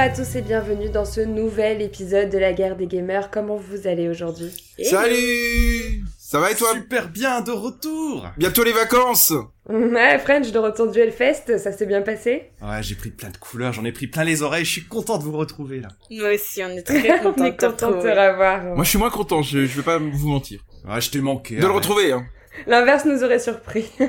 [0.00, 3.30] à tous et bienvenue dans ce nouvel épisode de la guerre des gamers.
[3.30, 4.50] Comment vous allez aujourd'hui?
[4.82, 6.72] Salut Ça va et toi?
[6.72, 9.34] Super bien de retour Bientôt les vacances
[9.68, 12.50] Ouais, French de retour du Hellfest, ça s'est bien passé?
[12.62, 15.18] Ouais, j'ai pris plein de couleurs, j'en ai pris plein les oreilles, je suis content
[15.18, 15.88] de vous retrouver là.
[16.10, 18.62] Moi aussi, on est très content On est content de te revoir.
[18.62, 20.64] Moi je suis moins content, je, je vais pas vous mentir.
[20.88, 21.56] Ouais, je t'ai manqué.
[21.56, 22.24] De le retrouver, hein.
[22.66, 23.84] L'inverse nous aurait surpris.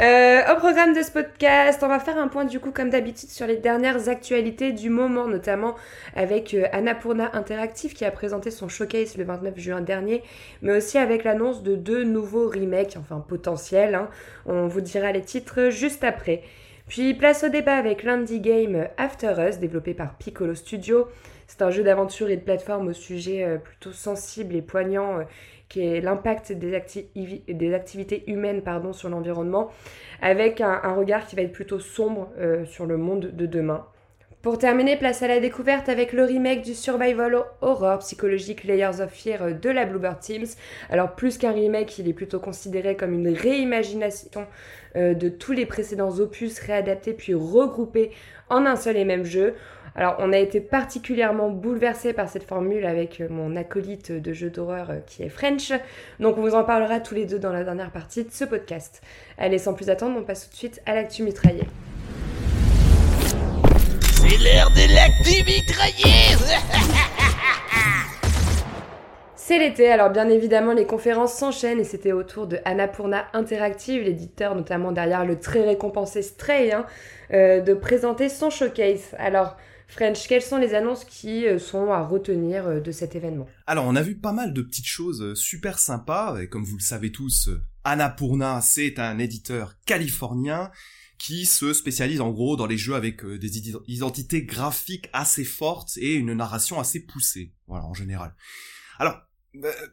[0.00, 3.30] Euh, au programme de ce podcast, on va faire un point du coup comme d'habitude
[3.30, 5.74] sur les dernières actualités du moment, notamment
[6.14, 10.22] avec euh, Annapurna Interactive qui a présenté son showcase le 29 juin dernier,
[10.62, 13.96] mais aussi avec l'annonce de deux nouveaux remakes, enfin potentiels.
[13.96, 14.08] Hein.
[14.46, 16.42] On vous dira les titres juste après.
[16.86, 21.08] Puis place au débat avec l'indie game After Us, développé par Piccolo Studio.
[21.48, 25.22] C'est un jeu d'aventure et de plateforme au sujet euh, plutôt sensible et poignant euh,
[25.68, 27.08] qui est l'impact des, acti-
[27.46, 29.70] des, activités humaines sur l'environnement,
[30.22, 33.84] avec un, regard qui va être plutôt sombre euh, sur le monde de demain.
[34.40, 39.10] Pour terminer, place à la découverte avec le remake du survival horror psychologique Layers of
[39.10, 40.46] Fear de la Bluebird Teams.
[40.90, 44.46] Alors plus qu'un remake, il est plutôt considéré comme une réimagination
[44.94, 48.12] euh, de tous les précédents opus réadaptés puis regroupés
[48.48, 49.54] en un seul et même jeu.
[49.98, 54.92] Alors, on a été particulièrement bouleversé par cette formule avec mon acolyte de jeu d'horreur
[55.08, 55.72] qui est French.
[56.20, 59.02] Donc, on vous en parlera tous les deux dans la dernière partie de ce podcast.
[59.38, 61.66] Allez, sans plus attendre, on passe tout de suite à l'actu mitraillée.
[64.12, 66.36] C'est l'heure de l'actu mitraillée
[69.34, 74.02] C'est l'été, alors bien évidemment les conférences s'enchaînent et c'était au tour de Annapurna Interactive,
[74.02, 76.86] l'éditeur notamment derrière le très récompensé Stray, hein,
[77.32, 79.16] euh, de présenter son showcase.
[79.18, 79.56] Alors,
[79.88, 83.48] French, quelles sont les annonces qui sont à retenir de cet événement?
[83.66, 86.82] Alors, on a vu pas mal de petites choses super sympas, et comme vous le
[86.82, 87.48] savez tous,
[87.84, 90.70] Annapurna, c'est un éditeur californien
[91.16, 96.14] qui se spécialise en gros dans les jeux avec des identités graphiques assez fortes et
[96.14, 98.36] une narration assez poussée, voilà, en général.
[98.98, 99.18] Alors,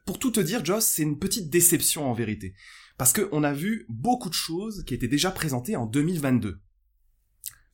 [0.05, 2.53] pour tout te dire, Joss, c'est une petite déception en vérité.
[2.97, 6.59] Parce qu'on a vu beaucoup de choses qui étaient déjà présentées en 2022.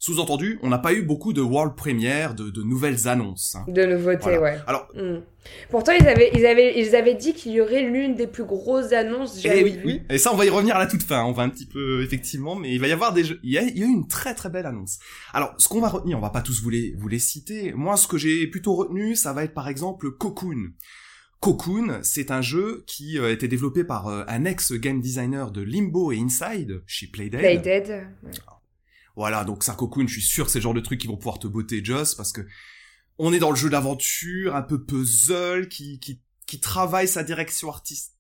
[0.04, 3.56] Sous-entendu, on n'a pas eu beaucoup de world premiere, de, de nouvelles annonces.
[3.56, 3.66] Hein.
[3.68, 4.42] De nouveautés, voilà.
[4.42, 4.58] ouais.
[4.66, 5.22] Alors, mm.
[5.70, 8.94] pourtant ils avaient, ils avaient, ils avaient dit qu'il y aurait l'une des plus grosses
[8.94, 9.82] annonces jamais et oui, vues.
[9.86, 10.02] oui.
[10.10, 11.24] Et ça, on va y revenir à la toute fin.
[11.24, 13.40] On va un petit peu, effectivement, mais il va y avoir des jeux.
[13.44, 14.98] Il y a, il y a eu une très très belle annonce.
[15.34, 17.72] Alors, ce qu'on va retenir, on va pas tous vous les, vous les citer.
[17.74, 20.72] Moi, ce que j'ai plutôt retenu, ça va être par exemple Cocoon.
[21.42, 26.12] Cocoon, c'est un jeu qui a été développé par euh, un ex-game designer de Limbo
[26.12, 27.40] et Inside chez Playdead.
[27.40, 28.08] Playdead.
[29.16, 31.40] Voilà, donc Cocoon, je suis sûr que c'est le genre de trucs qui vont pouvoir
[31.40, 32.42] te botter Joss parce que
[33.18, 37.70] on est dans le jeu d'aventure, un peu puzzle, qui, qui, qui travaille sa direction
[37.70, 38.14] artistique.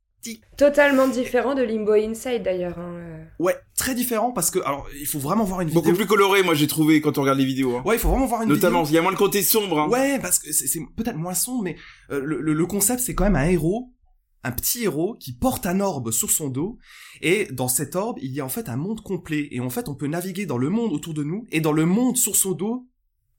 [0.55, 2.77] Totalement différent de Limbo Inside d'ailleurs.
[2.77, 3.25] Hein.
[3.39, 5.95] Ouais, très différent parce que alors il faut vraiment voir une Beaucoup vidéo.
[5.97, 7.77] plus coloré, moi j'ai trouvé quand on regarde les vidéos.
[7.77, 7.81] Hein.
[7.85, 8.91] Ouais, il faut vraiment voir une Notamment, vidéo.
[8.91, 9.79] il y a moins le côté sombre.
[9.79, 9.89] Hein.
[9.89, 11.75] Ouais, parce que c'est c'est peut-être moins sombre, mais
[12.11, 13.91] euh, le, le, le concept c'est quand même un héros,
[14.43, 16.77] un petit héros qui porte un orbe sur son dos,
[17.21, 19.87] et dans cet orbe il y a en fait un monde complet, et en fait
[19.89, 22.51] on peut naviguer dans le monde autour de nous et dans le monde sur son
[22.51, 22.87] dos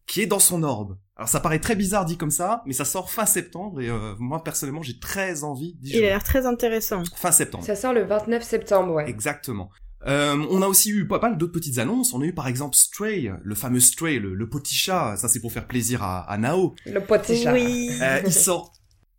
[0.06, 0.98] qui est dans son orbe.
[1.16, 4.14] Alors ça paraît très bizarre dit comme ça, mais ça sort fin septembre et euh,
[4.18, 6.06] moi personnellement j'ai très envie d'y Il a jouer.
[6.08, 7.02] l'air très intéressant.
[7.16, 7.64] Fin septembre.
[7.64, 9.08] Ça sort le 29 septembre, ouais.
[9.08, 9.70] Exactement.
[10.08, 12.12] Euh, on a aussi eu pas mal d'autres petites annonces.
[12.12, 15.16] On a eu par exemple Stray, le fameux Stray, le, le petit chat.
[15.16, 16.74] Ça c'est pour faire plaisir à, à Nao.
[16.86, 17.52] Le petit chat.
[17.52, 17.90] Oui.
[18.02, 18.72] Euh, il sort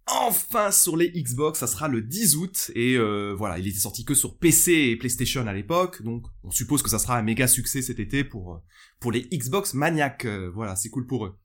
[0.07, 4.03] enfin sur les Xbox, ça sera le 10 août et euh, voilà, il était sorti
[4.05, 7.47] que sur PC et PlayStation à l'époque, donc on suppose que ça sera un méga
[7.47, 8.61] succès cet été pour
[8.99, 10.25] pour les Xbox maniaques.
[10.25, 11.37] Euh, voilà, c'est cool pour eux.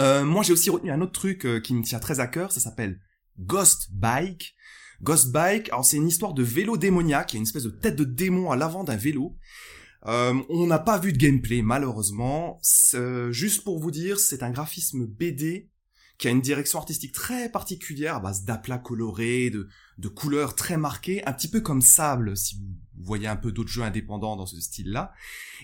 [0.00, 2.52] Euh, moi j'ai aussi retenu un autre truc euh, qui me tient très à cœur,
[2.52, 3.00] ça s'appelle
[3.38, 4.54] Ghost Bike.
[5.02, 7.70] Ghost Bike, alors c'est une histoire de vélo démoniaque, il y a une espèce de
[7.70, 9.36] tête de démon à l'avant d'un vélo.
[10.06, 12.58] Euh, on n'a pas vu de gameplay malheureusement.
[12.62, 15.69] C'est- Juste pour vous dire, c'est un graphisme BD
[16.20, 21.26] qui a une direction artistique très particulière à base d'aplats colorés, de, couleurs très marquées,
[21.26, 24.60] un petit peu comme Sable, si vous voyez un peu d'autres jeux indépendants dans ce
[24.60, 25.14] style-là.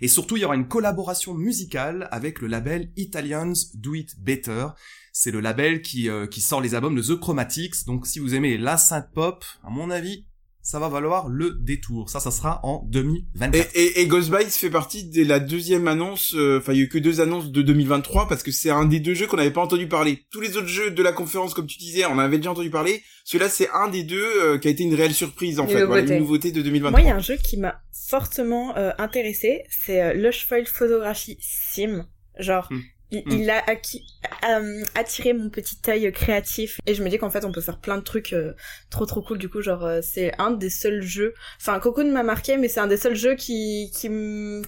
[0.01, 4.69] Et surtout, il y aura une collaboration musicale avec le label Italians Do It Better.
[5.13, 7.85] C'est le label qui, euh, sort les albums de The Chromatics.
[7.85, 10.27] Donc si vous aimez la synth pop, à mon avis,
[10.67, 12.11] ça va valoir le détour.
[12.11, 13.55] Ça, ça sera en 2024.
[13.77, 16.85] Et, et, et Ghostbite fait partie de la deuxième annonce, euh, enfin il y a
[16.85, 19.53] eu que deux annonces de 2023 parce que c'est un des deux jeux qu'on n'avait
[19.53, 20.25] pas entendu parler.
[20.33, 22.71] Tous les autres jeux de la conférence, comme tu disais, on en avait déjà entendu
[22.71, 23.05] parler.
[23.25, 26.03] Celui-là c'est un des deux euh, qui a été une réelle surprise en fait, voilà,
[26.03, 26.15] nouveauté.
[26.15, 26.91] une nouveauté de 2023.
[26.91, 30.67] Moi, il y a un jeu qui m'a fortement euh, intéressé, c'est euh, Lush Foil
[30.67, 32.07] Photography Sim.
[32.41, 32.81] Genre, Hmm.
[33.27, 33.41] Il, Mm.
[33.41, 34.05] il a acquis,
[34.49, 37.79] euh, attiré mon petit œil créatif et je me dis qu'en fait on peut faire
[37.81, 38.53] plein de trucs euh,
[38.91, 42.23] trop trop cool du coup genre euh, c'est un des seuls jeux enfin Cocoon m'a
[42.23, 44.09] marqué mais c'est un des seuls jeux qui qui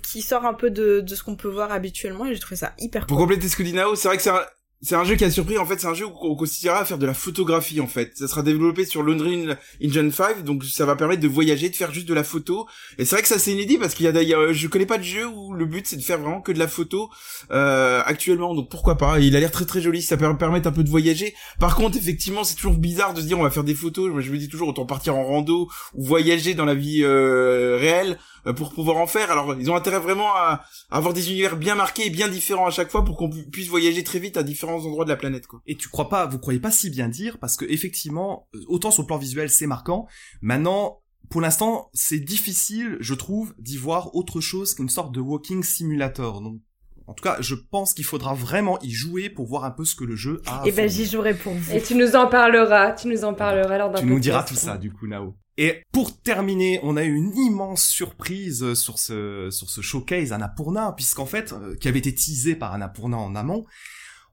[0.02, 2.74] qui sort un peu de de ce qu'on peut voir habituellement et j'ai trouvé ça
[2.78, 3.26] hyper Pour cool.
[3.26, 4.44] compléter ce que dit Nao, c'est vrai que c'est un,
[4.80, 5.58] c'est un jeu qui a surpris.
[5.58, 8.16] En fait, c'est un jeu où on considérera à faire de la photographie, en fait.
[8.16, 11.92] Ça sera développé sur l'Unreal Engine 5, donc ça va permettre de voyager, de faire
[11.92, 12.68] juste de la photo.
[12.96, 14.98] Et c'est vrai que ça c'est inédit parce qu'il y a d'ailleurs, je connais pas
[14.98, 17.10] de jeu où le but c'est de faire vraiment que de la photo,
[17.50, 18.54] euh, actuellement.
[18.54, 19.18] Donc pourquoi pas.
[19.18, 21.34] Il a l'air très très joli, ça peut permettre un peu de voyager.
[21.58, 24.12] Par contre, effectivement, c'est toujours bizarre de se dire on va faire des photos.
[24.20, 28.12] Je me dis toujours autant partir en rando ou voyager dans la vie euh, réelle
[28.12, 28.14] euh,
[28.52, 29.30] pour pouvoir en faire.
[29.30, 32.66] Alors, ils ont intérêt vraiment à, à avoir des univers bien marqués et bien différents
[32.66, 35.16] à chaque fois pour qu'on pu- puisse voyager très vite à différents endroits de la
[35.16, 35.60] planète, quoi.
[35.66, 38.90] Et tu crois pas, vous croyez pas si bien dire parce que effectivement, euh, autant
[38.90, 40.06] sur le plan visuel c'est marquant.
[40.42, 41.00] Maintenant,
[41.30, 46.40] pour l'instant, c'est difficile, je trouve, d'y voir autre chose qu'une sorte de walking simulator.
[46.40, 46.60] Donc,
[47.06, 49.94] en tout cas, je pense qu'il faudra vraiment y jouer pour voir un peu ce
[49.94, 50.62] que le jeu a.
[50.62, 50.90] à Et ben fournir.
[50.90, 51.72] j'y jouerai pour vous.
[51.72, 54.54] Et tu nous en parleras, tu nous en parleras lors d'un Tu nous diras tout
[54.54, 55.34] ça, du coup, Nao.
[55.60, 60.92] Et pour terminer, on a eu une immense surprise sur ce, sur ce showcase Annapurna,
[60.96, 63.66] puisqu'en fait, euh, qui avait été teasé par Annapurna en amont,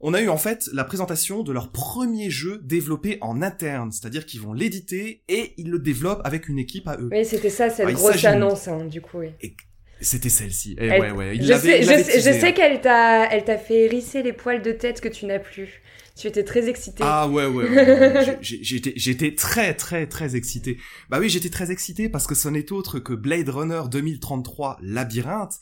[0.01, 4.27] on a eu en fait la présentation de leur premier jeu développé en interne, c'est-à-dire
[4.27, 7.09] qu'ils vont l'éditer et ils le développent avec une équipe à eux.
[7.11, 9.29] Oui, c'était ça, cette Ah, il grosse annonce, hein, du coup, oui.
[10.01, 10.75] C'était celle-ci.
[10.79, 11.35] Eh Elle- ouais, ouais.
[11.37, 12.51] Il je sais, il je sais, je teasé, sais hein.
[12.51, 15.81] qu'elle t'a, elle t'a fait hérisser les poils de tête que tu n'as plus.
[16.17, 17.03] Tu étais très excitée.
[17.05, 17.69] Ah ouais ouais.
[17.69, 20.77] ouais, J'étais j'étais très très très excité.
[21.09, 25.55] Bah oui, j'étais très excité parce que ce n'est autre que Blade Runner 2033 Labyrinthe.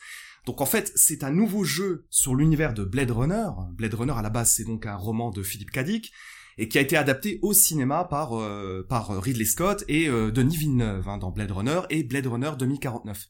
[0.45, 3.47] Donc en fait, c'est un nouveau jeu sur l'univers de Blade Runner.
[3.71, 5.79] Blade Runner à la base, c'est donc un roman de Philip K.
[5.83, 6.11] Dick
[6.59, 10.57] et qui a été adapté au cinéma par euh, par Ridley Scott et euh, Denis
[10.57, 13.27] Villeneuve hein, dans Blade Runner et Blade Runner 2049.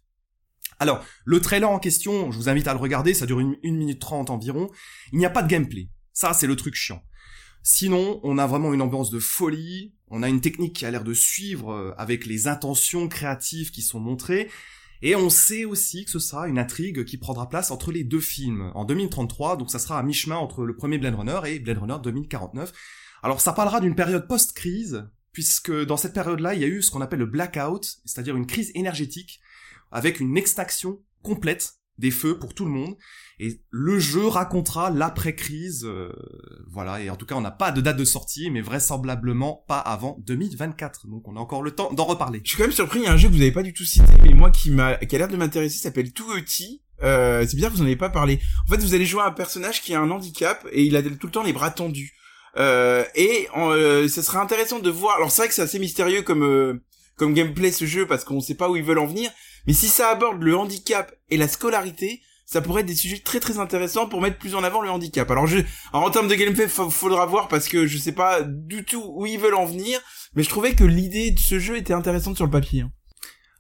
[0.79, 3.99] Alors, le trailer en question, je vous invite à le regarder, ça dure une, minute
[3.99, 4.69] trente environ.
[5.11, 5.89] Il n'y a pas de gameplay.
[6.13, 7.03] Ça, c'est le truc chiant.
[7.63, 11.03] Sinon, on a vraiment une ambiance de folie, on a une technique qui a l'air
[11.03, 14.49] de suivre euh, avec les intentions créatives qui sont montrées,
[15.01, 18.21] et on sait aussi que ce sera une intrigue qui prendra place entre les deux
[18.21, 21.77] films en 2033, donc ça sera à mi-chemin entre le premier Blade Runner et Blade
[21.77, 22.71] Runner 2049.
[23.21, 26.91] Alors ça parlera d'une période post-crise, puisque dans cette période-là, il y a eu ce
[26.91, 29.41] qu'on appelle le blackout, c'est-à-dire une crise énergétique,
[29.94, 32.98] avec une extinction complète des feux pour tout le monde.
[33.40, 36.12] Et le jeu racontera l'après-crise, euh,
[36.69, 37.00] voilà.
[37.01, 40.18] Et en tout cas, on n'a pas de date de sortie, mais vraisemblablement pas avant
[40.25, 41.07] 2024.
[41.07, 42.42] Donc, on a encore le temps d'en reparler.
[42.44, 43.74] Je suis quand même surpris, il y a un jeu que vous avez pas du
[43.74, 46.25] tout cité, mais moi qui m'a, qui a l'air de m'intéresser, s'appelle Too.
[47.01, 48.40] Euh, c'est bizarre que vous en avez pas parlé.
[48.66, 51.28] En fait, vous allez jouer un personnage qui a un handicap et il a tout
[51.28, 52.16] le temps les bras tendus.
[52.57, 55.16] Euh, et euh, ça serait intéressant de voir.
[55.16, 56.84] Alors c'est vrai que c'est assez mystérieux comme euh,
[57.16, 59.31] comme gameplay ce jeu parce qu'on sait pas où ils veulent en venir.
[59.68, 63.39] Mais si ça aborde le handicap et la scolarité, ça pourrait être des sujets très
[63.39, 65.30] très intéressants pour mettre plus en avant le handicap.
[65.31, 65.60] Alors je,
[65.94, 69.25] en termes de gameplay, fa- faudra voir parce que je sais pas du tout où
[69.25, 70.00] ils veulent en venir.
[70.36, 72.81] Mais je trouvais que l'idée de ce jeu était intéressante sur le papier.
[72.81, 72.92] hein.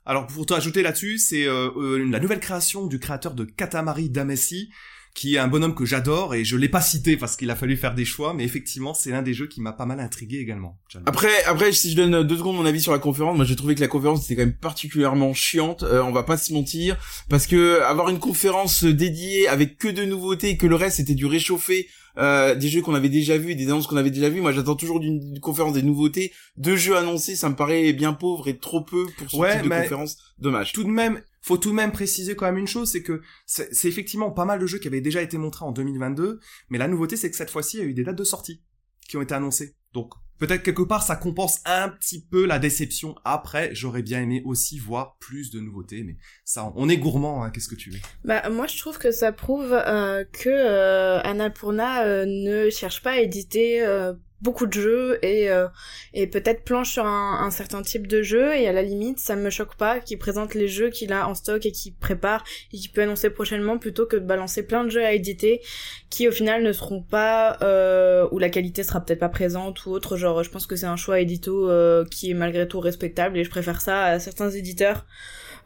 [0.05, 4.69] Alors, pour t'ajouter là-dessus, c'est euh, euh, la nouvelle création du créateur de Katamari Damacy,
[5.13, 7.77] qui est un bonhomme que j'adore, et je l'ai pas cité parce qu'il a fallu
[7.77, 10.79] faire des choix, mais effectivement, c'est l'un des jeux qui m'a pas mal intrigué également.
[11.05, 13.75] Après, après, si je donne deux secondes mon avis sur la conférence, moi j'ai trouvé
[13.75, 15.83] que la conférence était quand même particulièrement chiante.
[15.83, 16.97] euh, on va pas se mentir,
[17.29, 21.13] parce que avoir une conférence dédiée avec que de nouveautés et que le reste c'était
[21.15, 21.87] du réchauffé
[22.17, 24.41] euh, des jeux qu'on avait déjà vus, et des annonces qu'on avait déjà vues.
[24.41, 28.47] Moi j'attends toujours d'une conférence des nouveautés, deux jeux annoncés, ça me paraît bien pauvre
[28.47, 30.17] et trop peu pour ce Ouais, type de conférence.
[30.39, 30.73] Dommage.
[30.73, 33.85] tout de même, faut tout de même préciser quand même une chose, c'est que c'est
[33.85, 37.17] effectivement pas mal de jeux qui avaient déjà été montrés en 2022, mais la nouveauté
[37.17, 38.63] c'est que cette fois-ci, il y a eu des dates de sortie
[39.07, 39.75] qui ont été annoncées.
[39.93, 43.15] Donc peut-être quelque part ça compense un petit peu la déception.
[43.25, 47.49] Après, j'aurais bien aimé aussi voir plus de nouveautés, mais ça, on est gourmand, hein,
[47.49, 47.99] qu'est-ce que tu veux?
[48.23, 53.11] Bah moi je trouve que ça prouve euh, que euh, Annapurna euh, ne cherche pas
[53.11, 55.67] à éditer euh, beaucoup de jeux et euh,
[56.13, 59.49] et peut-être planche sur un, certain type de jeu et à la limite ça me
[59.49, 62.91] choque pas qu'il présente les jeux qu'il a en stock et qu'il prépare et qu'il
[62.91, 65.61] peut annoncer prochainement plutôt que de balancer plein de jeux à éditer
[66.09, 69.91] qui au final ne seront pas euh, ou la qualité sera peut-être pas présente ou
[69.91, 70.17] autre.
[70.17, 73.43] Genre je pense que c'est un choix édito euh, qui est malgré tout respectable et
[73.43, 75.05] je préfère ça à certains éditeurs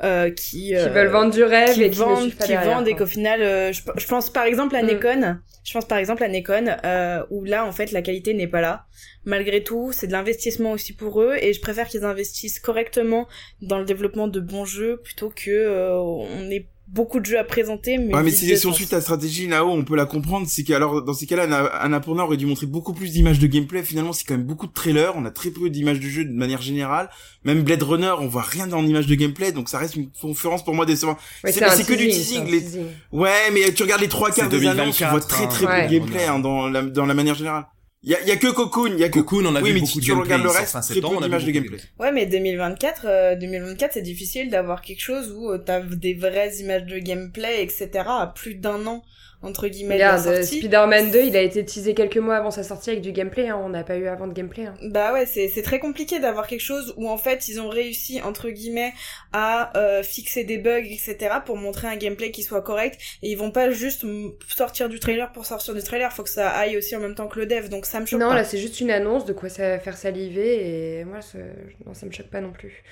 [0.03, 3.05] euh, qui Qui euh, veulent vendre du rêve qui et vendent, qui vendent et qu'au
[3.05, 4.87] final, euh, je, je pense par exemple à Mm.
[4.87, 8.47] Nekon, je pense par exemple à Nekon, euh, où là en fait la qualité n'est
[8.47, 8.85] pas là.
[9.25, 13.27] Malgré tout, c'est de l'investissement aussi pour eux et je préfère qu'ils investissent correctement
[13.61, 17.43] dans le développement de bons jeux plutôt que euh, on ait beaucoup de jeux à
[17.43, 18.13] présenter, mais.
[18.13, 18.77] Ouais, mais si, de si on sens.
[18.77, 20.47] suit ta stratégie, Nao, on peut la comprendre.
[20.49, 23.83] C'est qu'alors, dans ces cas-là, Anna- Annapurna aurait dû montrer beaucoup plus d'images de gameplay.
[23.83, 25.13] Finalement, c'est quand même beaucoup de trailers.
[25.15, 27.09] On a très peu d'images de jeu de manière générale.
[27.43, 29.51] Même Blade Runner, on voit rien en images de gameplay.
[29.51, 31.17] Donc ça reste une conférence pour moi décevante.
[31.43, 32.63] Ouais, C'est- que du teasing, les-.
[33.11, 35.69] Ouais, mais tu regardes les trois quarts des annonces, on 2024, voit très très hein.
[35.69, 35.99] peu de Ouais.
[35.99, 37.65] gameplay hein, dans, la, dans la manière générale.
[38.07, 39.61] Il y a, il y a que Cocoon, il y a que Cocoon, on a
[39.61, 40.35] oui, vu mais beaucoup si de tu gameplay.
[40.35, 41.77] regardes le reste, fin septembre, on a vu de gameplay.
[41.99, 46.55] Ouais, mais 2024, euh, 2024, c'est difficile d'avoir quelque chose où euh, t'as des vraies
[46.59, 47.89] images de gameplay, etc.
[48.07, 49.03] à plus d'un an
[49.43, 50.59] entre guillemets de la Regarde, euh, sortie.
[50.59, 53.59] Spider-Man 2, il a été teasé quelques mois avant sa sortie avec du gameplay, hein.
[53.63, 54.65] on n'a pas eu avant de gameplay.
[54.65, 54.73] Hein.
[54.81, 58.21] Bah ouais, c'est c'est très compliqué d'avoir quelque chose où en fait ils ont réussi
[58.21, 58.93] entre guillemets
[59.33, 63.37] à euh, fixer des bugs etc pour montrer un gameplay qui soit correct et ils
[63.37, 64.05] vont pas juste
[64.47, 67.27] sortir du trailer pour sortir du trailer, faut que ça aille aussi en même temps
[67.27, 68.35] que le dev donc ça me choque Non, pas.
[68.35, 71.37] là c'est juste une annonce de quoi ça va faire saliver et moi ça,
[71.85, 72.83] non, ça me choque pas non plus.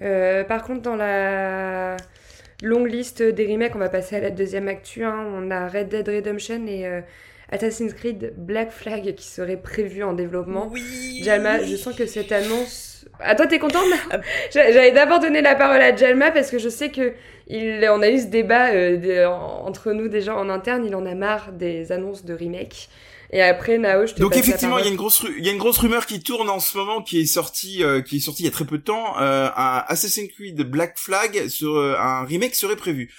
[0.00, 1.96] Euh, par contre, dans la
[2.62, 5.04] longue liste des remakes, on va passer à la deuxième actu.
[5.04, 5.26] hein.
[5.34, 7.00] On a Red Dead Redemption et euh,
[7.50, 10.68] Assassin's Creed Black Flag qui seraient prévus en développement.
[10.72, 11.20] Oui.
[11.22, 13.06] Jalma, je sens que cette annonce.
[13.20, 13.84] Ah, toi, t'es contente?
[14.52, 17.12] J'a- J'allais d'abord donner la parole à Jalma parce que je sais que
[17.48, 20.84] il, on a eu ce débat euh, de- entre nous déjà en interne.
[20.84, 22.88] Il en a marre des annonces de remake.
[23.32, 25.52] Et après, Nao, je te Donc effectivement, il y a une grosse, il y a
[25.52, 28.42] une grosse rumeur qui tourne en ce moment, qui est sortie, euh, qui est sortie
[28.42, 29.20] il y a très peu de temps.
[29.20, 33.12] Euh, un Assassin's Creed Black Flag sur euh, un remake serait prévu.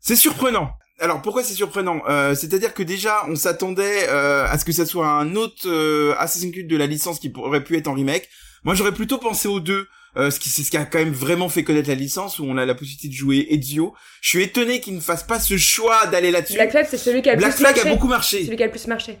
[0.00, 0.70] C'est surprenant.
[0.98, 2.02] Alors pourquoi c'est surprenant?
[2.08, 6.14] Euh, C'est-à-dire que déjà, on s'attendait euh, à ce que ça soit un autre euh,
[6.18, 8.28] Assassin's Creed de la licence qui aurait pu être en remake.
[8.64, 9.86] Moi, j'aurais plutôt pensé aux deux.
[10.16, 12.44] Euh, ce qui c'est ce qui a quand même vraiment fait connaître la licence où
[12.44, 13.94] on a la possibilité de jouer Ezio.
[14.20, 16.54] Je suis étonné qu'ils ne fassent pas ce choix d'aller là-dessus.
[16.54, 17.88] Black Flag, c'est celui qui a le Black plus Flag marché.
[17.88, 18.44] a beaucoup marché.
[18.44, 19.18] Celui qui a le plus marché.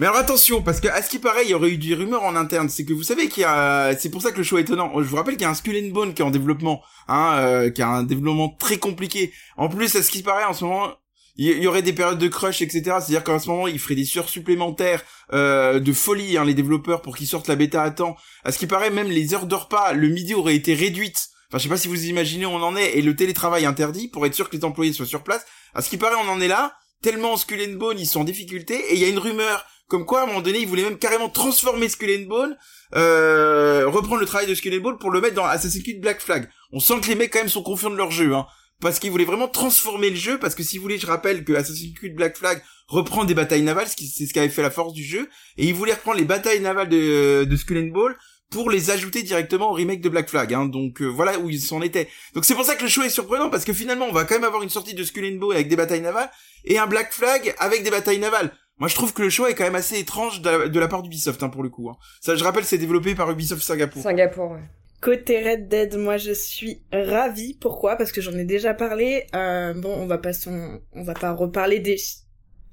[0.00, 2.24] Mais alors attention, parce que à ce qui paraît, il y aurait eu des rumeurs
[2.24, 2.68] en interne.
[2.68, 4.92] C'est que vous savez qu'il y a, c'est pour ça que le show est étonnant.
[4.96, 7.36] Je vous rappelle qu'il y a un Skull and Bone qui est en développement, hein,
[7.38, 9.32] euh, qui a un développement très compliqué.
[9.56, 10.92] En plus, à ce qui paraît, en ce moment,
[11.36, 12.82] il y- aurait des périodes de crush, etc.
[12.84, 15.02] C'est-à-dire qu'en ce moment, ils feraient des sueurs supplémentaires
[15.32, 18.16] euh, de folie, hein, les développeurs, pour qu'ils sortent la bêta à temps.
[18.44, 21.28] À ce qui paraît, même les heures de repas, le midi aurait été réduite.
[21.48, 24.08] Enfin, je sais pas si vous imaginez où on en est, et le télétravail interdit
[24.08, 25.44] pour être sûr que les employés soient sur place.
[25.74, 26.74] À ce qui paraît, on en est là.
[27.02, 30.04] Tellement Skull and Bone, ils sont en difficulté, et il y a une rumeur comme
[30.04, 32.56] quoi, à un moment donné, ils voulaient même carrément transformer Skull and Bone,
[32.94, 36.20] euh, reprendre le travail de Skull and Bone pour le mettre dans Assassin's Creed Black
[36.20, 36.48] Flag.
[36.72, 38.46] On sent que les mecs quand même sont confiants de leur jeu, hein.
[38.78, 41.54] Parce qu'ils voulaient vraiment transformer le jeu, parce que si vous voulez, je rappelle que
[41.54, 44.92] Assassin's Creed Black Flag reprend des batailles navales, c'est ce qui avait fait la force
[44.92, 48.14] du jeu, et ils voulaient reprendre les batailles navales de, de Skull and Bone
[48.50, 50.66] pour les ajouter directement au remake de Black Flag, hein.
[50.66, 52.08] Donc euh, voilà où ils s'en étaient.
[52.34, 54.34] Donc c'est pour ça que le show est surprenant, parce que finalement, on va quand
[54.34, 56.30] même avoir une sortie de Skull and Bone avec des batailles navales,
[56.64, 58.52] et un Black Flag avec des batailles navales.
[58.78, 60.88] Moi, je trouve que le choix est quand même assez étrange de la, de la
[60.88, 61.88] part d'Ubisoft, hein, pour le coup.
[61.88, 61.96] Hein.
[62.20, 64.02] Ça, je rappelle, c'est développé par Ubisoft Singapour.
[64.02, 64.62] Singapour, ouais.
[65.00, 67.54] Côté Red Dead, moi je suis ravie.
[67.60, 67.96] Pourquoi?
[67.96, 69.26] Parce que j'en ai déjà parlé.
[69.34, 70.80] Euh, bon, on va pas son...
[70.92, 71.96] on va pas reparler des.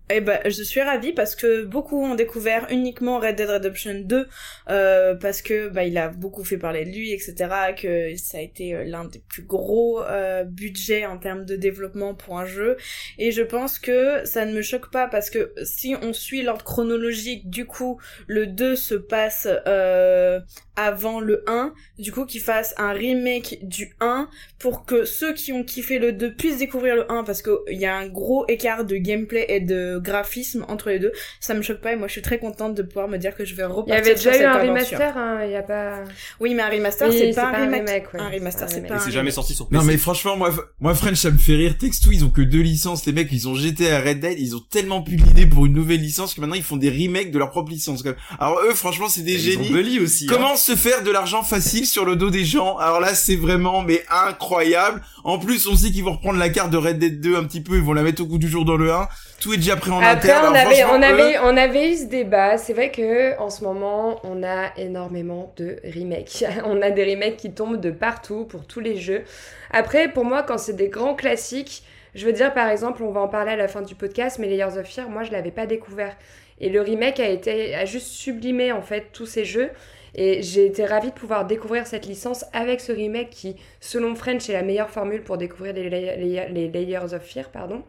[0.10, 4.28] Eh ben, je suis ravie parce que beaucoup ont découvert uniquement Red Dead Redemption 2
[4.70, 7.34] euh, parce que bah il a beaucoup fait parler de lui, etc.
[7.82, 12.16] Que ça a été euh, l'un des plus gros euh, budgets en termes de développement
[12.16, 12.76] pour un jeu.
[13.18, 16.66] Et je pense que ça ne me choque pas parce que si on suit l'ordre
[16.66, 20.42] chronologique, du coup, le 2 se passe euh,
[20.76, 24.28] avant le 1, du coup qu'ils fassent un remake du 1
[24.60, 27.86] pour que ceux qui ont kiffé le 2 puissent découvrir le 1 parce qu'il y
[27.86, 31.12] a un gros écart de gameplay et de graphisme entre les deux.
[31.40, 33.46] Ça me choque pas et moi je suis très contente de pouvoir me dire que
[33.46, 34.70] je vais Il y repartir avait déjà eu un aventure.
[34.70, 36.04] remaster, hein, il y a pas.
[36.40, 38.14] Oui, mais un remaster Oui, c'est pas, un remake.
[38.14, 38.20] ouais.
[38.20, 39.34] Un remaster C'est pas un c'est jamais remake.
[39.34, 39.80] sorti sur PC.
[39.80, 42.62] Non mais franchement moi moi French ça me fait rire texto ils ont que deux
[42.62, 45.74] licences les mecs ils ont GTA Red Dead ils ont tellement pu l'idée pour une
[45.74, 48.18] nouvelle licence que maintenant ils font des remakes de leur propre licence quand même.
[48.40, 50.26] alors eux franchement c'est des Ils ont génies Bully aussi.
[50.30, 50.34] hein.
[50.64, 54.02] Se faire de l'argent facile sur le dos des gens Alors là, c'est vraiment mais
[54.10, 55.02] incroyable.
[55.26, 57.60] En plus, on sait qu'ils vont reprendre la carte de Red Dead 2 un petit
[57.60, 59.10] peu, ils vont la mettre au goût du jour dans le 1.
[59.42, 60.46] Tout est déjà pris en Après, interne.
[60.52, 62.58] on Alors, avait, on, avait, eux- on avait eu ce débat.
[62.58, 66.46] C'est vrai que en ce moment, on a énormément de remakes.
[66.64, 69.24] on a des remakes qui tombent de partout pour tous les jeux.
[69.70, 71.84] Après, pour moi, quand c'est des grands classiques,
[72.16, 74.48] je veux dire, par exemple, on va en parler à la fin du podcast, mais
[74.48, 76.16] Layers of Fear, moi, je l'avais pas découvert.
[76.62, 79.70] Et le remake a été, a juste sublimé en fait tous ces jeux.
[80.16, 84.50] Et j'ai été ravie de pouvoir découvrir cette licence avec ce remake qui, selon French,
[84.50, 87.82] est la meilleure formule pour découvrir les, les- les Layers of Fear, pardon.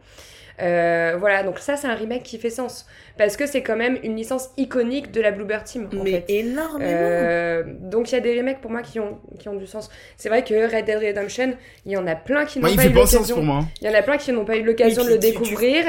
[0.61, 2.85] Euh, voilà, donc ça c'est un remake qui fait sens
[3.17, 6.25] parce que c'est quand même une licence iconique de la Bluebird Team en Mais fait.
[6.29, 6.89] énormément.
[6.93, 9.89] Euh, donc il y a des remakes pour moi qui ont, qui ont du sens.
[10.15, 11.55] C'est vrai que Red Dead Redemption,
[11.85, 13.35] il y en a plein qui n'ont Ouais, pas fait eu l'occasion.
[13.35, 13.65] pour moi.
[13.81, 15.43] Il y en a plein qui n'ont pas eu l'occasion de le puis tu- tu-
[15.43, 15.83] découvrir.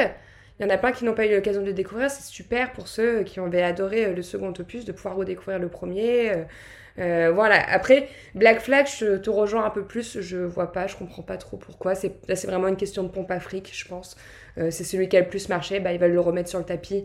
[0.59, 2.11] Il y en a plein qui n'ont pas eu l'occasion de le découvrir.
[2.11, 5.69] C'est super pour ceux qui avaient adoré euh, le second opus de pouvoir redécouvrir le
[5.69, 6.33] premier.
[6.33, 6.45] Euh,
[6.99, 7.57] Euh, voilà.
[7.71, 10.21] Après, Black Flag, je te rejoins un peu plus.
[10.21, 11.95] Je vois pas, je comprends pas trop pourquoi.
[11.95, 14.17] C'est là, c'est vraiment une question de pompe afrique, je pense.
[14.57, 15.81] C'est celui qui a le plus marché.
[15.81, 17.05] Bah, ils veulent le remettre sur le tapis.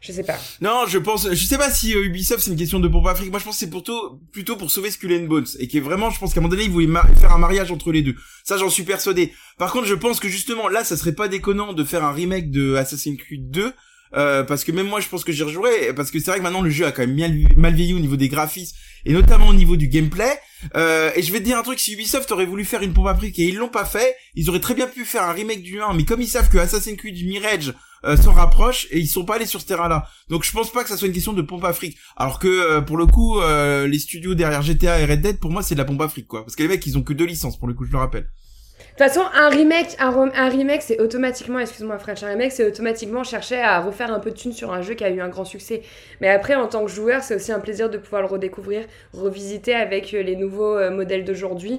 [0.00, 0.38] Je sais pas.
[0.60, 3.30] Non, je pense, je sais pas si euh, Ubisoft c'est une question de pompe afrique.
[3.30, 5.80] Moi, je pense que c'est plutôt, plutôt pour sauver Skull and Bones et qui est
[5.80, 6.88] vraiment, je pense qu'à un moment donné, ils voulaient
[7.18, 8.14] faire un mariage entre les deux.
[8.44, 9.32] Ça, j'en suis persuadé.
[9.58, 12.50] Par contre, je pense que justement là, ça serait pas déconnant de faire un remake
[12.50, 13.72] de Assassin's Creed 2.
[14.14, 16.44] euh, parce que même moi je pense que j'y rejouerai parce que c'est vrai que
[16.44, 19.52] maintenant le jeu a quand même mal vieilli au niveau des graphismes et notamment au
[19.52, 20.38] niveau du gameplay
[20.76, 23.08] euh, et je vais te dire un truc si Ubisoft aurait voulu faire une pompe
[23.08, 25.80] afrique et ils l'ont pas fait ils auraient très bien pu faire un remake du
[25.82, 27.74] 1 mais comme ils savent que Assassin's Creed Mirage
[28.04, 30.06] euh, s'en rapproche et ils sont pas allés sur ce terrain-là.
[30.28, 31.96] Donc je pense pas que ça soit une question de pompe afrique.
[32.16, 35.50] Alors que euh, pour le coup, euh, les studios derrière GTA et Red Dead, pour
[35.50, 36.44] moi c'est de la pompe afrique quoi.
[36.44, 38.28] Parce que les mecs ils ont que deux licences pour le coup, je le rappelle.
[38.98, 42.52] De toute façon, un remake, un, rem- un remake, c'est automatiquement, excuse-moi French, un remake,
[42.52, 45.20] c'est automatiquement chercher à refaire un peu de thunes sur un jeu qui a eu
[45.20, 45.82] un grand succès.
[46.22, 49.74] Mais après, en tant que joueur, c'est aussi un plaisir de pouvoir le redécouvrir, revisiter
[49.74, 51.78] avec euh, les nouveaux euh, modèles d'aujourd'hui.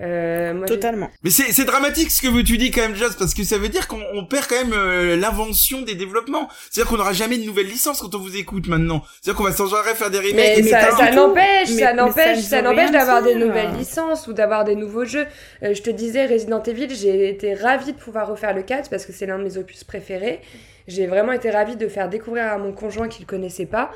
[0.00, 1.10] Euh, moi, Totalement.
[1.24, 3.68] Mais c'est c'est dramatique ce que tu dis quand même Joss parce que ça veut
[3.68, 6.48] dire qu'on on perd quand même euh, l'invention des développements.
[6.70, 9.02] C'est-à-dire qu'on n'aura jamais de nouvelles licences quand on vous écoute maintenant.
[9.20, 10.34] C'est-à-dire qu'on va sans arrêt faire des remakes.
[10.36, 14.32] Mais, et ça, n'empêche, Mais- ça mais n'empêche, ça n'empêche d'avoir des nouvelles licences ou
[14.32, 15.26] d'avoir des nouveaux jeux.
[15.64, 19.04] Euh, je te disais, Resident Evil, j'ai été ravie de pouvoir refaire le 4 parce
[19.04, 20.40] que c'est l'un de mes opus préférés.
[20.86, 23.90] J'ai vraiment été ravie de faire découvrir à mon conjoint qui le connaissait pas.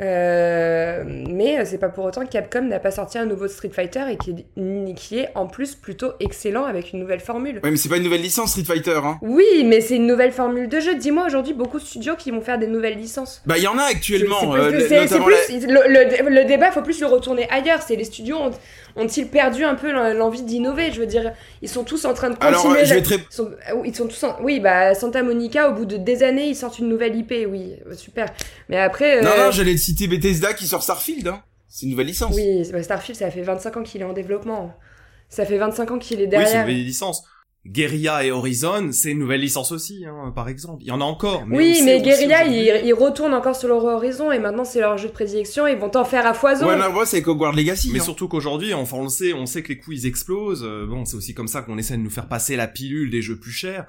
[0.00, 3.70] Euh, mais euh, c'est pas pour autant que Capcom n'a pas sorti un nouveau Street
[3.74, 7.60] Fighter et qui est, qui est en plus plutôt excellent avec une nouvelle formule.
[7.64, 9.18] Ouais mais c'est pas une nouvelle licence Street Fighter hein.
[9.22, 10.94] Oui, mais c'est une nouvelle formule de jeu.
[10.94, 13.42] Dis-moi aujourd'hui beaucoup de studios qui vont faire des nouvelles licences.
[13.46, 14.40] Bah il y en a actuellement.
[14.40, 17.48] C'est- euh, c'est- c'est- c'est notamment plus- le, le- le débat, faut plus le retourner
[17.50, 17.82] ailleurs.
[17.82, 18.50] C'est les studios ont,
[18.96, 20.90] ont-ils perdu un peu l'en- l'envie d'innover?
[20.92, 22.82] Je veux dire, ils sont tous en train de Alors continuer.
[22.82, 25.22] euh, je la- vais très ils sont, oui, ils sont tous en- Oui, bah Santa
[25.22, 27.32] Monica, au bout de des années, ils sortent une nouvelle IP.
[27.50, 28.26] Oui, euh, super.
[28.68, 31.42] Mais après, Non euh, non, j'allais te citer Bethesda qui sort Starfield hein.
[31.68, 32.34] C'est une nouvelle licence.
[32.34, 34.74] oui, bah, Starfield, ça fait 25 ans qu'il est en développement.
[35.28, 36.60] Ça fait 25 ans qu'il est Oui, c'est une derrière.
[36.62, 37.22] nouvelle licence.
[37.66, 40.82] Guerilla et Horizon, c'est une nouvelle licence aussi, hein, par exemple.
[40.82, 41.44] Il y en a encore.
[41.46, 44.96] Mais oui, mais aujourd'hui- ils, ils retournent encore sur leur horizon et maintenant c'est leur
[44.96, 45.66] jeu de prédilection.
[45.66, 46.66] Ils vont t'en faire à foison.
[46.66, 47.90] Ouais, non, moi c'est avec Hogwarts Legacy.
[47.92, 48.04] Mais hein.
[48.04, 50.64] surtout qu'aujourd'hui, enfin on le sait, on sait que les coûts ils explosent.
[50.64, 53.22] Euh, bon, c'est aussi comme ça qu'on essaie de nous faire passer la pilule des
[53.22, 53.86] jeux plus chers.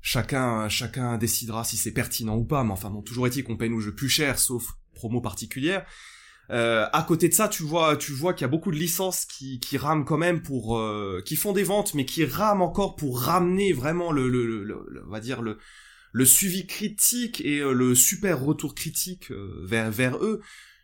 [0.00, 2.62] Chacun, chacun décidera si c'est pertinent ou pas.
[2.62, 5.84] Mais enfin, bon, toujours est-il qu'on paye nos jeux plus chers, sauf promo particulière.
[6.52, 9.24] Euh, à côté de ça, tu vois, tu vois qu'il y a beaucoup de licences
[9.24, 13.20] qui, rament quand même pour, euh, qui font des ventes, mais qui rament encore pour
[13.22, 15.58] ramener vraiment le- on va dire le,
[16.12, 20.40] le suivi critique et euh, le super retour critique euh, vers vers eux.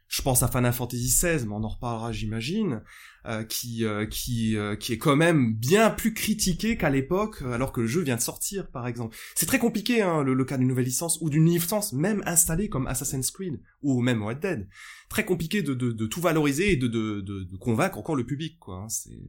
[0.08, 2.82] Je pense à Final Fantasy XVI, mais on en reparlera, j'imagine,
[3.26, 7.52] euh, qui euh, qui euh, qui est quand même bien plus critiqué qu'à l'époque, euh,
[7.52, 9.14] alors que le jeu vient de sortir, par exemple.
[9.34, 12.70] C'est très compliqué, hein, le, le cas d'une nouvelle licence ou d'une licence même installée
[12.70, 14.68] comme Assassin's Creed ou même Red Dead.
[15.10, 18.58] Très compliqué de, de, de tout valoriser et de, de, de, convaincre encore le public,
[18.58, 18.76] quoi.
[18.76, 18.88] hein.
[18.88, 19.20] C'est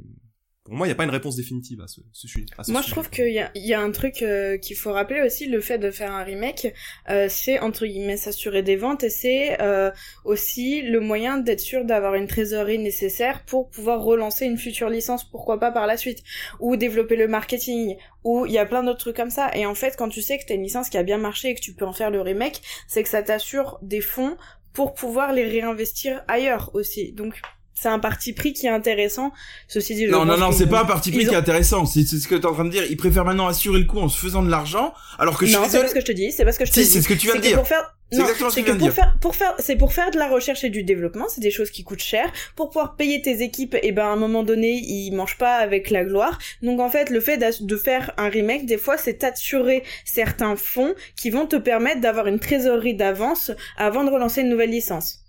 [0.70, 2.46] pour moi, il n'y a pas une réponse définitive à ce, ce sujet.
[2.56, 4.76] à ce Moi, je trouve qu'il y a, il y a un truc euh, qu'il
[4.76, 6.72] faut rappeler aussi, le fait de faire un remake,
[7.10, 9.90] euh, c'est entre guillemets s'assurer des ventes et c'est euh,
[10.26, 15.28] aussi le moyen d'être sûr d'avoir une trésorerie nécessaire pour pouvoir relancer une future licence,
[15.28, 16.24] pourquoi pas par la suite,
[16.60, 19.50] ou développer le marketing, ou il y a plein d'autres trucs comme ça.
[19.56, 21.56] Et en fait, quand tu sais que t'as une licence qui a bien marché et
[21.56, 24.38] que tu peux en faire le remake, c'est que ça t'assure des fonds
[24.74, 27.12] pour pouvoir les réinvestir ailleurs aussi.
[27.12, 27.42] Donc
[27.82, 29.32] c'est un parti pris qui est intéressant.
[29.68, 31.86] Ceci dit, je Non, non, non, c'est pas un parti pris qui est intéressant.
[31.86, 32.84] C'est ce que t'es en train de dire.
[32.90, 35.64] Ils préfèrent maintenant assurer le coup en se faisant de l'argent, alors que je non,
[35.64, 36.86] suis c'est pas ce que je te dis, c'est pas ce que je te Si,
[36.86, 36.92] dis.
[36.92, 37.58] c'est ce que tu viens de dire.
[37.58, 37.96] Pour faire...
[38.12, 40.72] C'est Non, que que pour faire, pour faire, c'est pour faire de la recherche et
[40.72, 42.32] du développement, c'est des choses qui coûtent cher.
[42.56, 45.92] Pour pouvoir payer tes équipes, et ben à un moment donné, ils mangent pas avec
[45.92, 46.40] la gloire.
[46.64, 50.96] Donc en fait, le fait de faire un remake, des fois, c'est assurer certains fonds
[51.16, 55.20] qui vont te permettre d'avoir une trésorerie d'avance avant de relancer une nouvelle licence.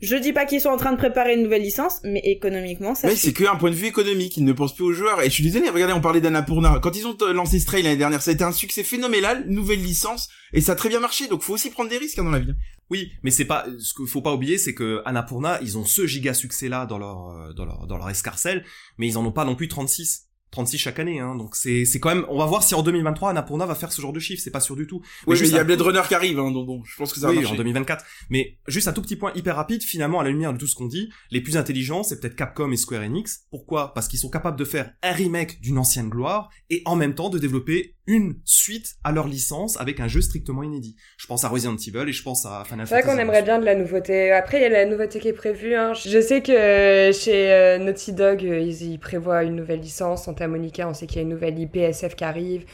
[0.00, 3.08] Je dis pas qu'ils sont en train de préparer une nouvelle licence, mais économiquement, ça
[3.08, 5.20] Mais c'est qu'un point de vue économique, ils ne pensent plus aux joueurs.
[5.22, 6.78] Et je suis désolé, regardez, on parlait d'Annapurna.
[6.80, 9.82] Quand ils ont euh, lancé Stray l'année dernière, ça a été un succès phénoménal, nouvelle
[9.82, 11.26] licence, et ça a très bien marché.
[11.26, 12.54] Donc faut aussi prendre des risques hein, dans la vie.
[12.90, 16.06] Oui, mais c'est pas ce qu'il faut pas oublier, c'est que Annapurna, ils ont ce
[16.06, 18.64] giga succès là dans leur euh, dans leur dans leur escarcelle,
[18.98, 20.27] mais ils en ont pas non plus 36.
[20.50, 21.34] 36 chaque année, hein.
[21.34, 22.24] donc c'est c'est quand même.
[22.28, 24.60] On va voir si en 2023 Annapurna va faire ce genre de chiffre, c'est pas
[24.60, 25.02] sûr du tout.
[25.26, 27.20] Oui, mais il y a Blade Runner qui arrive, hein, donc bon, je pense que
[27.20, 27.52] ça va oui, marcher.
[27.54, 28.04] en 2024.
[28.30, 30.74] Mais juste un tout petit point hyper rapide, finalement, à la lumière de tout ce
[30.74, 33.40] qu'on dit, les plus intelligents, c'est peut-être Capcom et Square Enix.
[33.50, 33.92] Pourquoi?
[33.94, 37.28] Parce qu'ils sont capables de faire un remake d'une ancienne gloire et en même temps
[37.30, 40.96] de développer une suite à leur licence avec un jeu strictement inédit.
[41.18, 43.16] Je pense à Resident Evil et je pense à Final C'est vrai Fantasy.
[43.16, 44.32] qu'on aimerait bien de la nouveauté.
[44.32, 45.74] Après, il y a la nouveauté qui est prévue.
[45.74, 45.92] hein.
[45.92, 50.26] Je sais que euh, chez euh, Naughty Dog, euh, ils, ils prévoient une nouvelle licence.
[50.46, 52.64] Monica, on sait qu'il y a une nouvelle IP SF qui arrive.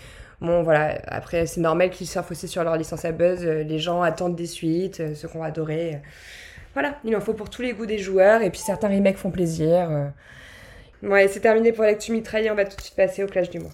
[0.40, 0.98] Bon, voilà.
[1.06, 3.44] Après, c'est normal qu'ils surfent aussi sur leur licence à buzz.
[3.44, 6.02] Euh, Les gens attendent des suites, euh, ceux qu'on va adorer.
[6.74, 9.30] voilà, il en faut pour tous les goûts des joueurs, et puis certains remakes font
[9.30, 9.90] plaisir.
[9.90, 10.08] euh.
[11.02, 13.60] Ouais, c'est terminé pour l'actu mitraillé, on va tout de suite passer au clash du
[13.60, 13.70] mois.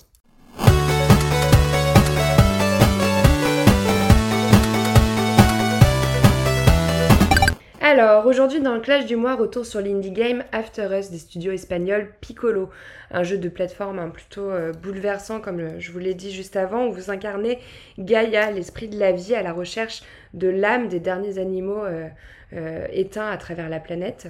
[7.92, 11.50] Alors, aujourd'hui dans le clash du mois, retour sur l'indie game After Us des studios
[11.50, 12.70] espagnols Piccolo,
[13.10, 16.54] un jeu de plateforme hein, plutôt euh, bouleversant comme le- je vous l'ai dit juste
[16.54, 17.58] avant, où vous incarnez
[17.98, 22.06] Gaïa, l'esprit de la vie à la recherche de l'âme des derniers animaux euh,
[22.52, 24.28] euh, éteints à travers la planète.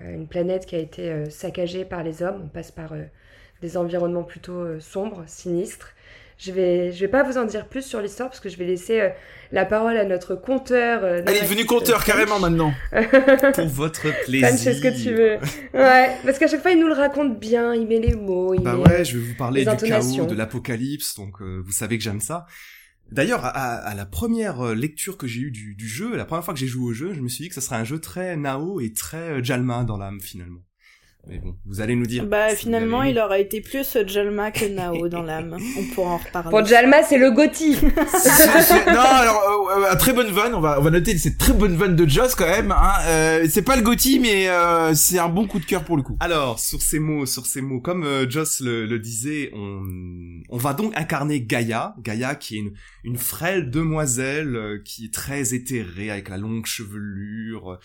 [0.00, 3.04] Euh, une planète qui a été euh, saccagée par les hommes, on passe par euh,
[3.62, 5.92] des environnements plutôt euh, sombres, sinistres.
[6.38, 8.66] Je vais, je vais pas vous en dire plus sur l'histoire parce que je vais
[8.66, 9.08] laisser euh,
[9.52, 11.02] la parole à notre conteur.
[11.02, 12.74] euh, Elle est devenue conteur carrément maintenant.
[13.54, 14.48] Pour votre plaisir.
[14.48, 15.38] Punch, est-ce que tu veux
[15.72, 18.60] Ouais, parce qu'à chaque fois il nous le raconte bien, il met les mots, il
[18.62, 18.86] Bah met...
[18.86, 22.20] ouais, je vais vous parler du chaos, de l'apocalypse, donc euh, vous savez que j'aime
[22.20, 22.44] ça.
[23.12, 26.44] D'ailleurs, à, à la première euh, lecture que j'ai eue du, du jeu, la première
[26.44, 28.00] fois que j'ai joué au jeu, je me suis dit que ça serait un jeu
[28.00, 30.60] très Nao et très euh, Jalma dans l'âme finalement.
[31.28, 32.24] Mais bon, vous allez nous dire.
[32.24, 35.56] Bah si finalement, avez il aurait été plus Jalma que Nao dans l'âme.
[35.78, 36.50] On pourra en reparler.
[36.50, 40.82] Pour Jalma, c'est le Gotti non, alors, euh, euh, très bonne vanne, on va, on
[40.82, 42.70] va noter cette très bonne vanne de Joss quand même.
[42.70, 42.92] Hein.
[43.06, 46.02] Euh, c'est pas le Gotti, mais euh, c'est un bon coup de cœur pour le
[46.02, 46.16] coup.
[46.20, 49.82] Alors, sur ces mots, sur ces mots, comme euh, Joss le, le disait, on,
[50.48, 52.72] on va donc incarner Gaïa, Gaïa qui est une,
[53.04, 57.78] une frêle demoiselle euh, qui est très éthérée avec la longue chevelure,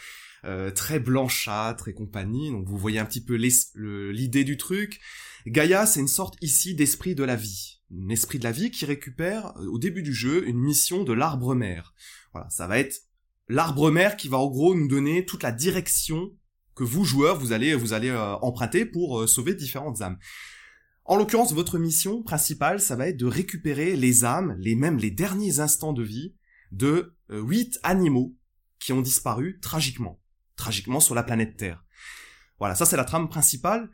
[0.44, 2.50] euh, très blanchâtre et compagnie.
[2.50, 5.00] Donc vous voyez un petit peu l'idée du truc.
[5.46, 8.86] Gaïa, c'est une sorte ici d'esprit de la vie, un esprit de la vie qui
[8.86, 11.94] récupère euh, au début du jeu une mission de l'arbre mère.
[12.34, 13.02] Voilà, ça va être
[13.50, 16.32] l'arbre mère qui va en gros nous donner toute la direction
[16.74, 20.18] que vous joueurs vous allez vous allez euh, emprunter pour sauver différentes âmes.
[21.06, 25.12] En l'occurrence, votre mission principale, ça va être de récupérer les âmes, les mêmes les
[25.12, 26.36] derniers instants de vie
[26.72, 28.36] de huit animaux
[28.80, 30.21] qui ont disparu tragiquement,
[30.62, 31.84] tragiquement sur la planète Terre.
[32.60, 33.90] Voilà, ça c'est la trame principale.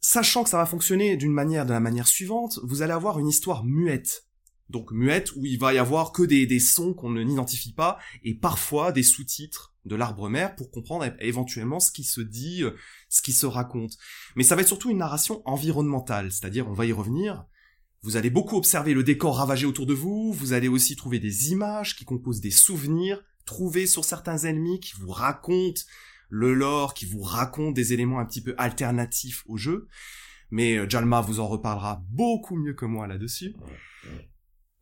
[0.00, 3.26] Sachant que ça va fonctionner d'une manière de la manière suivante, vous allez avoir une
[3.26, 4.26] histoire muette.
[4.70, 7.98] Donc muette où il va y avoir que des, des sons qu'on ne n'identifie pas
[8.22, 12.76] et parfois des sous-titres de l'arbre mère pour comprendre éventuellement ce qui se dit, euh,
[13.08, 13.96] ce qui se raconte.
[14.36, 17.44] Mais ça va être surtout une narration environnementale, c'est-à-dire on va y revenir.
[18.02, 21.50] Vous allez beaucoup observer le décor ravagé autour de vous, vous allez aussi trouver des
[21.50, 25.80] images qui composent des souvenirs, trouver sur certains ennemis qui vous racontent
[26.28, 29.88] le lore, qui vous racontent des éléments un petit peu alternatifs au jeu.
[30.50, 33.56] Mais euh, Jalma vous en reparlera beaucoup mieux que moi là-dessus.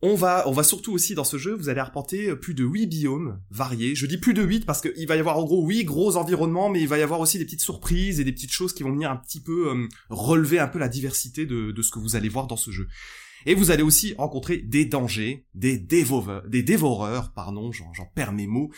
[0.01, 2.87] On va, on va surtout aussi dans ce jeu, vous allez arpenter plus de 8
[2.87, 3.95] biomes variés.
[3.95, 6.69] Je dis plus de 8 parce qu'il va y avoir en gros 8 gros environnements,
[6.69, 8.91] mais il va y avoir aussi des petites surprises et des petites choses qui vont
[8.91, 12.15] venir un petit peu euh, relever un peu la diversité de, de ce que vous
[12.15, 12.87] allez voir dans ce jeu.
[13.47, 18.45] Et vous allez aussi rencontrer des dangers, des dévoreurs, des dévoreurs, pardon, j'en, perds mes
[18.45, 18.69] mots.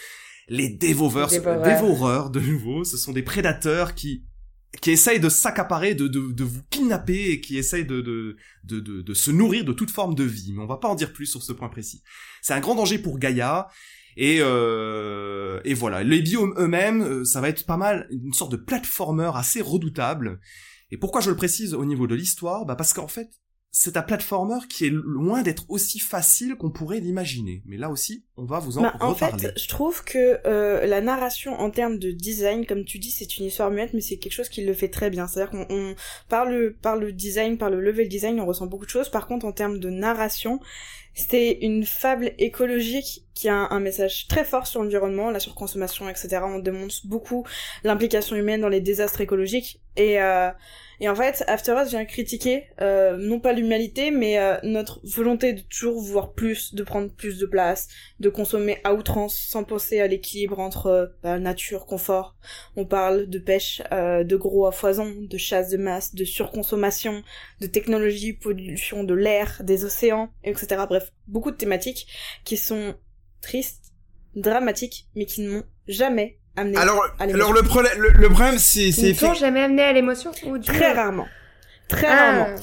[0.48, 1.64] Les dévoreurs, Dévoreurs.
[1.64, 4.24] dévoreurs de nouveau, ce sont des prédateurs qui
[4.82, 8.80] qui essayent de s'accaparer, de, de, de vous kidnapper et qui essayent de, de, de,
[8.80, 10.54] de, de se nourrir de toute forme de vie.
[10.54, 12.04] Mais on va pas en dire plus sur ce point précis.
[12.44, 13.68] C'est un grand danger pour Gaïa.
[14.16, 18.52] Et, euh, et voilà, les biomes eux-mêmes, euh, ça va être pas mal une sorte
[18.52, 20.40] de platformer assez redoutable.
[20.92, 22.66] Et pourquoi je le précise au niveau de l'histoire?
[22.66, 23.32] Bah Parce qu'en fait,
[23.72, 27.62] c'est un platformer qui est loin d'être aussi facile qu'on pourrait l'imaginer.
[27.66, 29.40] Mais là aussi, on va vous en Bah, en reparler.
[29.40, 33.38] fait, je trouve que euh, la narration en termes de design, comme tu dis, c'est
[33.38, 35.28] une histoire muette, mais c'est quelque chose qui le fait très bien.
[35.28, 35.96] C'est-à-dire qu'on on,
[36.30, 39.10] par le par le design, par le level design, on ressent beaucoup de choses.
[39.10, 40.60] Par contre, en termes de narration,
[41.14, 46.42] c'est une fable écologique qui a un, message très fort sur l'environnement, la surconsommation, etc.
[46.44, 47.46] On démontre beaucoup
[47.86, 50.52] l'implication humaine dans les désastres écologiques et euh,
[51.02, 55.54] et en fait, After Us vient critiquer euh, non pas l'humanité, mais euh, notre volonté
[55.54, 57.88] de toujours vouloir plus, de prendre plus de place,
[58.20, 62.36] de consommer à outrance sans penser à l'équilibre entre euh, bah, nature, confort.
[62.76, 67.24] On parle de pêche, euh, de gros à foison, de chasse de masse, de surconsommation,
[67.62, 70.84] de technologie, pollution de l'air, des océans, etc.
[70.88, 72.08] Bref, beaucoup de thématiques
[72.44, 72.96] qui sont
[73.42, 73.94] tristes,
[74.36, 77.46] dramatiques, mais qui ne m'ont jamais amené Alors, à l'émotion.
[77.48, 80.32] alors le problème, le, le problème, c'est, Ils c'est ne t'ont jamais amené à l'émotion
[80.46, 81.28] ou du très rarement.
[81.88, 82.16] Très Ah.
[82.16, 82.56] rarement.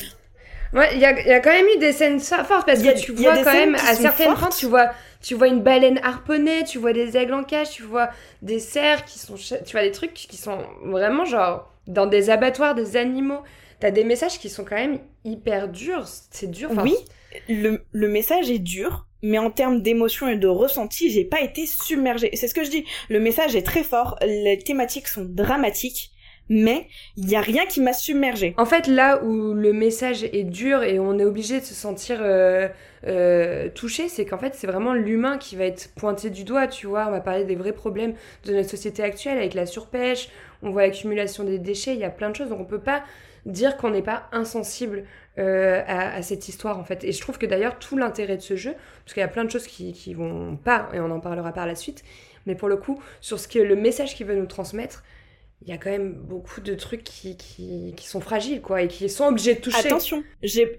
[0.73, 2.93] Ouais, il y a, il y a quand même eu des scènes fortes parce a-
[2.93, 4.41] que tu vois quand même à certaines fortes.
[4.41, 4.91] points tu vois
[5.23, 8.11] tu vois une baleine harponnée, tu vois des aigles en cage, tu vois
[8.43, 12.75] des cerfs qui sont tu vois des trucs qui sont vraiment genre dans des abattoirs
[12.75, 13.43] des animaux.
[13.81, 16.71] T'as des messages qui sont quand même hyper durs, c'est dur.
[16.73, 16.95] enfin, Oui,
[17.49, 21.66] le, le message est dur, mais en termes d'émotion et de ressenti, j'ai pas été
[21.66, 22.31] submergée.
[22.35, 22.85] C'est ce que je dis.
[23.09, 26.12] Le message est très fort, les thématiques sont dramatiques,
[26.48, 28.55] mais il y a rien qui m'a submergé.
[28.57, 32.18] En fait, là où le message est dur et on est obligé de se sentir
[32.20, 32.68] euh,
[33.07, 36.87] euh, touché, c'est qu'en fait, c'est vraiment l'humain qui va être pointé du doigt, tu
[36.87, 37.07] vois.
[37.09, 40.29] On va parler des vrais problèmes de notre société actuelle avec la surpêche,
[40.62, 43.02] on voit l'accumulation des déchets, il y a plein de choses, donc on peut pas
[43.44, 45.05] dire qu'on n'est pas insensible
[45.38, 47.05] euh, à, à, cette histoire en fait.
[47.05, 49.44] Et je trouve que d'ailleurs tout l'intérêt de ce jeu, parce qu'il y a plein
[49.44, 52.05] de choses qui, qui vont pas, et on en parlera par la suite,
[52.46, 55.05] mais pour le coup, sur ce que le message qu'il veut nous transmettre,
[55.62, 58.88] il y a quand même beaucoup de trucs qui, qui, qui sont fragiles quoi, et
[58.88, 59.87] qui sont obligés de toucher.
[59.87, 60.79] Attention, j'ai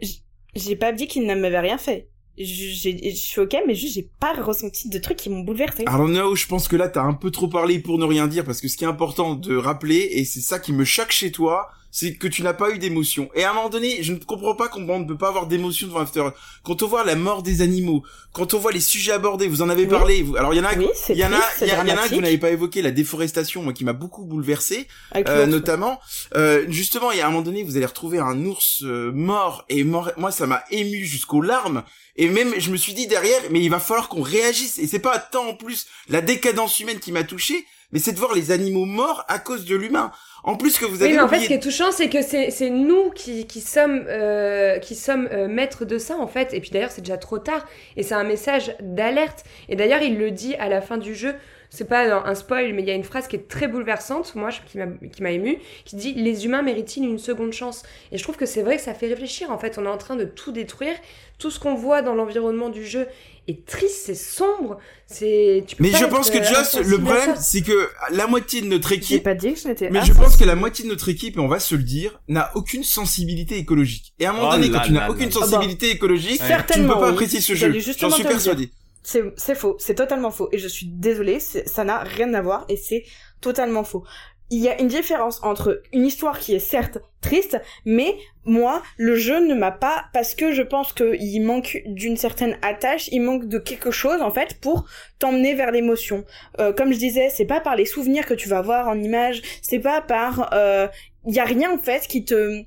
[0.56, 4.34] j'ai pas dit qu'il ne m'avait rien fait je suis ok mais juste j'ai pas
[4.34, 7.32] ressenti de trucs qui m'ont bouleversé alors no je pense que là t'as un peu
[7.32, 10.26] trop parlé pour ne rien dire parce que ce qui est important de rappeler et
[10.26, 13.28] c'est ça qui me choque chez toi c'est que tu n'as pas eu d'émotion.
[13.34, 15.88] Et à un moment donné, je ne comprends pas qu'on ne peut pas avoir d'émotion
[15.88, 16.26] devant After.
[16.62, 19.70] Quand on voit la mort des animaux, quand on voit les sujets abordés, vous en
[19.70, 20.22] avez parlé.
[20.22, 20.38] Vous...
[20.38, 22.22] Alors il y en a, il y en a, il y, en a que vous
[22.22, 26.00] n'avez pas évoqué, la déforestation, moi qui m'a beaucoup bouleversé, euh, notamment.
[26.36, 29.66] Euh, justement, il y a un moment donné, vous allez retrouver un ours euh, mort
[29.68, 30.12] et mort.
[30.18, 31.82] Moi, ça m'a ému jusqu'aux larmes.
[32.16, 34.78] Et même, je me suis dit derrière, mais il va falloir qu'on réagisse.
[34.78, 38.20] Et c'est pas tant en plus la décadence humaine qui m'a touché, mais c'est de
[38.20, 40.12] voir les animaux morts à cause de l'humain.
[40.44, 41.12] En plus que vous avez.
[41.12, 44.06] Oui, mais en fait, ce qui est touchant, c'est que c'est nous qui, qui sommes,
[44.08, 46.54] euh, qui sommes euh, maîtres de ça, en fait.
[46.54, 47.66] Et puis d'ailleurs, c'est déjà trop tard.
[47.96, 49.44] Et c'est un message d'alerte.
[49.70, 51.36] Et d'ailleurs, il le dit à la fin du jeu.
[51.70, 54.50] C'est pas un spoil, mais il y a une phrase qui est très bouleversante, moi,
[54.52, 57.84] qui m'a ému, qui dit Les humains méritent-ils une seconde chance?
[58.12, 59.52] Et je trouve que c'est vrai que ça fait réfléchir.
[59.52, 60.96] En fait, on est en train de tout détruire.
[61.40, 63.06] Tout ce qu'on voit dans l'environnement du jeu
[63.48, 65.64] est triste, c'est sombre, c'est.
[65.80, 69.24] Mais je pense que Joss, le problème, c'est que la moitié de notre équipe.
[69.24, 69.90] Pas dit que.
[69.92, 72.20] Mais je pense que la moitié de notre équipe, et on va se le dire,
[72.28, 74.14] n'a aucune sensibilité écologique.
[74.20, 75.32] Et à un moment Oh donné, là quand tu n'as aucune là.
[75.32, 77.10] sensibilité écologique, tu ne peux pas oui.
[77.12, 77.74] apprécier ce jeu.
[78.00, 78.70] J'en suis persuadé.
[79.08, 80.50] C'est faux, c'est totalement faux.
[80.52, 83.04] Et je suis désolée, ça n'a rien à voir et c'est
[83.40, 84.04] totalement faux.
[84.50, 88.16] Il y a une différence entre une histoire qui est certes triste, mais
[88.46, 93.10] moi, le jeu ne m'a pas, parce que je pense qu'il manque d'une certaine attache,
[93.12, 94.86] il manque de quelque chose, en fait, pour
[95.20, 96.24] t'emmener vers l'émotion.
[96.60, 99.42] Euh, comme je disais, c'est pas par les souvenirs que tu vas voir en images,
[99.62, 100.54] c'est pas par...
[100.54, 100.88] euh,
[101.26, 102.64] Il y a rien, en fait, qui te...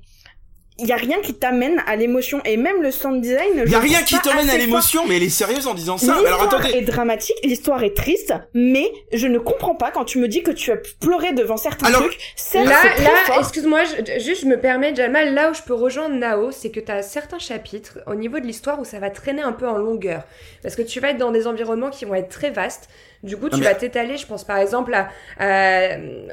[0.79, 2.41] Il y a rien qui t'amène à l'émotion.
[2.43, 3.63] Et même le sound design...
[3.65, 6.13] Il y a rien qui t'emmène à l'émotion, mais elle est sérieuse en disant ça.
[6.13, 6.77] Alors L'histoire attendez.
[6.77, 10.51] est dramatique, l'histoire est triste, mais je ne comprends pas quand tu me dis que
[10.51, 12.17] tu as pleuré devant certains Alors, trucs.
[12.35, 13.81] Certes, Là, là, excuse-moi,
[14.17, 17.03] juste je me permets, Jamal, là où je peux rejoindre Nao, c'est que tu as
[17.03, 20.23] certains chapitres au niveau de l'histoire où ça va traîner un peu en longueur.
[20.63, 22.89] Parce que tu vas être dans des environnements qui vont être très vastes.
[23.23, 25.89] Du coup, tu Ah, mais- vas t'étaler, je pense par exemple à, à,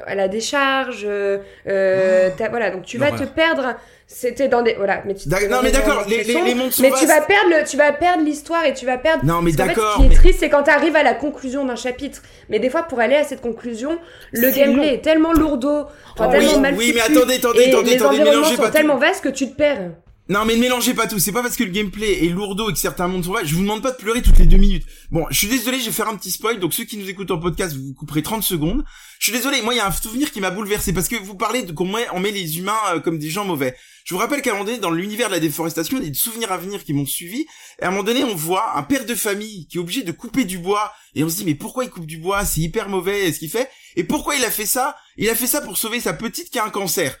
[0.07, 1.03] à la décharge.
[1.05, 3.75] euh, euh, t'as- voilà, donc tu vas te perdre.
[4.11, 4.73] C'était dans des.
[4.73, 7.27] Voilà, mais tu non, mais d'accord, les- les- les mondes sont Mais tu vas vastes.
[7.27, 9.23] perdre le, tu vas perdre l'histoire et tu vas perdre.
[9.23, 9.93] Non, mais fait, d'accord.
[9.93, 12.23] ce qui est mais- triste, c'est quand tu arrives à la conclusion d'un chapitre.
[12.49, 13.99] Mais des fois, pour aller à cette conclusion,
[14.31, 14.93] le gameplay long.
[14.93, 15.85] est tellement lourdeau,
[16.19, 18.71] Oh, tellement oui, mal oui, mais attendez, attendez, et attendez, les attendez, environnements sont pas
[18.71, 19.91] tellement vastes que tu te perds.
[20.29, 21.17] Non, mais ne mélangez pas tout.
[21.17, 23.47] C'est pas parce que le gameplay est lourdeau et que certains mondes sont vastes.
[23.47, 24.85] Je vous demande pas de pleurer toutes les deux minutes.
[25.09, 26.59] Bon, je suis désolé, je vais faire un petit spoil.
[26.59, 28.85] Donc ceux qui nous écoutent en podcast, vous vous couperez 30 secondes.
[29.17, 29.63] Je suis désolé.
[29.63, 32.05] Moi, il y a un souvenir qui m'a bouleversé parce que vous parlez de met,
[32.13, 33.75] on met les humains euh, comme des gens mauvais.
[34.05, 36.09] Je vous rappelle qu'à un moment donné, dans l'univers de la déforestation, il y a
[36.11, 37.47] des souvenirs à venir qui m'ont suivi.
[37.81, 40.11] Et à un moment donné, on voit un père de famille qui est obligé de
[40.11, 40.93] couper du bois.
[41.15, 42.45] Et on se dit, mais pourquoi il coupe du bois?
[42.45, 43.67] C'est hyper mauvais, ce qu'il fait.
[43.95, 44.95] Et pourquoi il a fait ça?
[45.17, 47.17] Il a fait ça pour sauver sa petite qui a un cancer.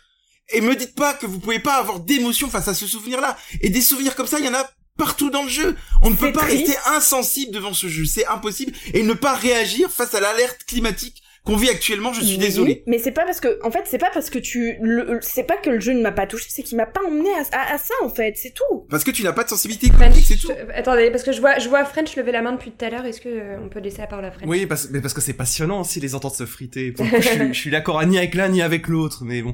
[0.51, 3.37] Et me dites pas que vous pouvez pas avoir d'émotion face à ce souvenir-là.
[3.61, 5.75] Et des souvenirs comme ça, il y en a partout dans le jeu.
[6.01, 6.67] On ne peut pas triste.
[6.67, 8.05] rester insensible devant ce jeu.
[8.05, 8.73] C'est impossible.
[8.93, 12.83] Et ne pas réagir face à l'alerte climatique qu'on vit actuellement, je suis Oui, désolé.
[12.85, 15.57] Mais c'est pas parce que, en fait, c'est pas parce que tu, le, c'est pas
[15.57, 17.77] que le jeu ne m'a pas touché, c'est qu'il m'a pas emmené à, à- à
[17.77, 18.85] ça, en fait, c'est tout.
[18.89, 20.49] Parce que tu n'as pas de sensibilité écologique, c'est tout.
[20.49, 22.89] Je- Attendez, parce que je vois, je vois French lever la main depuis tout à
[22.89, 23.05] l'heure.
[23.05, 24.47] Est-ce que euh, on peut laisser la parole à French?
[24.49, 26.91] Oui, parce, mais parce que c'est passionnant aussi les entendre se friter.
[26.91, 29.41] Pour le coup, je suis, je suis d'accord ni avec l'un ni avec l'autre, mais
[29.41, 29.53] bon.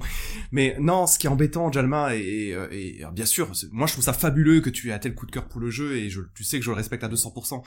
[0.51, 2.19] Mais non, ce qui est embêtant, Jalma, et,
[2.49, 5.13] et, euh, et, bien sûr, moi je trouve ça fabuleux que tu aies un tel
[5.13, 7.07] coup de cœur pour le jeu, et je, tu sais que je le respecte à
[7.09, 7.61] 200%.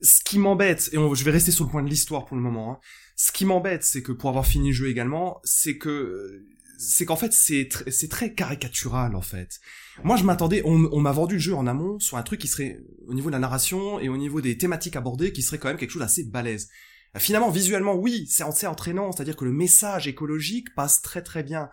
[0.00, 2.42] Ce qui m'embête, et on- je vais rester sur le point de l'histoire pour le
[2.42, 2.78] moment, hein,
[3.20, 6.46] ce qui m'embête, c'est que pour avoir fini le jeu également, c'est que
[6.78, 9.58] c'est qu'en fait c'est c'est très caricatural en fait.
[10.04, 12.78] Moi je m'attendais, on, m'a vendu le jeu en amont sur un truc qui serait
[13.08, 15.78] au niveau de la narration et au niveau des thématiques abordées qui serait quand même
[15.78, 16.68] quelque chose d'assez balèze.
[17.16, 21.70] Finalement, visuellement, oui, c'est assez entraînant, c'est-à-dire que le message écologique passe très très bien.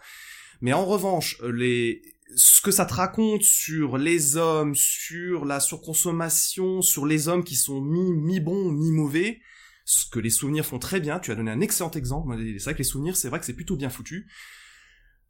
[0.61, 2.01] Mais en revanche, les
[2.35, 7.55] ce que ça te raconte sur les hommes, sur la surconsommation, sur les hommes qui
[7.55, 9.41] sont mi mi bons, mi mauvais,
[9.85, 11.19] ce que les souvenirs font très bien.
[11.19, 12.35] Tu as donné un excellent exemple.
[12.57, 14.27] C'est vrai que les souvenirs, c'est vrai que c'est plutôt bien foutu.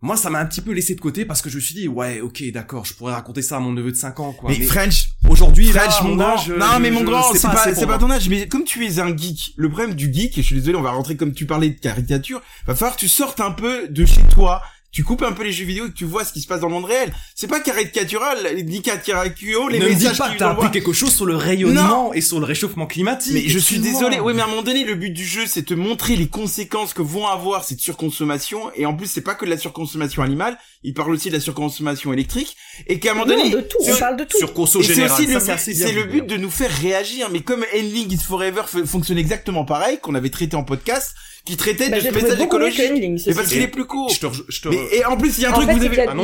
[0.02, 1.88] moi ça m'a un petit peu laissé de côté parce que je me suis dit
[1.88, 4.60] ouais ok d'accord je pourrais raconter ça à mon neveu de 5 ans quoi Mais,
[4.65, 7.98] French, aujourd'hui là, French, mon âge, non, je- mais mon grand, c'est pas, c'est pas
[7.98, 8.30] ton âge.
[8.30, 10.82] Mais comme tu es un geek, le problème du geek, et je suis désolé, on
[10.82, 14.06] va rentrer comme tu parlais de caricature, va falloir que tu sortes un peu de
[14.06, 14.62] chez toi.
[14.95, 16.62] Tu coupes un peu les jeux vidéo et que tu vois ce qui se passe
[16.62, 17.13] dans le monde réel.
[17.36, 19.34] C'est pas caricatural, ni caricatural,
[19.69, 22.21] les ne me dis messages pas que t'as appris quelque chose sur le rayonnement et
[22.21, 23.34] sur le réchauffement climatique.
[23.34, 24.21] Mais je suis désolé.
[24.21, 26.29] Oui, mais à un moment donné, le but du jeu, c'est de te montrer les
[26.29, 28.71] conséquences que vont avoir cette surconsommation.
[28.75, 30.58] Et en plus, c'est pas que de la surconsommation animale.
[30.84, 32.55] Il parle aussi de la surconsommation électrique.
[32.88, 34.38] Et qu'à un moment Non, donné, de tout, on parle de tout.
[34.38, 36.71] sur conso et c'est général, aussi le ça but, c'est le but de nous faire
[36.71, 37.29] réagir.
[37.31, 41.89] Mais comme Endling is Forever fonctionne exactement pareil, qu'on avait traité en podcast, qui traitait
[41.89, 42.91] Bah, de que écologique.
[43.27, 44.10] Mais parce qu'il est plus court.
[44.10, 45.67] Je te, re- je te Mais, et en plus, il y a un En truc
[45.67, 46.01] fait, que vous avez...
[46.01, 46.21] Ah il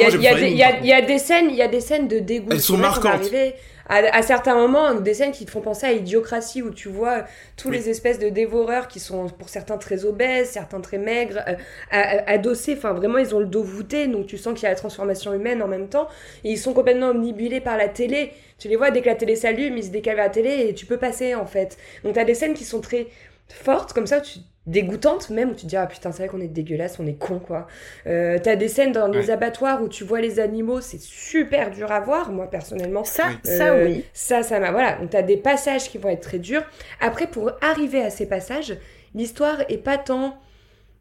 [0.57, 2.49] y a- des- scènes, il y a des scènes de dégoût.
[2.51, 3.13] Elles sont marquantes.
[3.13, 3.53] arriver
[3.87, 7.25] À, à certains moments, des scènes qui te font penser à Idiocratie, où tu vois
[7.57, 7.77] tous Oui.
[7.77, 11.55] les espèces de dévoreurs qui sont pour certains très obèses, certains très maigres, euh,
[11.91, 14.75] adossés, enfin vraiment ils ont le dos voûté, donc tu sens qu'il y a la
[14.75, 16.07] transformation humaine en même temps,
[16.45, 18.31] et ils sont complètement omnibulés par la télé.
[18.59, 20.73] Tu les vois dès que la télé s'allume, ils se décalent vers la télé et
[20.73, 21.77] tu peux passer en fait.
[22.05, 23.07] Donc t'as des scènes qui sont très
[23.49, 26.39] fortes comme ça, tu dégoûtantes même où tu te dis ah putain c'est vrai qu'on
[26.39, 27.65] est dégueulasse on est con quoi
[28.05, 29.31] euh, t'as des scènes dans les Ouais.
[29.31, 33.37] abattoirs où tu vois les animaux c'est super dur à voir moi personnellement Ça, Oui.
[33.43, 34.05] ça euh, oui.
[34.13, 34.71] ça, ça m'a.
[34.71, 34.93] Voilà.
[34.99, 36.63] Donc, t'as des passages qui vont être très durs.
[36.99, 38.77] Après, pour arriver à ces passages,
[39.15, 40.37] l'histoire est pas tant.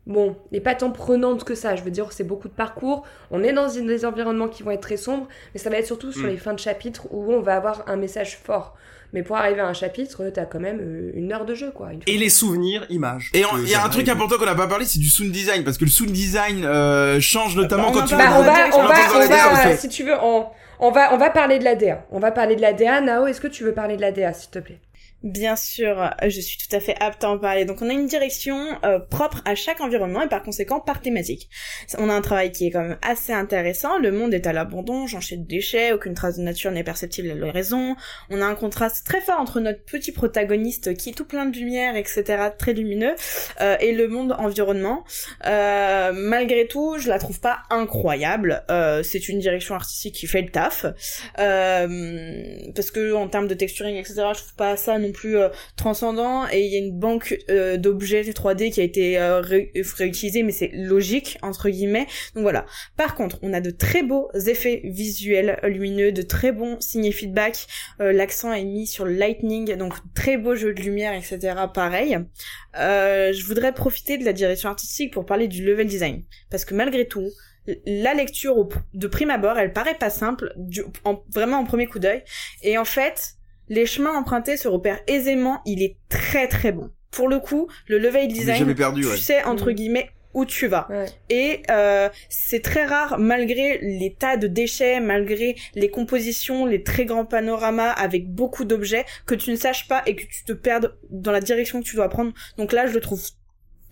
[0.07, 1.77] Bon, n'est pas tant prenante que ça.
[1.77, 3.05] Je veux dire, c'est beaucoup de parcours.
[3.31, 6.11] On est dans des environnements qui vont être très sombres, mais ça va être surtout
[6.13, 6.31] sur Mm.
[6.31, 8.75] les fins de chapitre où on va avoir un message fort.
[9.13, 11.93] Mais pour arriver à un chapitre, t'as quand même euh, une heure de jeu, quoi.
[11.93, 12.01] une.
[12.07, 13.31] Et les souvenirs, images.
[13.35, 15.65] Et il y a un truc important qu'on n'a pas parlé, c'est du sound design,
[15.65, 18.53] parce que le sound design euh, change notamment on quand tu Bah, vas on va,
[18.73, 18.95] on va,
[19.51, 20.47] on va, si tu veux, on,
[20.79, 22.05] on va, on va parler de la DA.
[22.11, 23.01] On va parler de la DA.
[23.01, 24.81] Nao, est-ce que tu veux parler de la DA, s'il te plaît?
[25.23, 27.67] Bien sûr, euh, je suis tout à fait apte à en parler.
[27.67, 31.51] Donc on a une direction euh, propre à chaque environnement et par conséquent par thématique.
[31.99, 33.99] On a un travail qui est quand même assez intéressant.
[33.99, 37.35] Le monde est à l'abandon, jonché de déchets, aucune trace de nature n'est perceptible à
[37.35, 37.97] l'horizon.
[38.31, 41.57] On a un contraste très fort entre notre petit protagoniste qui est tout plein de
[41.57, 43.15] lumière, etc., très lumineux,
[43.61, 45.05] euh, et le monde environnement.
[45.45, 48.65] Euh, malgré tout, je la trouve pas incroyable.
[48.71, 50.87] Euh, c'est une direction artistique qui fait le taf.
[51.39, 56.47] Euh, parce que en termes de texturing, etc., je trouve pas ça plus euh, transcendant.
[56.49, 60.43] Et il y a une banque euh, d'objets 3D qui a été euh, ré- réutilisée,
[60.43, 62.07] mais c'est logique entre guillemets.
[62.35, 62.67] Donc voilà.
[62.97, 67.67] Par contre, on a de très beaux effets visuels lumineux, de très bons signes feedback.
[68.01, 71.55] Euh, L'accent est mis sur le lightning, donc très beau jeu de lumière, etc.
[71.73, 72.19] Pareil.
[72.75, 77.07] Je voudrais profiter de la direction artistique pour parler du level design, parce que malgré
[77.07, 77.29] tout,
[77.87, 80.53] la lecture de prime abord, elle paraît pas simple,
[81.05, 82.23] en- vraiment en premier coup d'œil.
[82.63, 83.35] Et en fait,
[83.71, 85.63] les chemins empruntés se repèrent aisément.
[85.65, 86.91] Il est très très bon.
[87.11, 89.17] Pour le coup, le level design, perdu, tu ouais.
[89.17, 89.75] sais entre Mm.
[89.75, 90.87] guillemets où tu vas.
[90.91, 91.07] Ouais.
[91.29, 97.05] Et euh, c'est très rare, malgré les tas de déchets, malgré les compositions, les très
[97.05, 100.97] grands panoramas avec beaucoup d'objets, que tu ne saches pas et que tu te perdes
[101.11, 102.33] dans la direction que tu dois prendre.
[102.59, 103.21] Donc là, je le trouve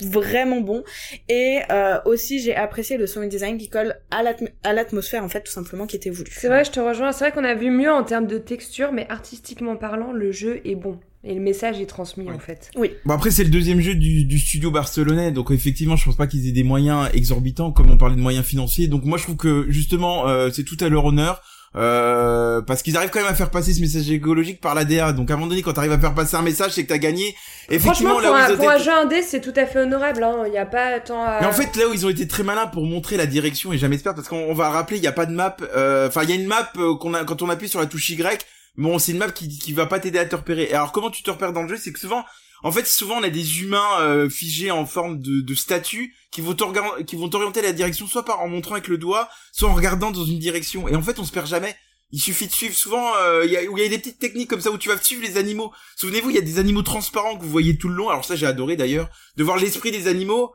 [0.02, 0.84] vraiment bon
[1.28, 5.28] et euh, aussi j'ai apprécié le sound design qui colle à l'atm- à l'atmosphère en
[5.28, 6.30] fait tout simplement qui était voulu.
[6.32, 7.12] C'est vrai, je te rejoins.
[7.12, 10.60] C'est vrai qu'on a vu mieux en termes de texture, mais artistiquement parlant, le jeu
[10.64, 10.98] est bon.
[11.24, 12.34] Et le message est transmis, Oui.
[12.34, 12.70] en fait.
[13.04, 16.28] Bon après c'est le deuxième jeu du, du studio barcelonais donc effectivement je pense pas
[16.28, 19.36] qu'ils aient des moyens exorbitants comme on parlait de moyens financiers donc moi je trouve
[19.36, 21.42] que justement euh, c'est tout à leur honneur
[21.76, 25.12] euh, parce qu'ils arrivent quand même à faire passer ce message écologique par la DA
[25.12, 26.98] donc à un moment donné quand t'arrives à faire passer un message c'est que t'as
[26.98, 29.66] gagné Franchement, effectivement pour, là un, ont pour un été- jeu indé, c'est tout à
[29.66, 30.22] fait honorable.
[30.24, 30.44] hein.
[30.46, 31.40] Il n'y a pas tant à...
[31.42, 33.78] mais en fait, là où ils ont été très malins pour montrer la direction, et
[33.78, 35.54] jamais j'espère, parce qu'on on va rappeler, il n'y a pas de map.
[35.76, 37.84] euh, Enfin, il y a une map euh, qu'on a quand on appuie sur la
[37.86, 38.46] touche Y.
[38.78, 40.68] Bon, c'est une map qui qui va pas t'aider à te repérer.
[40.70, 42.24] Et alors, comment tu te repères dans le jeu, c'est que souvent,
[42.62, 46.40] en fait, souvent on a des humains euh, figés en forme de, de statues qui
[46.40, 49.68] vont t'orga- qui vont t'orienter la direction, soit par en montrant avec le doigt, soit
[49.68, 50.88] en regardant dans une direction.
[50.88, 51.74] Et en fait, on se perd jamais.
[52.10, 52.74] Il suffit de suivre.
[52.74, 54.88] Souvent, euh, il y, a, il y a des petites techniques comme ça où tu
[54.88, 55.72] vas suivre les animaux.
[55.96, 58.08] Souvenez-vous, il y a des animaux transparents que vous voyez tout le long.
[58.08, 60.52] Alors ça, j'ai adoré d'ailleurs de voir l'esprit des animaux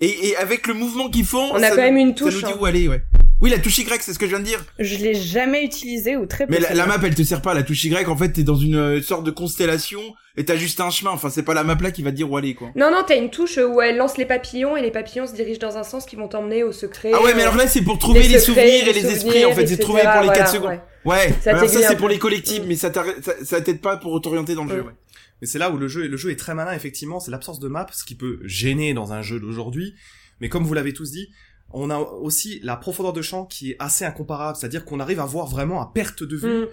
[0.00, 1.50] et, et avec le mouvement qu'ils font.
[1.52, 2.34] On a ça quand même une Ça touche.
[2.34, 2.56] nous dit hein.
[2.60, 3.02] où aller, ouais.
[3.42, 4.64] Oui, la touche Y, c'est ce que je viens de dire.
[4.78, 6.52] Je l'ai jamais utilisé ou très peu.
[6.52, 7.54] Mais la, map, elle te sert pas.
[7.54, 10.00] La touche Y, en fait, t'es dans une euh, sorte de constellation
[10.36, 11.10] et t'as juste un chemin.
[11.10, 12.70] Enfin, c'est pas la map là qui va te dire où aller, quoi.
[12.76, 15.58] Non, non, t'as une touche où elle lance les papillons et les papillons se dirigent
[15.58, 17.10] dans un sens qui vont t'emmener au secret.
[17.12, 19.12] Ah ouais, mais euh, alors là, c'est pour trouver les, secrets, souvenirs et les souvenirs,
[19.12, 19.44] esprits.
[19.44, 20.70] En fait, c'est trouver pour les 4 voilà, secondes.
[20.70, 20.80] ouais.
[21.04, 21.34] Ouais.
[21.42, 24.54] Ça alors c'est pour les collectifs, mais ça t'arrête- ça, ça t'aide pas pour t'orienter
[24.54, 24.92] dans le jeu, ouais.
[25.40, 27.66] Mais c'est là où le jeu, le jeu est très malin, effectivement, c'est l'absence de
[27.66, 29.94] map, ce qui peut gêner dans un jeu d'aujourd'hui.
[30.40, 31.28] Mais comme vous l'avez tous dit,
[31.74, 35.26] on a aussi la profondeur de champ qui est assez incomparable, c'est-à-dire qu'on arrive à
[35.26, 36.60] voir vraiment à perte de vue.
[36.62, 36.66] Mm.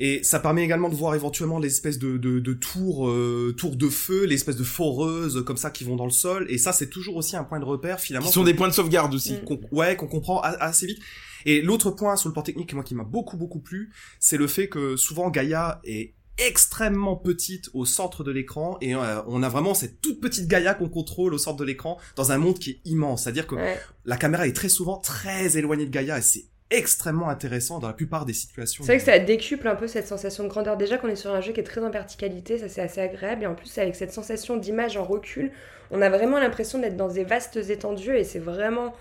[0.00, 3.74] Et ça permet également de voir éventuellement les espèces de, de, de tours, euh, tours
[3.74, 6.46] de feu, les espèces de foreuses comme ça qui vont dans le sol.
[6.48, 8.28] Et ça, c'est toujours aussi un point de repère finalement.
[8.28, 9.34] Qui sont des points de sauvegarde aussi.
[9.34, 9.44] Mm.
[9.44, 11.00] qu'on- ouais, qu'on comprend a- assez vite.
[11.46, 14.46] Et l'autre point sur le plan technique, moi qui m'a beaucoup beaucoup plu, c'est le
[14.46, 19.48] fait que souvent Gaïa est extrêmement petite au centre de l'écran et euh, on a
[19.48, 22.70] vraiment cette toute petite Gaïa qu'on contrôle au centre de l'écran dans un monde qui
[22.70, 23.24] est immense.
[23.24, 23.78] C'est-à-dire que Ouais.
[24.04, 27.94] la caméra est très souvent très éloignée de Gaïa et c'est extrêmement intéressant dans la
[27.94, 28.84] plupart des situations.
[28.84, 30.76] C'est vrai que ça décuple un peu cette sensation de grandeur.
[30.76, 33.42] Déjà qu'on est sur un jeu qui est très en verticalité, ça c'est assez agréable.
[33.44, 35.50] Et en plus, avec cette sensation d'image en recul,
[35.90, 38.94] on a vraiment l'impression d'être dans des vastes étendues et c'est vraiment.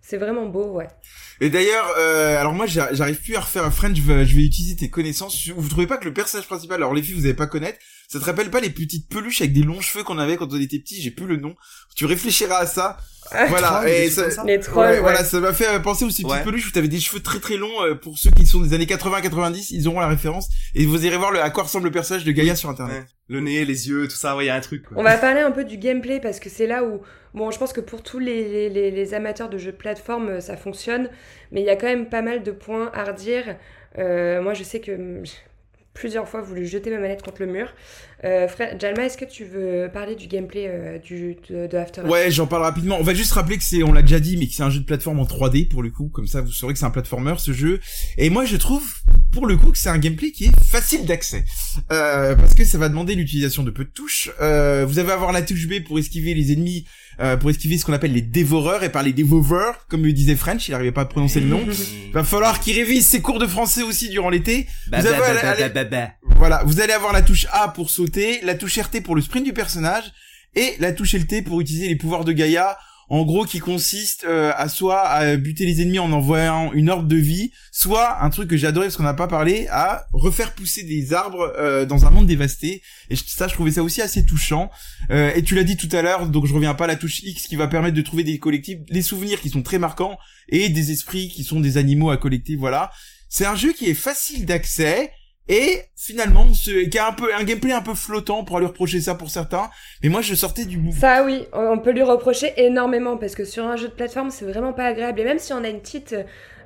[0.00, 0.88] C'est vraiment beau, ouais.
[1.40, 4.34] Et d'ailleurs, euh, alors moi j'a- j'arrive plus à refaire un French, je vais, je
[4.34, 5.48] vais utiliser tes connaissances.
[5.54, 7.78] Vous trouvez pas que le personnage principal, alors les filles vous avez pas connaître,
[8.08, 10.60] ça te rappelle pas les petites peluches avec des longs cheveux qu'on avait quand on
[10.60, 11.54] était petit, j'ai plus le nom.
[11.94, 12.96] Tu réfléchiras à ça.
[13.48, 14.44] voilà, Trolls, des et ça.
[14.44, 15.00] Les trolls, ouais, ouais.
[15.00, 16.42] voilà, ça m'a fait euh, penser aux ces petites Ouais.
[16.42, 17.82] peluches où t'avais des cheveux très très longs.
[17.82, 20.48] euh, pour ceux qui sont des années 80-90, ils auront la référence.
[20.74, 22.96] Et vous irez voir le, à quoi ressemble le personnage de Gaïa sur internet.
[23.02, 23.06] Ouais.
[23.28, 24.84] Le nez, les yeux, tout ça, ouais, il y a un truc.
[24.84, 24.96] quoi.
[24.98, 27.02] On va parler un peu du gameplay parce que c'est là où,
[27.38, 31.08] bon, je pense que pour tous les, amateurs de jeux de plateforme, euh, ça fonctionne,
[31.52, 33.56] mais il y a quand même pas mal de points à redire.
[33.98, 35.32] Euh, moi, je sais que j'ai
[35.94, 37.68] plusieurs fois voulu jeter ma manette contre le mur.
[38.24, 42.10] Euh, frère, Jalma, est-ce que tu veux parler du gameplay euh, de, After Effects?
[42.10, 42.96] Ouais, j'en parle rapidement.
[43.00, 44.80] On va juste rappeler que c'est, on l'a déjà dit, mais que c'est un jeu
[44.80, 46.08] de plateforme en 3D pour le coup.
[46.08, 47.80] Comme ça, vous saurez que c'est un platformer ce jeu.
[48.16, 48.84] Et moi, je trouve
[49.32, 51.44] pour le coup que c'est un gameplay qui est facile d'accès,
[51.88, 54.30] parce que ça va demander l'utilisation de peu de touches.
[54.38, 56.86] Vous allez avoir la touche B pour esquiver les ennemis,
[57.20, 58.84] euh, pour esquiver ce qu'on appelle les dévoreurs.
[58.84, 61.66] Et par les dévoreurs, comme le disait French, il arrivait pas à prononcer le nom.
[62.12, 64.66] Va falloir qu'il révise ses cours de français aussi durant l'été.
[64.88, 66.10] Bah, bah, bah.
[66.36, 69.44] Voilà, vous allez avoir la touche A pour sauter, la touche RT pour le sprint
[69.44, 70.12] du personnage,
[70.54, 72.78] et la touche LT pour utiliser les pouvoirs de Gaïa,
[73.10, 77.08] en gros qui consiste euh, à soit à buter les ennemis en envoyant une orbe
[77.08, 80.54] de vie, soit un truc que j'ai adoré parce qu'on n'a pas parlé, à refaire
[80.54, 82.82] pousser des arbres euh, dans un monde dévasté.
[83.08, 84.70] Et ça, je trouvais ça aussi assez touchant.
[85.10, 87.22] Euh, et tu l'as dit tout à l'heure, donc je reviens pas à la touche
[87.22, 90.68] X qui va permettre de trouver des collectifs, les souvenirs qui sont très marquants et
[90.68, 92.56] des esprits qui sont des animaux à collecter.
[92.56, 92.90] Voilà.
[93.30, 95.12] C'est un jeu qui est facile d'accès
[95.48, 99.00] et finalement ce, qui a un peu un gameplay un peu flottant pour lui reprocher
[99.00, 99.70] ça pour certains.
[100.02, 100.92] Mais moi je sortais du bout.
[100.92, 104.44] Ça oui, on peut lui reprocher énormément parce que sur un jeu de plateforme, c'est
[104.44, 105.20] vraiment pas agréable.
[105.20, 106.14] Et même si on a une petite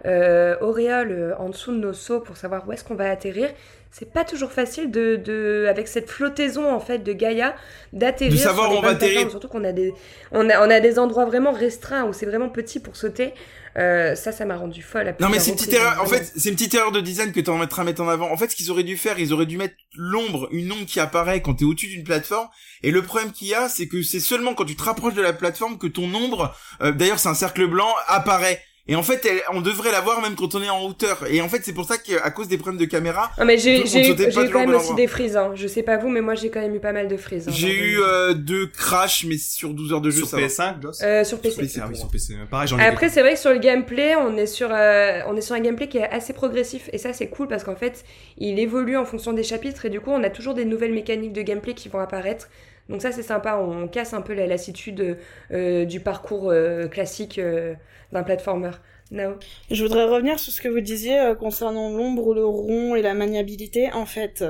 [0.05, 3.49] euh, auréole euh, en dessous de nos sauts pour savoir où est-ce qu'on va atterrir,
[3.93, 7.55] c'est pas toujours facile de, de avec cette flottaison en fait de Gaïa
[7.93, 9.31] d'atterrir De savoir où on va atterrir.
[9.31, 9.95] Surtout qu'on a des
[10.33, 13.33] on a on a des endroits vraiment restreints où c'est vraiment petit pour sauter.
[13.79, 15.09] Euh, ça, ça m'a rendu folle.
[15.09, 16.01] à Non mais c'est une petite erreur.
[16.03, 18.31] En fait, c'est une petite erreur de design que t'en mettras à mettre en avant.
[18.31, 21.01] En fait, ce qu'ils auraient dû faire, ils auraient dû mettre l'ombre, une ombre qui
[21.01, 22.49] apparaît quand t'es au-dessus d'une plateforme.
[22.83, 25.23] Et le problème qu'il y a, c'est que c'est seulement quand tu te rapproches de
[25.23, 28.63] la plateforme que ton ombre, euh, d'ailleurs c'est un cercle blanc, apparaît.
[28.89, 31.25] Et en fait, elle- on devrait la voir même quand on est en hauteur.
[31.31, 33.81] Et en fait, c'est pour ça qu'à cause des problèmes de caméra, Non mais j'ai
[33.83, 35.37] on j'ai eu, sautait pas j'ai eu toujours quand même aussi des frises.
[35.37, 35.53] Hein.
[35.55, 37.47] Je sais pas vous, mais moi j'ai quand même eu pas mal de frises.
[37.49, 40.47] hein, j'ai eu euh, deux crashs, mais sur 12 heures de jeu, Sur ça va.
[40.49, 41.01] PS5, Joss?
[41.05, 41.61] Euh, sur PC.
[41.61, 41.81] PC.
[41.81, 42.35] Ah oui, sur PC.
[42.51, 45.37] Pareil, j'en ai Après, c'est vrai que sur le gameplay, on est sur, euh, on
[45.37, 46.91] est sur un gameplay qui est assez progressif.
[46.93, 48.05] Et ça, c'est cool parce qu'en fait,
[48.37, 49.87] il évolue en fonction des chapitres.
[49.87, 52.49] Et du coup, on a toujours des nouvelles mécaniques de gameplay qui vont apparaître.
[52.89, 53.57] Donc ça, c'est sympa.
[53.57, 55.19] On casse un peu la lassitude
[55.53, 57.75] euh, du parcours euh, classique euh,
[58.13, 58.71] d'un platformer.
[59.13, 59.35] No.
[59.71, 63.13] Je voudrais revenir sur ce que vous disiez euh, concernant l'ombre, le rond et la
[63.13, 63.93] maniabilité.
[63.93, 64.43] En fait,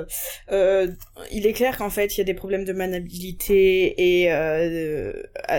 [0.52, 0.86] euh,
[1.32, 5.12] il est clair qu'en fait, il y a des problèmes de maniabilité et euh,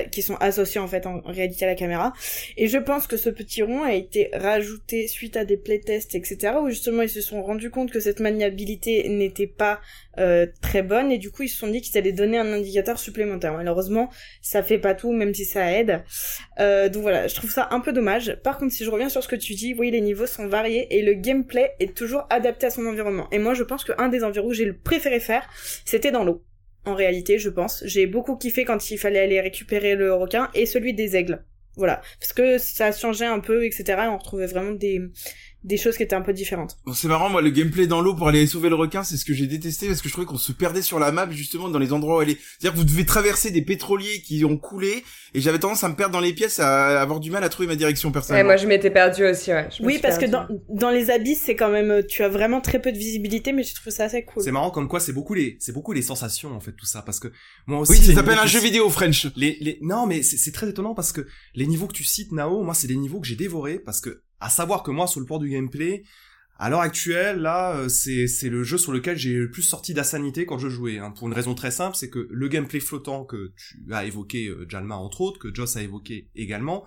[0.09, 2.13] qui sont associés en fait en réalité à la caméra.
[2.55, 6.53] Et je pense que ce petit rond a été rajouté suite à des playtests, etc.,
[6.61, 9.81] où justement ils se sont rendus compte que cette maniabilité n'était pas
[10.19, 12.99] euh, très bonne et du coup ils se sont dit qu'ils allaient donner un indicateur
[12.99, 13.53] supplémentaire.
[13.53, 14.09] Malheureusement,
[14.41, 16.03] ça fait pas tout, même si ça aide.
[16.59, 18.37] Euh, donc voilà, je trouve ça un peu dommage.
[18.43, 20.87] Par contre, si je reviens sur ce que tu dis, oui, les niveaux sont variés
[20.95, 23.27] et le gameplay est toujours adapté à son environnement.
[23.31, 25.47] Et moi, je pense qu'un des environnements que j'ai le préféré faire,
[25.85, 26.43] c'était dans l'eau.
[26.85, 27.81] En réalité, je pense.
[27.85, 31.43] J'ai beaucoup kiffé quand il fallait aller récupérer le requin et celui des aigles.
[31.75, 32.01] Voilà.
[32.19, 33.83] Parce que ça changeait un peu, etc.
[33.89, 35.01] Et on retrouvait vraiment des,
[35.63, 36.77] des choses qui étaient un peu différentes.
[36.85, 39.25] Bon, c'est marrant, moi, le gameplay dans l'eau pour aller sauver le requin, c'est ce
[39.25, 41.79] que j'ai détesté parce que je trouvais qu'on se perdait sur la map, justement, dans
[41.79, 42.37] les endroits où aller.
[42.59, 45.03] C'est-à-dire que vous devez traverser des pétroliers qui ont coulé
[45.33, 47.67] et j'avais tendance à me perdre dans les pièces, à avoir du mal à trouver
[47.67, 48.49] ma direction Ouais, personnellement.
[48.49, 49.51] moi, je m'étais perdue aussi.
[49.51, 49.67] Ouais.
[49.77, 52.81] Je Oui, parce que dans, dans les abysses, c'est quand même, tu as vraiment très
[52.81, 54.43] peu de visibilité, mais je trouve ça assez cool.
[54.43, 57.01] C'est marrant comme quoi c'est beaucoup les c'est beaucoup les sensations en fait tout ça
[57.01, 57.29] parce que
[57.67, 59.27] moi aussi oui, ça s'appelle un jeu vidéo French.
[59.35, 62.31] Les, les non mais c'est c'est très étonnant parce que les niveaux que tu cites
[62.31, 65.21] Nao moi c'est des niveaux que j'ai dévorés parce que à savoir que moi sur
[65.21, 66.03] le port du gameplay
[66.59, 70.45] à l'heure actuelle là euh, c'est le jeu sur lequel j'ai le plus sorti d'insanité
[70.45, 73.53] quand je jouais hein, pour une raison très simple c'est que le gameplay flottant que
[73.55, 76.85] tu as évoqué euh, Jalma entre autres que Joss a évoqué également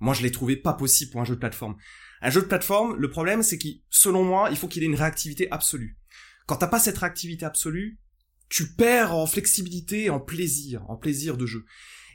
[0.00, 1.76] moi je l'ai trouvé pas possible pour un jeu de plateforme.
[2.22, 4.94] Un jeu de plateforme le problème c'est qu'il selon moi il faut qu'il ait une
[4.94, 5.98] réactivité absolue.
[6.46, 7.98] Quand t'as pas cette réactivité absolue,
[8.48, 11.66] tu perds en flexibilité, en plaisir, en plaisir de jeu.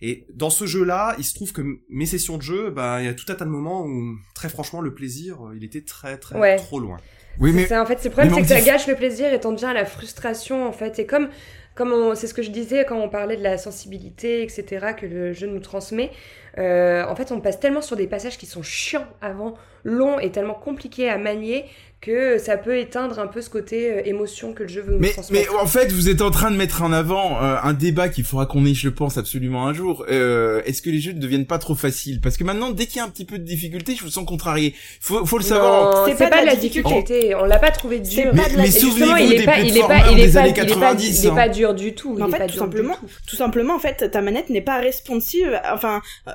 [0.05, 3.07] Et dans ce jeu-là, il se trouve que mes sessions de jeu, bah, il y
[3.07, 6.17] a tout un tas de moments où, très franchement, le plaisir, euh, il était très,
[6.17, 6.57] très, Ouais.
[6.57, 6.97] trop loin.
[7.39, 9.39] Oui, C'est mais ça, en fait, le problème, c'est que ça gâche le plaisir et
[9.39, 10.99] t'en devient à la frustration, en fait.
[10.99, 11.29] Et comme,
[11.73, 15.31] comme c'est ce que je disais quand on parlait de la sensibilité, etc., que le
[15.31, 16.11] jeu nous transmet,
[16.57, 20.31] euh, en fait, on passe tellement sur des passages qui sont chiants avant, longs et
[20.31, 21.65] tellement compliqués à manier
[22.03, 24.99] que ça peut éteindre un peu ce côté euh, émotion que le jeu veut nous
[24.99, 25.55] Mais, mais transmettre.
[25.57, 28.45] en fait, vous êtes en train de mettre en avant euh, un débat qu'il faudra
[28.45, 30.05] qu'on ait, je pense, absolument un jour.
[30.11, 32.19] Euh, Est-ce que les jeux ne deviennent pas trop faciles?
[32.19, 34.25] Parce que maintenant, dès qu'il y a un petit peu de difficulté, je vous sens
[34.25, 34.75] contrarié.
[34.99, 36.05] Faut, faut le savoir.
[36.07, 37.33] C'est pas pas, de la la difficulté.
[37.35, 38.09] On l'a pas trouvé dur.
[38.11, 40.19] C'est Mais, pas de la- mais souvenez-vous il est des pas, il est pas, il
[40.19, 41.19] est des pas, années il est pas, 90.
[41.23, 41.35] il est hein.
[41.35, 42.15] pas dur du tout.
[42.15, 42.97] Mais en fait, tout simplement,
[43.27, 43.35] tout.
[43.37, 45.57] simplement, en fait, ta manette n'est pas responsive.
[45.71, 46.31] Enfin, euh,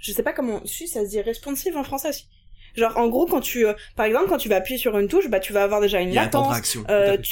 [0.00, 2.26] je sais pas comment, si ça se dit responsive en français aussi.
[2.76, 5.28] Genre, en gros, quand tu, euh, par exemple, quand tu vas appuyer sur une touche,
[5.28, 6.84] bah, tu vas avoir déjà une Il y a un temps de latence.
[6.88, 7.22] à Euh, fait.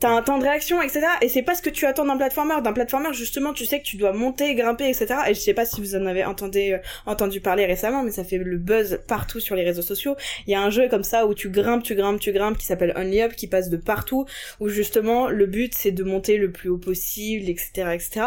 [0.00, 1.06] tu as un temps de réaction, etc.
[1.22, 2.54] Et c'est pas ce que tu attends d'un platformer.
[2.62, 5.06] D'un platformer, justement, tu sais que tu dois monter, grimper, etc.
[5.28, 8.24] Et je sais pas si vous en avez entendu, euh, entendu parler récemment, mais ça
[8.24, 10.16] fait le buzz partout sur les réseaux sociaux.
[10.46, 12.66] Il y a un jeu comme ça où tu grimpes, tu grimpes, tu grimpes, qui
[12.66, 14.24] s'appelle Only Up, qui passe de partout,
[14.60, 18.26] où justement, le but, c'est de monter le plus haut possible, etc., etc.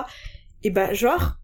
[0.63, 1.37] Et bah, genre,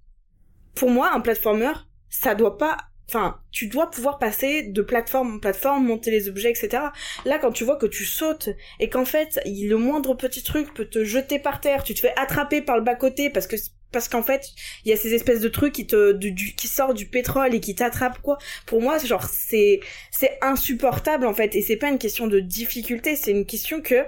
[0.75, 1.71] pour moi, un platformer,
[2.09, 2.77] ça doit pas
[3.09, 6.91] Enfin, tu dois pouvoir passer de plateforme en plateforme, monter les objets, etc.
[7.25, 8.49] Là, quand tu vois que tu sautes
[8.79, 12.13] et qu'en fait, le moindre petit truc peut te jeter par terre, tu te fais
[12.17, 13.55] attraper par le bas côté parce que
[13.93, 14.49] parce qu'en fait,
[14.83, 17.55] il y a ces espèces de trucs qui te du, du- qui sortent du pétrole
[17.55, 18.37] et qui t'attrapent quoi.
[18.65, 19.79] Pour moi, genre c'est
[20.11, 24.03] c'est insupportable en fait et c'est pas une question de difficulté, c'est une question que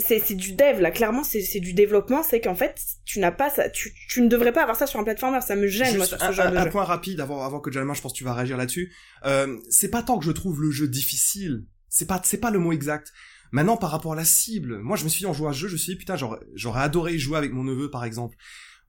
[0.00, 2.74] c'est c'est du dev là clairement c'est c'est du développement c'est qu'en fait
[3.04, 5.56] tu n'as pas ça tu tu ne devrais pas avoir ça sur un platformer ça
[5.56, 7.60] me gêne moi sur ce un, genre un- de un jeu point rapide avant, avant
[7.60, 8.92] que Jalma, je pense que tu vas réagir là-dessus.
[9.26, 11.64] Euh, c'est pas tant que je trouve le jeu difficile.
[11.88, 13.12] C'est pas, c'est pas le mot exact.
[13.52, 15.58] Maintenant, par rapport à la cible, moi, je me suis dit en jouant à ce
[15.58, 18.36] jeu, je me suis dit, putain, j'aurais, j'aurais adoré jouer avec mon neveu, par exemple.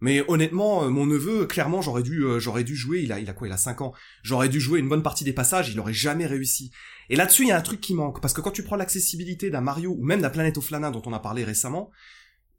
[0.02, 3.02] Mais honnêtement, euh, mon neveu, clairement, j'aurais dû, euh, j'aurais dû jouer.
[3.02, 3.94] Il a, il a quoi Il a 5 ans.
[4.24, 5.70] J'aurais dû jouer une bonne partie des passages.
[5.70, 6.72] Il aurait jamais réussi.
[7.12, 9.50] Et là-dessus, il y a un truc qui manque parce que quand tu prends l'accessibilité
[9.50, 11.92] d'un Mario ou même d'un Planet of Lana dont on a parlé récemment,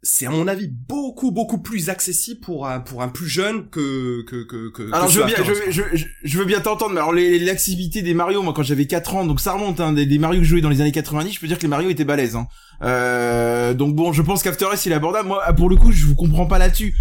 [0.03, 4.23] c'est à mon avis beaucoup beaucoup plus accessible pour un pour un plus jeune que
[4.27, 4.93] que que que.
[4.93, 5.37] Alors que je veux bien,
[5.71, 9.15] je, je, je, veux bien t'entendre, mais alors l'accessibilité des Mario, moi quand j'avais 4
[9.15, 11.33] ans, donc ça remonte, hein, des, des Mario que je jouais dans les années 90,
[11.33, 12.37] je peux dire que les Mario étaient balèzes.
[12.37, 12.47] Hein.
[12.83, 15.29] Euh, donc bon, je pense qu'After il est abordable.
[15.29, 16.95] Moi, pour le coup, je vous comprends pas là-dessus.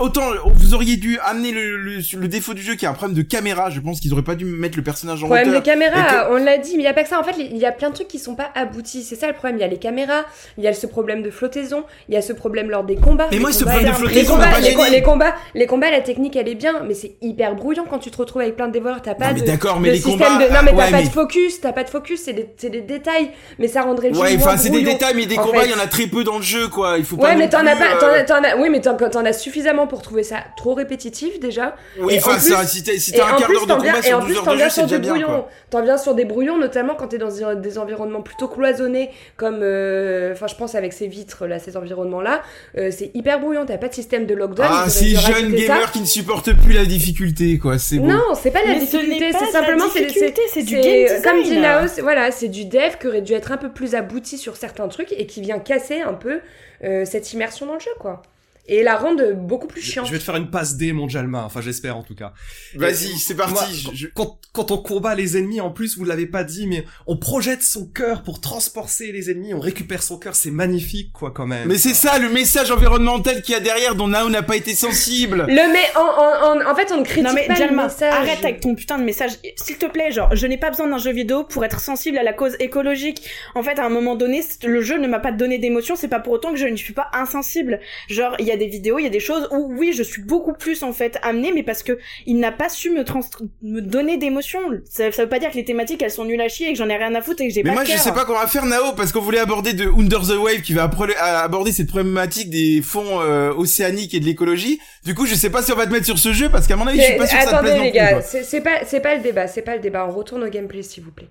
[0.00, 3.16] Autant vous auriez dû amener le, le, le défaut du jeu qui est un problème
[3.16, 3.70] de caméra.
[3.70, 5.62] Je pense qu'ils auraient pas dû mettre le personnage en Problème de hauteur.
[5.62, 7.18] caméra, on l'a dit, mais il y a pas que ça.
[7.20, 9.02] En fait, il y a plein de trucs qui sont pas aboutis.
[9.02, 9.56] C'est ça le problème.
[9.58, 10.24] Il y a les caméras,
[10.58, 13.28] il y a ce problème de flottaison, il y a ce problème lors des combats.
[13.30, 15.02] Mais Les moi, ce combats- problème de les flottaison combats, m'a pas les, co- les
[15.02, 18.16] combats, les combats, la technique elle est bien, mais c'est hyper brouillon quand tu te
[18.16, 19.02] retrouves avec plein de dévoreurs.
[19.02, 20.48] T'as pas Non, de, d'accord, mais de les système combats.
[20.48, 20.52] de.
[20.52, 22.80] Non mais t'as ouais, pas mais- de focus, t'as pas de focus, c'est des, des
[22.82, 25.70] détails, mais ça rendrait le jeu Ouais, enfin c'est des détails, mais des combats, il
[25.70, 26.96] y en a très peu dans le jeu, quoi.
[26.98, 27.28] Il faut pas.
[27.28, 28.24] Ouais, mais t'en as pas, euh,
[28.58, 31.74] oui, mais t'en, t'en as suffisamment pour trouver ça trop répétitif déjà.
[31.98, 34.02] Oui, Et enfin en plus- ça, si t'as si un quart d'heure de t'en combat
[34.02, 35.34] sur en 12 plus, heures t'en de viens jeu, c'est sur des déjà bien, quoi.
[35.34, 35.48] brouillons.
[35.70, 39.60] T'en viens sur des brouillons, notamment quand t'es dans des- des environnements plutôt cloisonnés, comme,
[39.62, 42.42] euh, enfin, je pense avec ces vitres là, ces environnements-là,
[42.76, 43.64] euh, c'est hyper brouillon.
[43.66, 44.66] T'as pas de système de lockdown.
[44.70, 47.78] Ah, ces jeunes gamers qui ne supportent plus la difficulté, quoi.
[47.78, 48.06] C'est bon.
[48.08, 50.74] Non, c'est pas la Mais ce difficulté, c'est de la simplement c'est difficulté, c'est du
[50.80, 51.22] game design.
[51.22, 53.94] Comme dit Nao, c'est- voilà, c'est du dev qui aurait dû être un peu plus
[53.94, 56.40] abouti sur certains trucs et qui vient casser un peu
[56.84, 58.22] euh, cette immersion dans le jeu, quoi.
[58.68, 60.06] Et la rendre beaucoup plus chiante.
[60.06, 61.42] je vais te faire une passe D, mon Jalma.
[61.44, 62.32] Enfin, j'espère en tout cas.
[62.76, 63.52] Vas-y, c'est parti.
[63.54, 66.66] Moi, je- je- Quand, quand on combat les ennemis, en plus, vous l'avez pas dit,
[66.68, 71.12] mais on projette son cœur pour transporter les ennemis, on récupère son cœur, c'est magnifique,
[71.12, 71.66] quoi, quand même.
[71.66, 74.74] Mais c'est ça le message environnemental qu'il y a derrière dont Nao n'a pas été
[74.76, 75.46] sensible.
[75.48, 77.84] Le mais en, en, en, en fait, on ne critique Non mais pas le Jalma,
[77.84, 78.12] message.
[78.14, 79.32] arrête avec ton putain de message.
[79.56, 82.22] S'il te plaît, genre, je n'ai pas besoin d'un jeu vidéo pour être sensible à
[82.22, 83.22] la cause écologique.
[83.54, 86.20] En fait, à un moment donné, le jeu ne m'a pas donné d'émotion, c'est pas
[86.20, 87.80] pour autant que je ne suis pas insensible.
[88.08, 90.22] Genre, il y a des vidéos, il y a des choses où, oui, je suis
[90.22, 93.20] beaucoup plus, en fait, amenée, mais parce que il n'a pas su me trans
[93.62, 94.60] me donner d'émotion.
[94.88, 96.78] Ça, ça veut pas dire que les thématiques, elles sont nulles à chier et que
[96.78, 98.24] j'en ai rien à foutre et que j'ai Mais pas moi de je sais pas
[98.24, 101.72] comment faire Nao parce qu'on voulait aborder de Under the Wave qui va à- aborder
[101.72, 104.80] cette problématique des fonds euh, océaniques et de l'écologie.
[105.04, 106.76] Du coup je sais pas si on va te mettre sur ce jeu parce qu'à
[106.76, 108.60] mon avis je suis Mais pas sûr que ça te attendez plaise les gars, c'est
[108.60, 110.06] pas c'est pas le débat, c'est pas le débat.
[110.08, 111.28] On retourne au gameplay s'il vous plaît.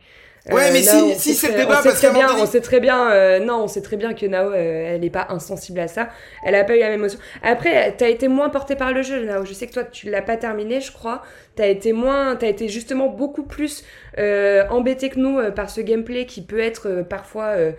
[0.49, 2.79] Ouais, mais si- si, c'est le très- débat, on sait très bien, on sait très
[2.79, 5.87] bien, euh, non, on sait très bien que Nao, euh, elle est pas insensible à
[5.87, 6.09] ça.
[6.43, 7.19] Elle a pas eu la même émotion.
[7.43, 9.45] Après, t'as été moins porté par le jeu, Nao.
[9.45, 11.21] Je sais que toi, tu l'as pas terminé, je crois.
[11.55, 13.83] T'as été moins, t'as été justement beaucoup plus
[14.17, 17.71] euh, embêté que nous euh, par ce gameplay qui peut être euh, parfois euh,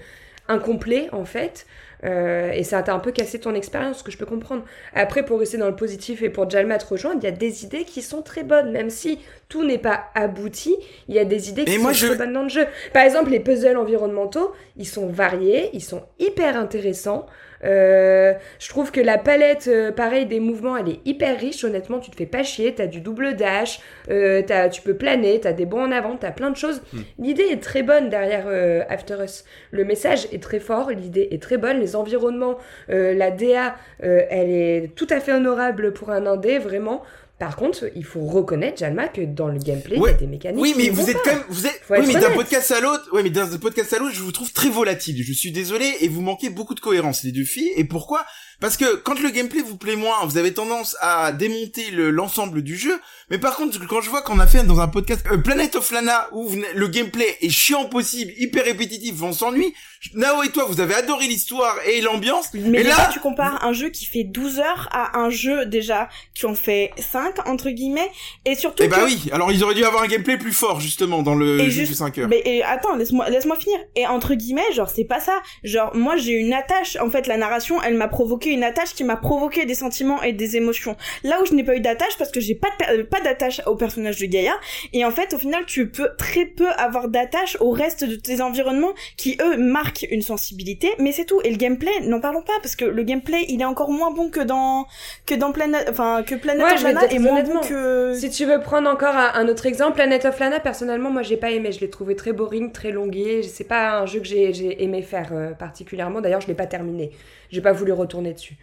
[0.49, 1.67] incomplet en fait.
[2.05, 4.65] Euh, et ça t'a un peu cassé ton expérience, ce que je peux comprendre.
[4.95, 7.65] Après, pour rester dans le positif et pour Jalma te rejoindre, il y a des
[7.65, 10.77] idées qui sont très bonnes, même si tout n'est pas abouti,
[11.09, 12.67] il y a des idées qui sont très bonnes dans le jeu.
[12.93, 17.27] Par exemple, les puzzles environnementaux, ils sont variés, ils sont hyper intéressants.
[17.65, 21.65] Euh, je trouve que la palette, euh, pareil, des mouvements, elle est hyper riche.
[21.65, 22.75] Honnêtement, tu te fais pas chier.
[22.75, 26.33] T'as du double dash, euh, as, tu peux planer, t'as des bons en avant, t'as
[26.33, 26.83] plein de choses.
[26.93, 27.01] Hmm.
[27.19, 29.45] L'idée est très bonne derrière euh, After Us.
[29.71, 31.79] Le message est très fort, l'idée est très bonne.
[31.79, 32.59] Les environnements,
[32.89, 37.03] la DA, elle est tout à fait honorable pour un indé, vraiment.
[37.43, 40.63] Par contre, il faut reconnaître, Jalma, que dans le gameplay, il y a des mécaniques.
[40.63, 43.25] Oui, mais vous êtes quand même, vous êtes, oui, mais d'un podcast à l'autre, ouais,
[43.25, 45.21] mais d'un podcast à l'autre, je vous trouve très volatile.
[45.25, 47.73] Je suis désolé, et vous manquez beaucoup de cohérence, les deux filles.
[47.75, 48.25] Et pourquoi?
[48.61, 52.77] Parce que quand le gameplay vous plaît moins, vous avez tendance à démonter l'ensemble du
[52.77, 52.97] jeu.
[53.33, 55.91] Mais par contre, quand je vois qu'on a fait dans un podcast euh, Planet of
[55.91, 59.73] Lana où le gameplay est chiant possible, hyper répétitif, on s'ennuie.
[60.15, 62.51] Nao et toi, vous avez adoré l'histoire et l'ambiance.
[62.53, 66.11] Mais et là, tu compares un jeu qui fait 12 heures à un jeu déjà
[66.35, 68.11] qui en fait 5 entre guillemets
[68.45, 68.83] et surtout.
[68.83, 69.31] Eh bah oui.
[69.33, 72.19] Alors ils auraient dû avoir un gameplay plus fort justement dans le jeu de 5
[72.19, 72.29] heures.
[72.29, 73.79] Mais et, attends, laisse-moi laisse-moi finir.
[73.97, 75.41] Et entre guillemets, genre c'est pas ça.
[75.65, 76.99] Genre moi j'ai une attache.
[77.01, 80.35] En fait, la narration, elle m'a provoqué une attache qui m'a provoqué des sentiments et
[80.35, 80.99] des émotions.
[81.23, 83.77] Là où je n'ai pas eu d'attache parce que j'ai pas de, pas d'attache au
[83.77, 84.55] personnage de Gaïa.
[84.93, 88.41] Et en fait au final tu peux très peu avoir d'attache au reste de tes
[88.41, 90.91] environnements qui eux marquent une sensibilité.
[90.99, 91.41] Mais c'est tout.
[91.45, 94.31] Et le gameplay n'en parlons pas parce que le gameplay il est encore moins bon
[94.31, 94.87] que dans
[95.27, 98.61] que dans Planet enfin que Planet of Lana et moins bon que si tu veux
[98.61, 101.73] prendre encore un, autre exemple Planet of Lana personnellement moi j'ai pas aimé.
[101.73, 103.43] Je l'ai trouvé très boring très longué.
[103.43, 106.21] C'est pas un jeu que j'ai aimé faire euh, particulièrement.
[106.21, 107.11] D'ailleurs je l'ai pas terminé.
[107.51, 108.57] J'ai pas voulu retourner dessus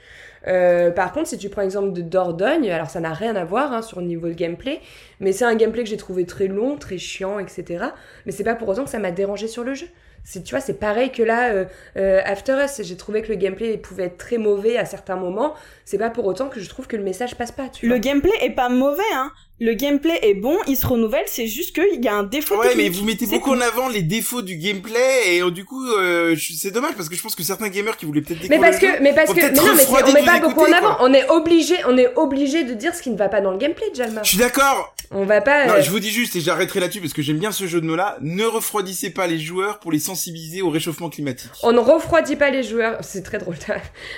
[0.47, 3.73] euh, par contre, si tu prends l'exemple de Dordogne, alors ça n'a rien à voir
[3.73, 4.81] hein, sur le niveau de gameplay,
[5.19, 7.85] mais c'est un gameplay que j'ai trouvé très long, très chiant, etc.
[8.25, 9.87] Mais c'est pas pour autant que ça m'a dérangé sur le jeu.
[10.23, 11.65] C'est, tu vois, c'est pareil que là, euh,
[11.97, 15.55] euh, After Us, j'ai trouvé que le gameplay pouvait être très mauvais à certains moments.
[15.85, 17.69] C'est pas pour autant que je trouve que le message passe pas.
[17.69, 21.47] Tu le gameplay est pas mauvais, hein le gameplay est bon, il se renouvelle, c'est
[21.47, 24.41] juste qu'il y a un défaut Ouais, mais vous mettez beaucoup en avant les défauts
[24.41, 27.67] du gameplay et euh, du coup euh, c'est dommage parce que je pense que certains
[27.67, 30.23] gamers qui voulaient peut-être Mais parce que mais parce que mais non mais on met
[30.23, 33.17] pas beaucoup en avant, on est obligé on est obligé de dire ce qui ne
[33.17, 34.23] va pas dans le gameplay Jalma.
[34.23, 34.95] Je suis d'accord.
[35.11, 37.39] On va pas Non, euh, je vous dis juste et j'arrêterai là-dessus parce que j'aime
[37.39, 40.69] bien ce jeu de mots là, ne refroidissez pas les joueurs pour les sensibiliser au
[40.69, 41.49] réchauffement climatique.
[41.63, 43.55] On ne refroidit pas les joueurs, c'est très drôle.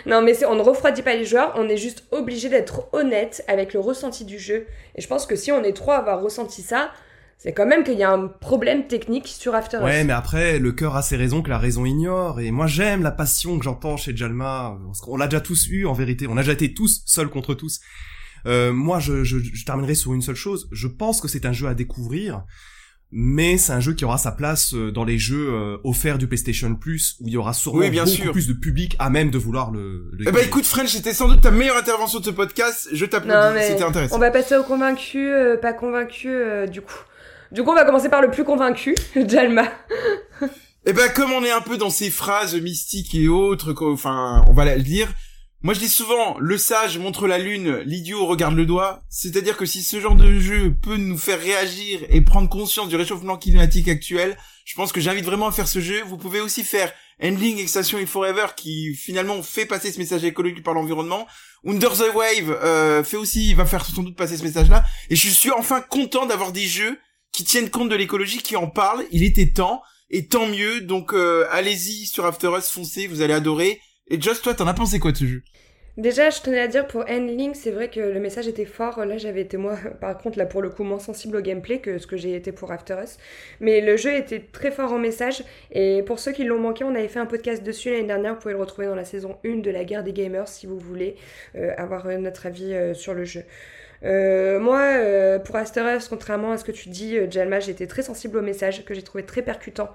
[0.06, 3.74] non mais on ne refroidit pas les joueurs, on est juste obligé d'être honnête avec
[3.74, 6.62] le ressenti du jeu et je pense que si on est trop à avoir ressenti
[6.62, 6.92] ça,
[7.38, 9.84] c'est quand même qu'il y a un problème technique sur After Us.
[9.84, 12.40] Ouais, mais après, le cœur a ses raisons que la raison ignore.
[12.40, 14.78] Et moi, j'aime la passion que j'entends chez Jalma.
[15.08, 16.28] On l'a déjà tous eu, en vérité.
[16.28, 17.82] On a déjà été tous seuls contre tous.
[18.46, 20.70] Euh, moi, je, je, je, terminerai sur une seule chose.
[20.72, 22.44] Je pense que c'est un jeu à découvrir
[23.12, 26.28] mais c'est un jeu qui aura sa place euh, dans les jeux euh, offerts du
[26.28, 29.72] PlayStation Plus où il y aura sûrement beaucoup plus de public à même de vouloir
[29.72, 30.10] le.
[30.14, 32.88] le eh ben écoute French, c'était sans doute ta meilleure intervention de ce podcast.
[32.94, 34.16] Je t'applaudis, c'était intéressant.
[34.16, 36.30] On va passer au convaincu, euh, pas convaincu
[36.72, 37.00] du coup.
[37.52, 38.96] Du coup, on va commencer par le plus convaincu,
[39.28, 39.66] Jalma.
[40.86, 44.54] eh ben comme on est un peu dans ces phrases mystiques et autres, enfin, on
[44.54, 45.10] va le dire.
[45.64, 49.04] Moi je dis souvent, le sage montre la lune, l'idiot regarde le doigt.
[49.10, 52.96] C'est-à-dire que si ce genre de jeu peut nous faire réagir et prendre conscience du
[52.96, 54.36] réchauffement climatique actuel,
[54.66, 56.02] je pense que j'invite vraiment à faire ce jeu.
[56.08, 56.92] Vous pouvez aussi faire
[57.22, 61.28] Ending Extinction et Forever qui finalement fait passer ce message écologique par l'environnement.
[61.64, 64.84] Under the Wave euh, fait aussi, va faire sans doute passer ce message-là.
[65.12, 66.98] Et je suis enfin content d'avoir des jeux
[67.32, 69.06] qui tiennent compte de l'écologie, qui en parlent.
[69.12, 69.84] Il était temps.
[70.10, 70.82] Et tant mieux.
[70.82, 73.80] Donc euh, allez-y sur After Us, foncez, vous allez adorer.
[74.12, 75.42] Et Just, toi, t'en as pensé quoi de ce jeu?
[75.96, 79.06] Déjà, je tenais à dire pour Endling, c'est vrai que le message était fort.
[79.06, 81.98] Là, j'avais été moi, par contre, là pour le coup, moins sensible au gameplay que
[81.98, 83.18] ce que j'ai été pour After Us.
[83.62, 85.46] Mais le jeu était très fort en message.
[85.72, 88.34] Et pour ceux qui l'ont manqué, on avait fait un podcast dessus l'année dernière.
[88.34, 90.78] Vous pouvez le retrouver dans la saison 1 de la guerre des gamers si vous
[90.78, 91.16] voulez
[91.56, 93.44] euh, avoir euh, notre avis euh, sur le jeu.
[94.04, 98.42] Moi, pour After Us, contrairement à ce que tu dis, Jalma, j'étais très sensible au
[98.42, 99.90] message que j'ai trouvé très percutant.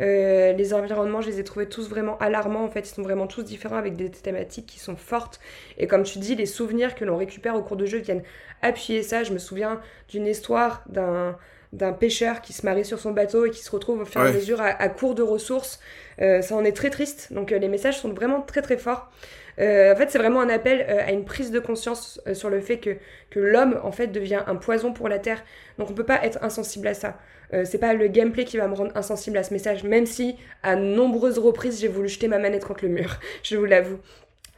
[0.00, 2.64] Euh, les environnements, je les ai trouvés tous vraiment alarmants.
[2.64, 5.40] En fait, ils sont vraiment tous différents avec des thématiques qui sont fortes.
[5.76, 8.22] Et comme tu dis, les souvenirs que l'on récupère au cours de jeu viennent
[8.62, 9.24] appuyer ça.
[9.24, 11.36] Je me souviens d'une histoire d'un
[11.74, 14.28] d'un pêcheur qui se marie sur son bateau et qui se retrouve au fur et
[14.30, 15.80] à mesure à, court de ressources.
[16.18, 17.30] Euh, ça en est très triste.
[17.30, 19.10] Donc euh, les messages sont vraiment très très forts.
[19.58, 22.96] En fait, c'est vraiment un appel à une prise de conscience sur le fait que,
[23.30, 25.42] que l'homme, en fait, devient un poison pour la Terre.
[25.78, 27.18] Donc on peut pas être insensible à ça.
[27.54, 30.36] Euh, c'est pas le gameplay qui va me rendre insensible à ce message, même si
[30.62, 33.98] à nombreuses reprises j'ai voulu jeter ma manette contre le mur, je vous l'avoue.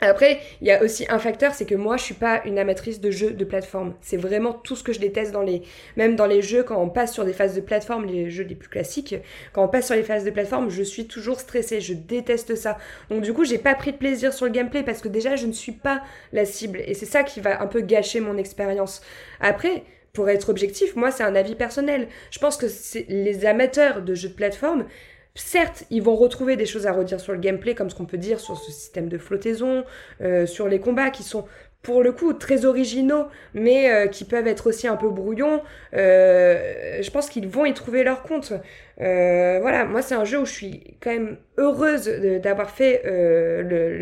[0.00, 3.00] Après, il y a aussi un facteur, c'est que moi, je suis pas une amatrice
[3.00, 3.94] de jeux de plateforme.
[4.00, 5.62] C'est vraiment tout ce que je déteste dans les,
[5.96, 8.54] même dans les jeux quand on passe sur des phases de plateforme, les jeux les
[8.54, 9.14] plus classiques.
[9.52, 11.80] Quand on passe sur les phases de plateforme, je suis toujours stressée.
[11.80, 12.78] Je déteste ça.
[13.10, 15.46] Donc du coup, j'ai pas pris de plaisir sur le gameplay parce que déjà, je
[15.46, 16.80] ne suis pas la cible.
[16.86, 19.02] Et c'est ça qui va un peu gâcher mon expérience.
[19.40, 22.08] Après, pour être objectif, moi, c'est un avis personnel.
[22.30, 22.66] Je pense que
[23.08, 24.86] les amateurs de jeux de plateforme,
[25.34, 28.18] Certes, ils vont retrouver des choses à redire sur le gameplay, comme ce qu'on peut
[28.18, 29.84] dire sur ce système de flottaison,
[30.22, 31.44] euh, sur les combats qui sont
[31.82, 35.62] pour le coup très originaux, mais euh, qui peuvent être aussi un peu brouillons.
[35.94, 38.52] Euh, je pense qu'ils vont y trouver leur compte.
[38.98, 42.06] voilà, moi c'est un jeu où je suis quand même heureuse
[42.42, 43.02] d'avoir fait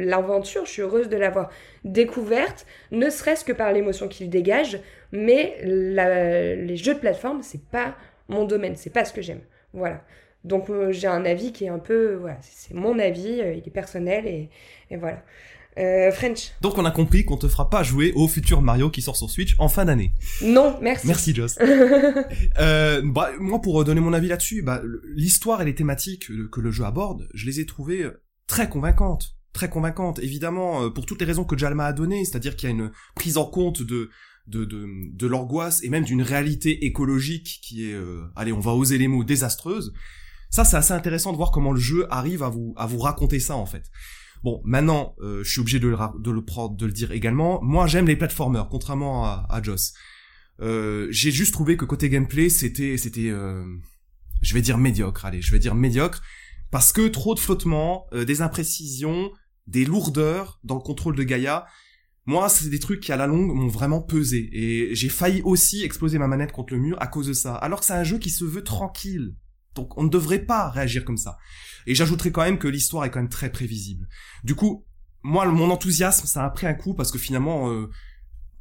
[0.07, 1.51] l'aventure, je suis heureuse de l'avoir
[1.85, 4.81] découverte, ne serait-ce que par l'émotion qu'il dégage,
[5.13, 7.95] mais les jeux de plateforme, c'est pas
[8.29, 9.41] mon domaine, c'est pas ce que j'aime.
[9.73, 10.01] Voilà.
[10.49, 13.59] Donc euh, j'ai un avis qui est un peu, voilà, c'est mon avis, euh, il
[13.59, 14.49] est personnel et,
[14.91, 15.23] et voilà.
[15.79, 16.51] Euh, French.
[16.61, 19.31] Donc on a compris qu'on te fera pas jouer au futur Mario qui sort sur
[19.31, 20.13] Switch en fin d'année.
[20.43, 21.07] Non, merci.
[21.07, 21.57] Merci Joss.
[22.59, 24.83] euh, bah, moi pour donner mon avis là-dessus, bah,
[25.15, 28.09] l'histoire et les thématiques que le jeu aborde, je les ai trouvées
[28.49, 29.37] très convaincantes.
[29.53, 32.75] Très convaincantes, évidemment, pour toutes les raisons que Jalma a données, c'est-à-dire qu'il y a
[32.75, 34.11] une prise en compte de,
[34.47, 37.97] de, de, de l'angoisse et même d'une réalité écologique qui est,
[38.37, 39.93] allez, on va oser les mots, désastreuse.
[40.51, 43.41] Ça, c'est assez intéressant de voir comment le jeu arrive à vous à vous raconter
[43.41, 43.85] ça en fait.
[44.45, 47.61] Bon, maintenant, euh, je suis obligé de le, prendre, de le dire également.
[47.63, 49.95] Moi, j'aime les platformers, contrairement à, à Joss.
[50.61, 53.65] Euh, j'ai juste trouvé que côté gameplay, c'était, c'était, euh,
[54.43, 55.25] je vais dire médiocre.
[55.25, 56.23] Allez, je vais dire médiocre
[56.71, 59.31] parce que trop de flottements, euh, des imprécisions,
[59.67, 61.67] des lourdeurs dans le contrôle de Gaïa.
[62.27, 65.83] Moi, c'est des trucs qui à la longue m'ont vraiment pesé et j'ai failli aussi
[65.83, 67.55] exploser ma manette contre le mur à cause de ça.
[67.55, 69.35] Alors que c'est un jeu qui se veut tranquille.
[69.75, 71.39] Donc on ne devrait pas réagir comme ça.
[71.87, 74.09] Et j'ajouterais quand même que l'histoire est quand même très prévisible.
[74.45, 74.85] Du coup,
[75.23, 77.89] moi, mon enthousiasme, ça a pris un coup parce que finalement, euh,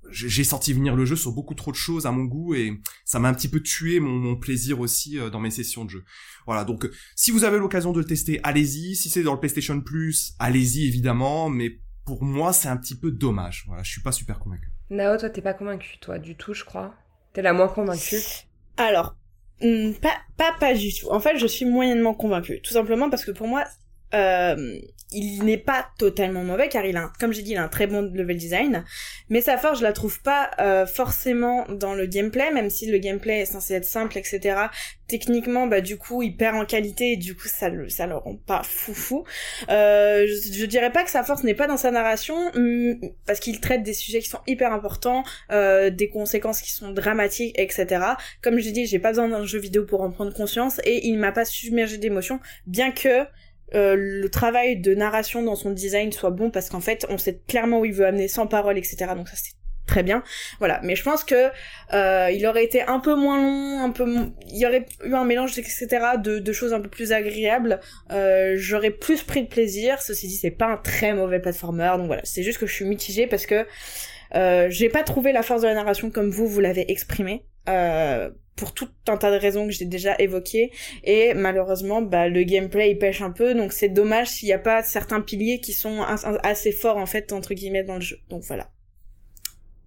[0.10, 3.20] j'ai senti venir le jeu sur beaucoup trop de choses à mon goût et ça
[3.20, 6.04] m'a un petit peu tué mon, plaisir aussi euh, dans mes sessions de jeu.
[6.46, 8.96] Voilà, donc euh, si vous avez l'occasion de le tester, allez-y.
[8.96, 11.50] Si c'est dans le PlayStation Plus, allez-y évidemment.
[11.50, 13.66] Mais pour moi, c'est un petit peu dommage.
[13.68, 14.72] Voilà, je suis pas super convaincu.
[14.90, 16.96] Nao, toi, t'es pas convaincu, toi, du tout, je crois.
[17.34, 18.22] T'es la moins convaincue.
[18.78, 19.18] Alors,
[19.60, 21.10] pas, pas, pas du tout.
[21.10, 22.62] En fait, je suis moyennement convaincue.
[22.62, 23.64] Tout simplement parce que pour moi,
[24.14, 24.80] euh,
[25.12, 27.88] il n'est pas totalement mauvais car il a, comme j'ai dit, il a un très
[27.88, 28.84] bon level design.
[29.30, 32.98] Mais sa force, je la trouve pas euh, forcément dans le gameplay, même si le
[32.98, 34.68] gameplay est censé être simple, etc.
[35.08, 38.18] Techniquement, bah du coup, il perd en qualité et du coup, ça le, ça le
[38.18, 39.24] rend pas foufou.
[39.70, 43.40] Euh, je, je, dirais pas que sa force n'est pas dans sa narration, mm, parce
[43.40, 48.04] qu'il traite des sujets qui sont hyper importants, euh, des conséquences qui sont dramatiques, etc.
[48.42, 51.18] Comme je dis, j'ai pas besoin d'un jeu vidéo pour en prendre conscience et il
[51.18, 53.26] m'a pas submergé d'émotions, bien que
[53.76, 57.42] euh, le travail de narration dans son design soit bon parce qu'en fait on sait
[57.48, 59.54] clairement où il veut amener sans parole etc donc ça c'est
[59.86, 60.22] très bien.
[60.60, 60.82] Voilà.
[60.84, 61.50] Mais je pense que
[61.94, 64.06] euh, il aurait été un peu moins long un peu
[64.50, 65.88] il y aurait eu un mélange etc
[66.18, 67.80] de, choses un peu plus agréables.
[68.12, 70.02] Euh, j'aurais plus pris de plaisir.
[70.02, 71.94] Ceci dit c'est pas un très mauvais platformer.
[71.98, 72.22] Donc voilà.
[72.26, 73.66] C'est juste que je suis mitigée parce que
[74.70, 78.74] j'ai pas trouvé la force de la narration comme vous vous l'avez exprimé euh, pour
[78.74, 80.72] tout un tas de raisons que j'ai déjà évoquées.
[81.04, 83.54] Et malheureusement bah le gameplay il pêche un peu.
[83.54, 86.02] Donc c'est dommage s'il n'y a pas certains piliers qui sont
[86.44, 88.18] assez forts en fait entre guillemets dans le jeu.
[88.30, 88.70] Donc voilà.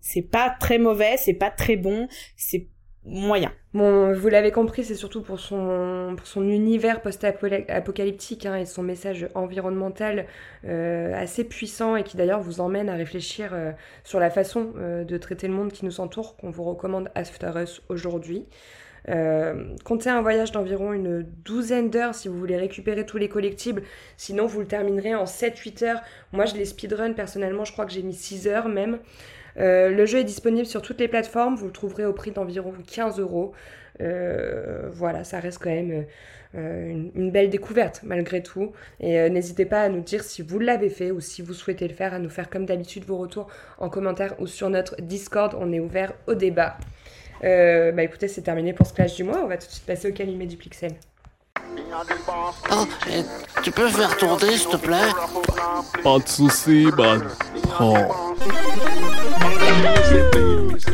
[0.01, 2.69] C'est pas très mauvais c'est pas très bon c'est
[3.05, 3.53] moyen.
[3.73, 8.83] Bon, vous l'avez compris, c'est surtout pour son, pour son univers post-apocalyptique hein, et son
[8.83, 10.27] message environnemental
[10.67, 13.73] euh, assez puissant et qui d'ailleurs vous emmène à réfléchir euh,
[14.05, 17.53] sur la façon euh, de traiter le monde qui nous entoure, qu'on vous recommande After
[17.89, 18.47] aujourd'hui.
[19.85, 23.83] comptez un voyage d'environ une douzaine d'heures si vous voulez récupérer tous les collectibles,
[24.19, 26.03] sinon vous le terminerez en 7-8 heures.
[26.33, 28.99] Moi je l'ai speedrun personnellement, je crois que j'ai mis 6 heures même.
[29.59, 32.73] Euh, le jeu est disponible sur toutes les plateformes, vous le trouverez au prix d'environ
[32.87, 33.53] 15 euros.
[34.01, 36.07] Euh, voilà, ça reste quand même
[36.55, 38.73] euh, une, belle découverte malgré tout.
[39.01, 41.95] Et n'hésitez pas à nous dire si vous l'avez fait ou si vous souhaitez le
[41.95, 43.49] faire, à nous faire comme d'habitude vos retours
[43.79, 45.55] en commentaire ou sur notre Discord.
[45.59, 46.79] On est ouvert au débat.
[47.43, 49.43] bah écoutez, c'est terminé pour ce clash du mois.
[49.45, 50.93] On va tout de suite passer au calumet du Pixel.
[52.71, 52.87] Oh,
[53.63, 55.11] tu peux faire tourner, s'il te plaît?
[56.03, 57.27] Pas de soucis, man.
[57.81, 57.95] Oh.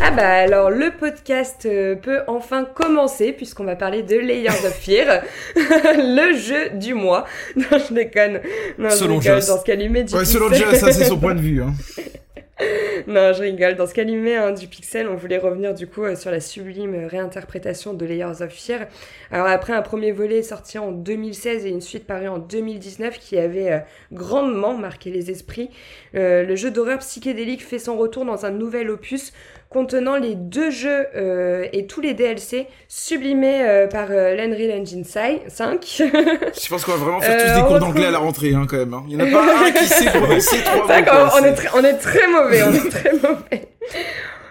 [0.03, 4.75] Ah bah alors le podcast euh, peut enfin commencer puisqu'on va parler de Layers of
[4.75, 5.23] Fear,
[5.57, 7.25] le jeu du mois.
[7.57, 8.41] Non je déconne.
[8.79, 11.63] Non, selon je déconne, dans ce Ouais selon Joss, ça c'est son point de vue.
[11.63, 11.75] Hein.
[13.07, 13.77] non, je rigole.
[13.77, 17.05] Dans ce qu'animait hein, du pixel, on voulait revenir du coup euh, sur la sublime
[17.05, 18.87] réinterprétation de Layers of Fear.
[19.31, 23.37] Alors après un premier volet sorti en 2016 et une suite parue en 2019 qui
[23.37, 23.79] avait euh,
[24.13, 25.69] grandement marqué les esprits,
[26.15, 29.35] euh, le jeu d'horreur psychédélique fait son retour dans un nouvel opus
[29.77, 35.05] contenant les deux jeux euh, et tous les DLC sublimés euh, par euh, l'Unreal Engine
[35.05, 35.43] 5.
[35.51, 38.55] Je pense qu'on va vraiment faire tous Euh, des on cours d'anglais à la rentrée,
[38.55, 38.95] hein, quand même.
[38.95, 39.05] hein.
[39.07, 41.31] Il y en a pas un qui sait prononcer trois mots.
[41.75, 43.69] On est très mauvais, on est très mauvais.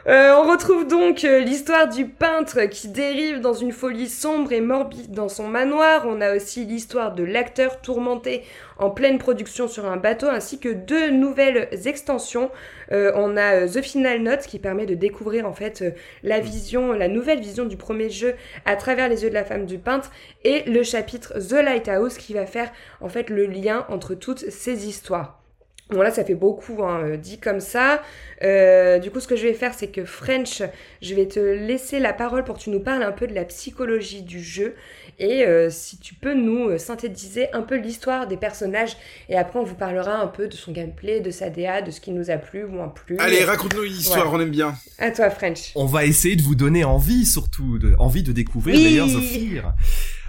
[0.07, 4.61] Euh, on retrouve donc euh, l'histoire du peintre qui dérive dans une folie sombre et
[4.61, 6.05] morbide dans son manoir.
[6.07, 8.43] On a aussi l'histoire de l'acteur tourmenté
[8.77, 12.51] en pleine production sur un bateau, ainsi que deux nouvelles extensions.
[12.91, 15.83] Euh, on a The Final Note qui permet de découvrir en fait
[16.21, 18.35] la vision, la nouvelle vision du premier jeu
[18.65, 20.11] à travers les yeux de la femme du peintre,
[20.43, 24.87] et le chapitre The Lighthouse qui va faire en fait le lien entre toutes ces
[24.87, 25.44] histoires.
[25.91, 28.01] Bon là ça fait beaucoup hein, euh, dit comme ça.
[28.43, 30.63] Euh, du coup ce que je vais faire c'est que French,
[31.01, 33.45] je vais te laisser la parole pour que tu nous parles un peu de la
[33.45, 34.73] psychologie du jeu
[35.19, 38.97] et euh, si tu peux nous euh, synthétiser un peu l'histoire des personnages
[39.29, 42.01] et après on vous parlera un peu de son gameplay, de sa DA, de ce
[42.01, 43.17] qui nous a plu ou moins plu.
[43.19, 44.73] Allez, raconte-nous une histoire, on aime bien.
[44.97, 45.71] À toi French.
[45.75, 48.83] On va essayer de vous donner envie, surtout, de, envie de découvrir Oui.
[48.85, 49.75] Layers of Fear.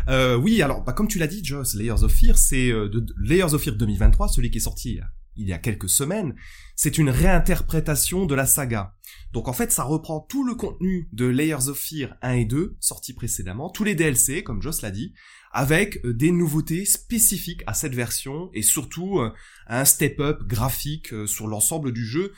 [0.09, 3.01] Euh, oui, alors, bah, comme tu l'as dit, Joss, Layers of Fear, c'est euh, de,
[3.01, 5.01] de- Layers of Fear 2023, celui qui est sorti
[5.37, 6.35] il y a quelques semaines.
[6.75, 8.95] C'est une réinterprétation de la saga.
[9.33, 12.77] Donc en fait, ça reprend tout le contenu de Layers of Fear 1 et 2,
[12.81, 15.15] sortis précédemment, tous les DLC, comme Joss l'a dit,
[15.53, 19.33] avec euh, des nouveautés spécifiques à cette version, et surtout euh,
[19.69, 22.33] un step-up graphique euh, sur l'ensemble du jeu.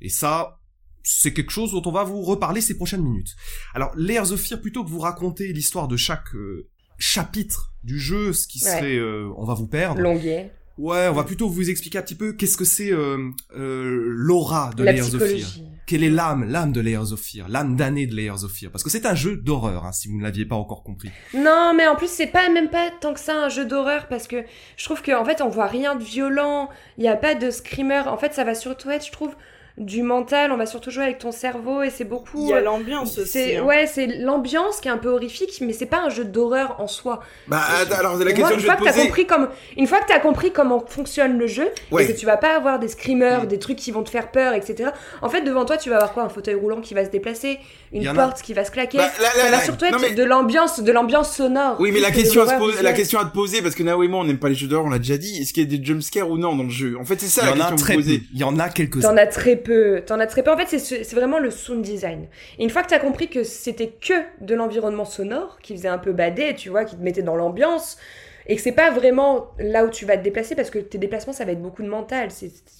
[0.00, 0.58] Et ça,
[1.02, 3.34] c'est quelque chose dont on va vous reparler ces prochaines minutes.
[3.74, 8.32] Alors, Layers of Fear, plutôt que vous raconter l'histoire de chaque euh, chapitre du jeu,
[8.32, 8.70] ce qui Ouais.
[8.70, 10.00] serait, euh, on va vous perdre.
[10.00, 10.54] Longuet.
[10.78, 14.70] Ouais, on va plutôt vous expliquer un petit peu qu'est-ce que c'est euh, euh, l'aura
[14.76, 15.48] de la Layers of Fear.
[15.86, 18.82] Quelle est l'âme, l'âme de Layers of Fear, l'âme d'année de Layers of Fear, parce
[18.82, 21.10] que c'est un jeu d'horreur, hein, si vous ne l'aviez pas encore compris.
[21.34, 24.26] Non, mais en plus, c'est pas même pas tant que ça un jeu d'horreur parce
[24.26, 24.44] que
[24.76, 26.70] je trouve qu'en fait, on voit rien de violent.
[26.96, 28.08] Il y a pas de screamer.
[28.08, 29.34] En fait, ça va surtout être, je trouve,
[29.84, 30.52] du mental.
[30.52, 32.38] On va surtout jouer avec ton cerveau et c'est beaucoup.
[32.42, 33.28] Il y a euh, l'ambiance aussi.
[33.30, 33.64] c'est hein.
[33.64, 36.86] ouais, c'est l'ambiance qui est un peu horrifique, mais c'est pas un jeu d'horreur en
[36.88, 37.20] soi.
[37.48, 39.06] Bah, attends, alors, la Moi, question une que je fois vais que te poser...
[39.06, 42.04] compris comme une fois que t'as compris comment fonctionne le jeu Ouais.
[42.04, 43.46] et que tu vas pas avoir des screamers, Mm.
[43.46, 44.90] des trucs qui vont te faire peur, etc.
[45.22, 46.22] En fait, devant toi, tu vas avoir quoi?
[46.24, 47.58] Un fauteuil roulant qui va se déplacer,
[47.92, 48.98] une en a- porte qui va se claquer.
[48.98, 51.76] Bah, là, là, ça là, va surtout être mais- de l'ambiance, de l'ambiance sonore.
[51.80, 54.08] Oui, mais la question, à poser, la question à te poser, parce que Nao et
[54.08, 55.40] moi, on n'aime pas les jeux d'horreur, on l'a déjà dit.
[55.40, 56.96] Est-ce qu'il y a des jumpscares ou non dans le jeu?
[57.00, 58.22] En fait, c'est ça Il y la en a question très à poser.
[58.32, 59.08] Il y en a quelques-uns.
[59.10, 59.71] T'en as très peu,
[60.06, 60.50] t'en as très peu.
[60.52, 62.28] En fait, c'est ce- c'est vraiment le sound design.
[62.58, 65.98] Et une fois que t'as compris que c'était que de l'environnement sonore, qui faisait un
[65.98, 67.96] peu bader, tu vois, qui te mettait dans l'ambiance,
[68.48, 71.32] et que c'est pas vraiment là où tu vas te déplacer, parce que tes déplacements,
[71.32, 72.28] ça va être beaucoup de mental.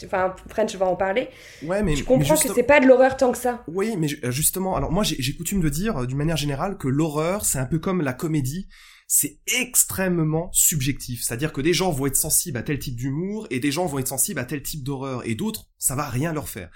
[0.04, 1.28] Enfin, French va en parler.
[1.62, 3.62] Ouais, mais tu mais comprends juste- que c'est pas de l'horreur tant que ça.
[3.68, 6.76] Oui, mais euh, justement, alors moi j'ai j'ai coutume de dire, euh, d'une manière générale,
[6.78, 8.66] que l'horreur, c'est un peu comme la comédie,
[9.06, 11.22] c'est extrêmement subjectif.
[11.22, 13.98] C'est-à-dire que des gens vont être sensibles à tel type d'humour, et des gens vont
[13.98, 16.70] être sensibles à tel type d'horreur, et d'autres, ça va rien leur faire.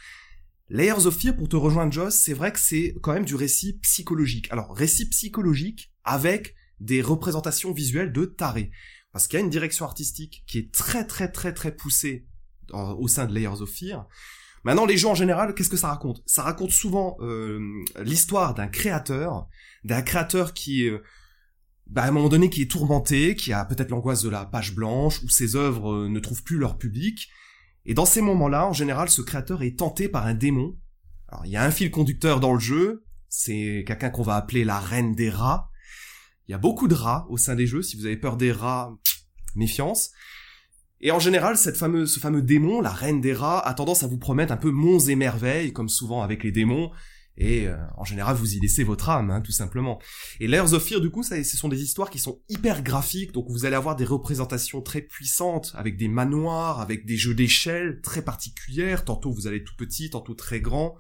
[0.69, 3.79] Layers of Fear, pour te rejoindre Joss, c'est vrai que c'est quand même du récit
[3.83, 4.49] psychologique.
[4.51, 8.71] Alors, récit psychologique avec des représentations visuelles de tarés.
[9.13, 12.27] Parce qu'il y a une direction artistique qui est très très très très poussée
[12.73, 14.07] au sein de Layers of Fear.
[14.65, 16.23] Maintenant, les jeux en général, qu'est-ce que ça raconte?
[16.27, 17.61] Ça raconte souvent euh,
[18.03, 19.47] l'histoire d'un créateur,
[19.85, 20.99] d'un créateur qui, euh,
[21.87, 24.75] bah, à un moment donné, qui est tourmenté, qui a peut-être l'angoisse de la page
[24.75, 27.29] blanche, où ses œuvres euh, ne trouvent plus leur public.
[27.85, 30.77] Et dans ces moments-là, en général, ce créateur est tenté par un démon.
[31.29, 34.65] Alors, il y a un fil conducteur dans le jeu, c'est quelqu'un qu'on va appeler
[34.65, 35.71] la reine des rats.
[36.49, 38.53] Il y a beaucoup de rats au sein des jeux, si vous avez peur des
[38.53, 38.97] rats,
[39.55, 40.11] méfiance.
[41.01, 44.07] Et en général, cette fameuse, ce fameux démon, la reine des rats, a tendance à
[44.07, 46.91] vous promettre un peu monts et merveilles, comme souvent avec les démons.
[47.39, 50.01] Et euh, en général, vous y laissez votre âme, hein, tout simplement.
[50.41, 53.33] Et Layers of Fear, du coup, ça, ce sont des histoires qui sont hyper graphiques,
[53.33, 58.01] donc vous allez avoir des représentations très puissantes, avec des manoirs, avec des jeux d'échelle
[58.03, 59.05] très particulières.
[59.05, 60.97] Tantôt vous allez tout petit, tantôt très grand.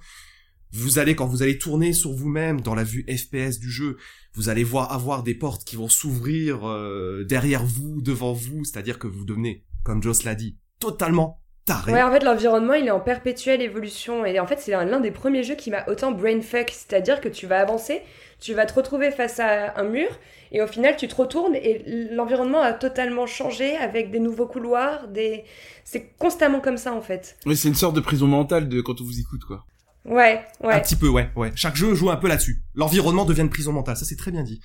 [0.73, 3.97] Vous allez, quand vous allez tourner sur vous-même dans la vue FPS du jeu,
[4.35, 8.99] vous allez voir avoir des portes qui vont s'ouvrir euh, derrière vous, devant vous, c'est-à-dire
[8.99, 11.93] que vous devenez, comme Joss l'a dit, totalement taré.
[11.93, 14.25] Ouais, en fait, l'environnement, il est en perpétuelle évolution.
[14.25, 16.71] Et en fait, c'est l'un des premiers jeux qui m'a autant brainfuck.
[16.71, 18.01] C'est-à-dire que tu vas avancer,
[18.41, 20.09] tu vas te retrouver face à un mur,
[20.53, 25.09] et au final, tu te retournes, et l'environnement a totalement changé avec des nouveaux couloirs,
[25.09, 25.45] des...
[25.85, 27.37] C'est constamment comme ça, en fait.
[27.47, 29.65] Oui, c'est une sorte de prison mentale de quand on vous écoute, quoi.
[30.05, 30.83] Ouais, Un ouais.
[30.83, 31.51] petit peu, ouais, ouais.
[31.57, 32.63] Chaque jeu joue un peu là-dessus.
[32.75, 34.61] L'environnement devient une prison mentale, ça c'est très bien dit.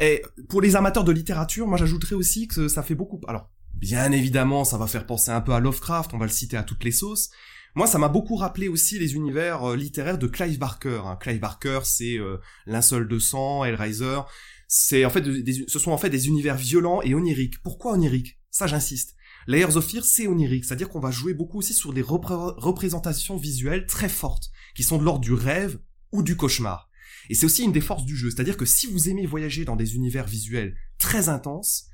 [0.00, 3.20] Et pour les amateurs de littérature, moi j'ajouterais aussi que ça fait beaucoup.
[3.28, 3.50] Alors,
[3.80, 6.62] bien évidemment, ça va faire penser un peu à Lovecraft, on va le citer à
[6.62, 7.30] toutes les sauces.
[7.74, 11.02] Moi, ça m'a beaucoup rappelé aussi les univers euh, littéraires de Clive Barker.
[11.04, 11.16] hein.
[11.20, 14.20] Clive Barker, c'est euh, Linceul de sang, Hellraiser.
[14.66, 17.62] C'est en fait, de- des- ce sont en fait des univers violents et oniriques.
[17.62, 18.38] Pourquoi oniriques?
[18.50, 19.14] Ça, j'insiste.
[19.46, 23.36] Layers of Fear, c'est onirique, c'est-à-dire qu'on va jouer beaucoup aussi sur des repré- représentations
[23.36, 25.78] visuelles très fortes, qui sont de l'ordre du rêve
[26.12, 26.90] ou du cauchemar.
[27.30, 29.76] Et c'est aussi une des forces du jeu, c'est-à-dire que si vous aimez voyager dans
[29.76, 31.87] des univers visuels très intenses,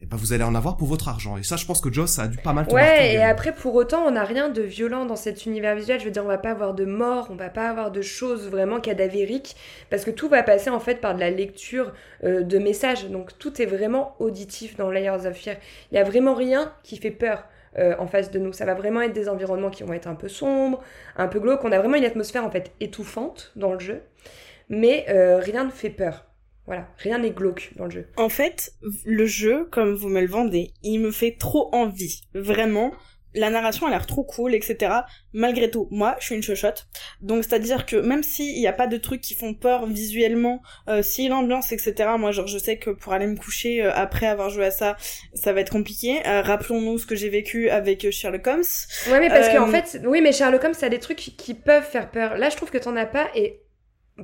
[0.00, 1.36] eh ben vous allez en avoir pour votre argent.
[1.38, 3.24] Et ça, je pense que Joss a dû pas mal Ouais, et également.
[3.24, 6.00] après, pour autant, on n'a rien de violent dans cet univers visuel.
[6.00, 8.48] Je veux dire, on va pas avoir de mort, on va pas avoir de choses
[8.50, 9.54] vraiment cadavériques,
[9.90, 11.92] parce que tout va passer en fait par de la lecture
[12.24, 13.08] euh, de messages.
[13.10, 15.56] Donc tout est vraiment auditif dans Layers of Fear.
[15.92, 17.44] Il y a vraiment rien qui fait peur.
[17.78, 20.14] euh, en face de nous, ça va vraiment être des environnements qui vont être un
[20.14, 20.80] peu sombres,
[21.16, 21.64] un peu glauques.
[21.64, 24.02] On a vraiment une atmosphère en fait étouffante dans le jeu,
[24.68, 26.24] mais euh, rien ne fait peur.
[26.66, 28.08] Voilà, rien n'est glauque dans le jeu.
[28.16, 28.72] En fait,
[29.04, 32.22] le jeu, comme vous me le vendez, il me fait trop envie.
[32.34, 32.92] Vraiment.
[33.36, 34.92] La narration a l'air trop cool, etc.
[35.32, 36.86] Malgré tout, moi, je suis une chochotte.
[37.20, 41.02] Donc, c'est-à-dire que même s'il n'y a pas de trucs qui font peur visuellement, euh,
[41.02, 44.50] si l'ambiance, etc., moi, genre, je sais que pour aller me coucher euh, après avoir
[44.50, 44.96] joué à ça,
[45.34, 46.24] ça va être compliqué.
[46.28, 48.62] Euh, Rappelons-nous ce que j'ai vécu avec Sherlock Holmes.
[49.10, 51.54] Ouais, mais parce qu'en fait, oui, mais Sherlock Holmes, ça a des trucs qui, qui
[51.54, 52.38] peuvent faire peur.
[52.38, 53.63] Là, je trouve que t'en as pas, et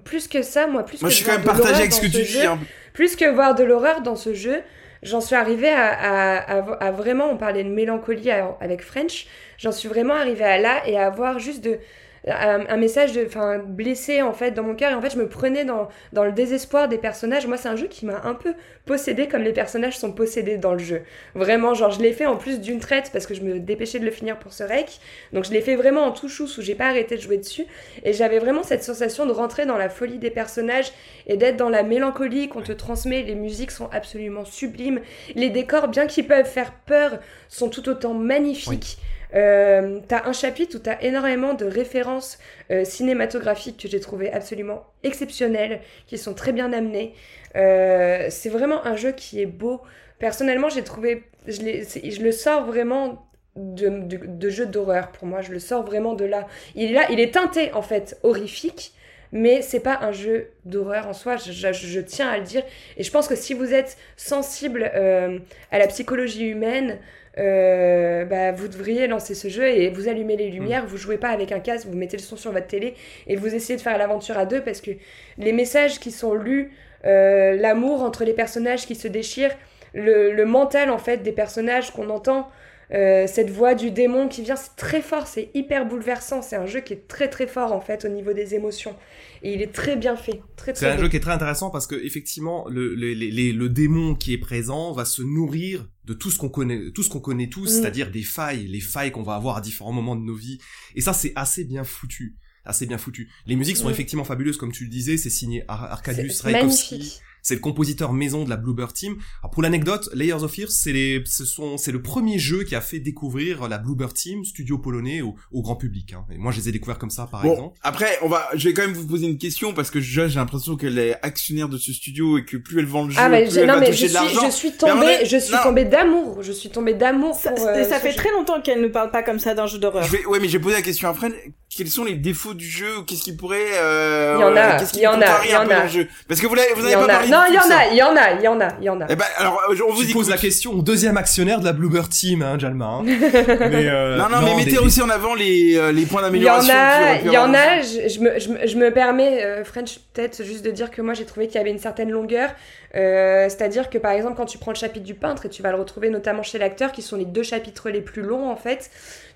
[0.05, 1.81] plus que ça, moi, plus Moi, que je suis quand même voir de partagé l'horreur
[1.83, 2.41] avec ce que dans tu ce dis.
[2.43, 2.59] jeu, hein.
[2.93, 4.63] Plus que voir de l'horreur dans ce jeu,
[5.03, 8.31] j'en suis arrivée à, à, à- à vraiment, on parlait de mélancolie
[8.61, 9.27] avec French,
[9.59, 11.79] j'en suis vraiment arrivée à là et à avoir juste de
[12.27, 15.29] un, message de enfin blessé en fait dans mon cœur et en fait je me
[15.29, 18.55] prenais dans, dans le désespoir des personnages moi c'est un jeu qui m'a un peu
[18.85, 21.03] possédé comme les personnages sont possédés dans le jeu
[21.35, 24.05] vraiment genre je l'ai fait en plus d'une traite parce que je me dépêchais de
[24.05, 25.01] le finir pour ce rec
[25.33, 27.67] donc je l'ai fait vraiment en tout chousse où j'ai pas arrêté de jouer dessus
[28.05, 30.93] et j'avais vraiment cette sensation de rentrer dans la folie des personnages
[31.27, 33.23] et d'être dans la mélancolie qu'on te transmet.
[33.23, 35.01] Les musiques sont absolument sublimes.
[35.35, 37.19] Les décors, bien qu'ils peuvent faire peur,
[37.49, 38.99] sont tout autant magnifiques.
[39.35, 42.39] Euh, t'as un chapitre où t'as énormément de références
[42.71, 47.15] euh, cinématographiques que j'ai trouvé absolument exceptionnelles, qui sont très bien amenées.
[47.57, 49.81] Euh, c'est vraiment un jeu qui est beau.
[50.19, 53.27] Personnellement, j'ai trouvé, je, le sors vraiment
[53.57, 55.41] de, de, jeu d'horreur pour moi.
[55.41, 56.47] Je le sors vraiment de là.
[56.75, 58.93] Il est teinté en fait horrifique,
[59.33, 61.37] mais c'est pas un jeu d'horreur en soi.
[61.37, 62.63] Je, tiens à le dire.
[62.97, 66.99] Et je pense que si vous êtes sensible à la psychologie humaine,
[67.39, 70.87] euh, bah, vous devriez lancer ce jeu et vous allumez les lumières.
[70.87, 72.95] Vous jouez pas avec un casque, vous mettez le son sur votre télé
[73.27, 74.91] et vous essayez de faire l'aventure à deux parce que
[75.39, 76.73] les messages qui sont lus,
[77.05, 79.57] euh, l'amour entre les personnages qui se déchirent,
[79.95, 82.49] le, le mental en fait des personnages qu'on entend.
[82.93, 86.43] Euh, cette voix du démon qui vient, c'est très fort, c'est hyper bouleversant.
[86.43, 88.97] C'est un jeu qui est très très fort en fait au niveau des émotions.
[89.43, 91.03] Et il est très bien fait, très C'est très un beau.
[91.03, 94.39] jeu qui est très intéressant parce que effectivement le, le, les- le démon qui est
[94.39, 97.81] présent va se nourrir de tout ce qu'on connaît, tout ce qu'on connaît tous, Mm.
[97.81, 100.59] c'est-à-dire des failles, les failles qu'on va avoir à différents moments de nos vies.
[100.97, 103.29] Et ça c'est assez bien foutu, assez bien foutu.
[103.47, 103.93] Les musiques sont Mm.
[103.93, 106.51] effectivement fabuleuses comme tu le disais, c'est signé Ar- C'est Rajkowski.
[106.53, 107.21] magnifique.
[107.43, 109.17] C'est le compositeur maison de la Bluebird Team.
[109.43, 112.75] Alors pour l'anecdote, Layers of Fear, c'est les, ce sont, c'est le premier jeu qui
[112.75, 116.13] a fait découvrir la Bluebird Team, studio polonais, au, au grand public.
[116.13, 116.25] Hein.
[116.33, 117.77] Et moi, je les ai découverts comme ça, par Bon, exemple.
[117.83, 120.35] après, on va, je vais quand même vous poser une question parce que je- j'ai
[120.39, 123.29] l'impression qu'elle est actionnaire de ce studio et que plus elle vend le jeu, Ah
[123.29, 124.47] mais plus j'ai- elle non va mais je toucher suis, de l'argent.
[124.47, 125.63] je suis Mais tombée, vrai, je suis non.
[125.63, 127.67] tombée d'amour, je suis tombée d'amour Ça, pour.
[127.67, 128.17] euh, ça ce fait jeu.
[128.17, 130.03] très longtemps qu'elle ne parle pas comme ça d'un jeu d'horreur.
[130.05, 131.33] Je vais, ouais, mais j'ai posé la question à Fred.
[131.81, 134.77] Quels sont les défauts du jeu ou Qu'est-ce qui pourrait, euh, Il y en a,
[134.77, 135.77] qu'est-ce qui il y en a, il y un en peu a.
[135.79, 137.63] dans le jeu Parce que vous l'avez, vous avez pas parlé Non, il y en
[137.63, 139.07] a, il y en a, il y en a, il y en a.
[139.09, 140.29] Eh ben, alors, euh, on vous écoute.
[140.29, 142.85] la question au deuxième actionnaire de la Bluebird Team, hein, Jalma.
[142.85, 143.03] hein.
[143.07, 146.59] mais, euh, Non, non, mais mettez aussi en avant les, les points Il y en
[146.59, 146.75] d'amélioration.
[146.77, 147.81] a, il y en a.
[147.81, 151.01] Je, je me, je, me, je me permets, euh, French, peut-être juste de dire que
[151.01, 152.51] moi j'ai trouvé qu'il y avait une certaine longueur.
[152.95, 155.71] Euh, C'est-à-dire que par exemple, quand tu prends le chapitre du peintre, et tu vas
[155.71, 158.91] le retrouver notamment chez l'acteur, qui sont les deux chapitres les plus longs en fait,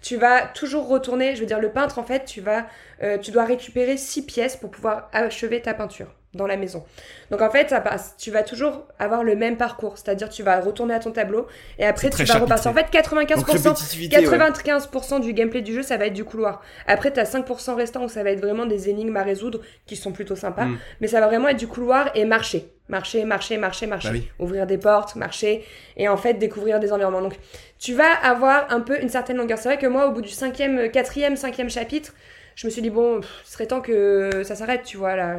[0.05, 1.35] tu vas toujours retourner.
[1.35, 2.67] Je veux dire, le peintre en fait, tu vas,
[3.03, 6.85] euh, tu dois récupérer six pièces pour pouvoir achever ta peinture dans la maison.
[7.31, 8.15] Donc en fait, ça passe.
[8.19, 11.47] Tu vas toujours avoir le même parcours, c'est-à-dire tu vas retourner à ton tableau
[11.79, 12.71] et après tu vas repartir.
[12.71, 13.45] En fait, Donc, 95%.
[13.45, 14.39] répétitivité, ouais.
[14.39, 16.63] 95% du gameplay du jeu, ça va être du couloir.
[16.87, 20.13] Après, t'as 5% restant où ça va être vraiment des énigmes à résoudre qui sont
[20.13, 20.67] plutôt sympas.
[20.67, 20.79] Mm.
[21.01, 22.71] Mais ça va vraiment être du couloir et marcher.
[22.89, 24.09] Marcher, marcher, marcher, marcher.
[24.09, 24.29] Bah oui.
[24.39, 25.65] Ouvrir des portes, marcher
[25.97, 27.23] et en fait découvrir des environnements.
[27.23, 27.39] Donc,
[27.79, 29.59] tu vas avoir un peu une certaine longueur.
[29.59, 32.13] C'est vrai que moi, au bout du cinquième, quatrième, cinquième chapitre,
[32.57, 35.37] je me suis dit, bon, pff, ce serait temps que ça s'arrête, tu vois, là.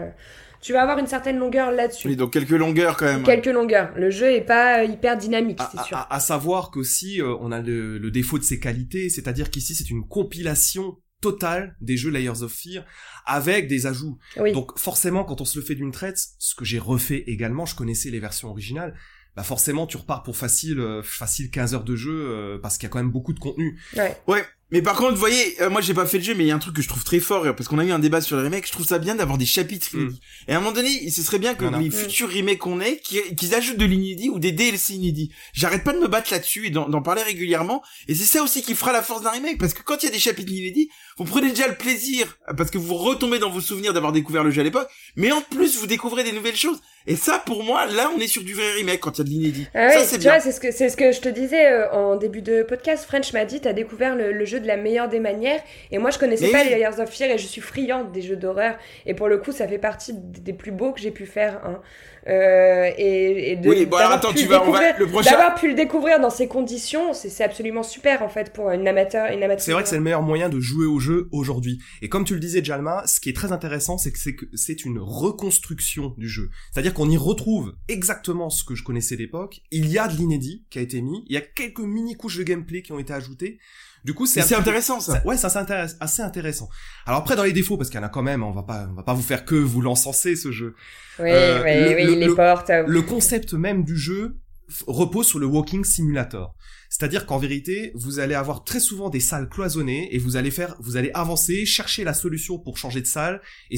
[0.66, 2.07] Tu vas avoir une certaine longueur là-dessus.
[2.07, 3.22] Oui, donc quelques longueurs quand même.
[3.24, 3.91] Quelques longueurs.
[3.95, 5.95] Le jeu est pas euh, hyper dynamique, c'est sûr.
[5.95, 9.76] à- à savoir qu'aussi, euh, on a le, le défaut de ses qualités, c'est-à-dire qu'ici,
[9.76, 12.84] c'est une compilation totale des jeux Layers of Fear
[13.28, 14.18] avec des ajouts.
[14.38, 14.53] Oui.
[14.53, 17.76] Donc forcément, quand on se le fait d'une traite, ce que j'ai refait également, je
[17.76, 18.95] connaissais les versions originales,
[19.36, 22.86] bah forcément tu repars pour facile, euh, facile 15 heures de jeu euh, parce qu'il
[22.86, 23.80] y a quand même beaucoup de contenu.
[23.95, 24.16] Ouais.
[24.28, 24.43] Ouais.
[24.72, 26.51] Mais par contre, vous voyez, euh, moi j'ai pas fait le jeu, mais il y
[26.51, 28.36] a un truc que je trouve très fort, parce qu'on a eu un débat sur
[28.38, 29.99] les remakes, je trouve ça bien d'avoir des chapitres Mm.
[30.01, 30.20] inédits.
[30.47, 31.78] Et à un moment donné, ce serait bien que a.
[31.80, 31.91] les Mm.
[31.91, 35.32] futurs remakes qu'on ait, qu'ils ajoutent de l'inédit ou des DLC inédits.
[35.53, 38.63] J'arrête pas de me battre là-dessus et d'en d'en parler régulièrement, et c'est ça aussi
[38.63, 40.89] qui fera la force d'un remake, parce que quand il y a des chapitres inédits,
[41.18, 44.49] vous prenez déjà le plaisir, parce que vous retombez dans vos souvenirs d'avoir découvert le
[44.51, 46.80] jeu à l'époque, mais en plus vous découvrez des nouvelles choses.
[47.08, 49.24] Et ça, pour moi, là, on est sur du vrai remake quand il y a
[49.26, 49.68] de l'inédit.
[49.76, 50.32] Ah ça, oui, c'est tu bien.
[50.32, 53.06] vois, c'est ce que c'est ce que je te disais euh, en début de podcast.
[53.06, 56.10] French m'a dit, t'as découvert le, le jeu de la meilleure des manières, et moi
[56.10, 56.70] je connaissais Mais pas oui.
[56.70, 58.76] les Layers of Fear et je suis friande des jeux d'horreur.
[59.06, 61.62] Et pour le coup, ça fait partie des plus beaux que j'ai pu faire.
[61.64, 61.82] Hein.
[62.28, 65.51] Euh, et, et de Oui, bon, alors d'avoir attends, pu prochain.
[65.55, 69.43] Pu le découvrir dans ces conditions, c'est absolument super en fait pour une amateur, une
[69.43, 69.63] amateur.
[69.63, 71.80] C'est vrai que c'est le meilleur moyen de jouer au jeu aujourd'hui.
[72.01, 74.45] Et comme tu le disais, Jalma, ce qui est très intéressant, c'est que c'est que
[74.53, 76.49] c'est une reconstruction du jeu.
[76.71, 79.61] C'est-à-dire qu'on y retrouve exactement ce que je connaissais d'époque.
[79.71, 81.23] Il y a de l'inédit qui a été mis.
[81.28, 83.59] Il y a quelques mini couches de gameplay qui ont été ajoutées.
[84.06, 85.14] Du coup, c'est c'est intéressant, ça.
[85.14, 86.70] ça- ouais, ça c'est intéress- assez intéressant.
[87.08, 88.88] Alors après, dans les défauts, parce qu'il y en a quand même, on va pas,
[88.89, 90.76] on va pas vous faire que vous l'encenser ce jeu.
[91.20, 92.70] Oui, Euh, oui, le- oui, le- les le- portes.
[92.70, 94.38] Le concept même du jeu
[94.86, 96.53] repose sur le walking simulator.
[96.89, 100.76] C'est-à-dire qu'en vérité, vous allez avoir très souvent des salles cloisonnées et vous allez faire,
[100.80, 103.41] vous allez avancer, chercher la solution pour changer de salle
[103.72, 103.78] et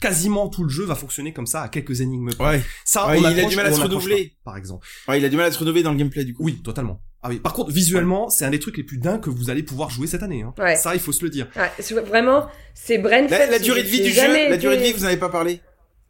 [0.00, 2.30] quasiment tout le jeu va fonctionner comme ça à quelques énigmes.
[2.32, 2.44] près.
[2.58, 2.62] Ouais.
[2.84, 4.36] Ça, Ouais, on il a du mal à se renouveler.
[4.44, 4.86] pas, par exemple.
[5.08, 6.44] Ouais, il a du mal à se renouveler dans le gameplay, du coup.
[6.44, 7.00] Oui, totalement.
[7.26, 7.40] Ah oui.
[7.40, 10.06] Par contre, visuellement, c'est un des trucs les plus dingues que vous allez pouvoir jouer
[10.06, 10.42] cette année.
[10.42, 10.52] Hein.
[10.58, 10.76] Ouais.
[10.76, 11.48] Ça, il faut se le dire.
[11.56, 14.20] ouais, vraiment, c'est Brain La, la durée de vie du jeu,
[14.50, 15.60] la durée de vie, vous n'avez pas parlé.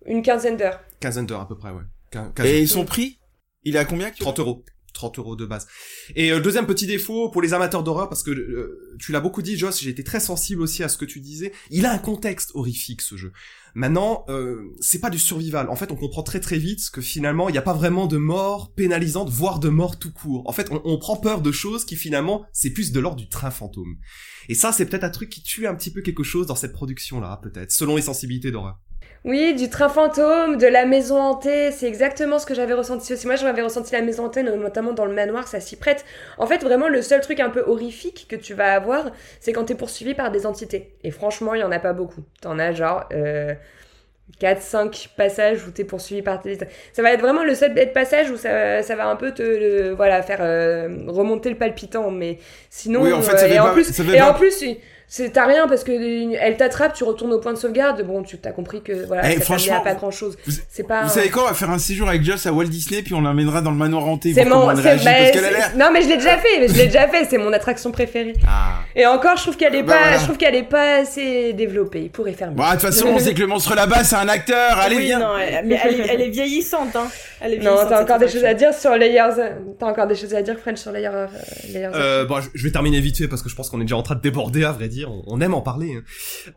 [0.07, 0.81] Une quinzaine d'heures.
[1.01, 1.83] Quinzaine d'heures à peu près, ouais.
[2.12, 3.19] Quin- quinze- Et son prix,
[3.62, 4.65] il est à combien actuellement 30 euros.
[4.93, 5.67] 30 euros de base.
[6.15, 9.43] Et euh, deuxième petit défaut pour les amateurs d'horreur, parce que euh, tu l'as beaucoup
[9.43, 11.53] dit, Joss, j'ai été très sensible aussi à ce que tu disais.
[11.71, 13.33] Il a un contexte horrifique ce jeu.
[13.75, 15.68] Maintenant, euh, c'est pas du survival.
[15.68, 18.16] En fait, on comprend très très vite que finalement, il n'y a pas vraiment de
[18.16, 20.49] mort pénalisante, voire de mort tout court.
[20.49, 23.29] En fait, on, on prend peur de choses qui finalement, c'est plus de l'ordre du
[23.29, 23.97] train fantôme.
[24.49, 26.72] Et ça, c'est peut-être un truc qui tue un petit peu quelque chose dans cette
[26.72, 28.79] production-là, peut-être, selon les sensibilités d'horreur.
[29.25, 33.27] Oui, du train fantôme, de la maison hantée, c'est exactement ce que j'avais ressenti aussi.
[33.27, 36.05] Moi, j'avais ressenti la maison hantée, notamment dans le manoir, ça s'y prête.
[36.37, 39.11] En fait, vraiment, le seul truc un peu horrifique que tu vas avoir,
[39.41, 40.93] c'est quand t'es poursuivi par des entités.
[41.05, 42.20] Et franchement, il y en a pas beaucoup.
[42.43, 43.55] T'en as genre euh,
[44.43, 46.59] 4-5 passages où t'es poursuivi par des...
[46.93, 49.95] Ça va être vraiment le seul passage où ça, ça va un peu te le-
[49.95, 52.11] voilà, faire euh, remonter le palpitant.
[52.11, 52.37] Mais
[52.68, 53.01] sinon...
[53.01, 54.62] Oui, en fait, ça euh, et en plus, ça fait et pas- en plus
[55.09, 55.93] c'est t'as rien parce que
[56.41, 58.03] elle t'attrape, tu retournes au point de sauvegarde.
[58.03, 60.37] Bon, tu t'as compris que voilà, Eh, ça servait franchement, à pas grand chose.
[60.47, 61.03] vous- C'est pas.
[61.03, 63.21] Vous savez quoi On va faire un séjour avec Joss à Walt Disney, puis on
[63.21, 64.33] l'emmènera dans le manoir hanté.
[64.35, 64.67] C'est mon.
[64.67, 66.59] bah, non, mais je l'ai déjà fait.
[66.61, 67.25] Mais je l'ai déjà fait.
[67.29, 68.35] C'est mon attraction préférée.
[68.47, 68.81] Ah.
[68.97, 70.01] Et encore, je trouve qu'elle est Bah, pas.
[70.03, 70.19] voilà.
[70.19, 72.03] Je trouve qu'elle est pas assez développée.
[72.03, 72.57] Il pourrait faire mieux.
[72.57, 74.79] Bon, de toute façon, on sait que le monstre là-bas, c'est un acteur.
[74.79, 75.19] Allez, oui, viens.
[75.21, 77.09] non, elle, mais elle, est, elle est vieillissante, hein.
[77.62, 79.53] Non, t'as encore des choses à dire sur Layers.
[79.78, 81.09] T'as encore des choses à dire, French, sur Layers.
[81.12, 81.26] euh,
[81.72, 83.84] Layers Euh, bon, je- je vais terminer vite fait parce que je pense qu'on est
[83.84, 85.11] déjà en train de déborder, à vrai dire.
[85.11, 85.95] On, on aime en parler.
[85.97, 86.03] hein.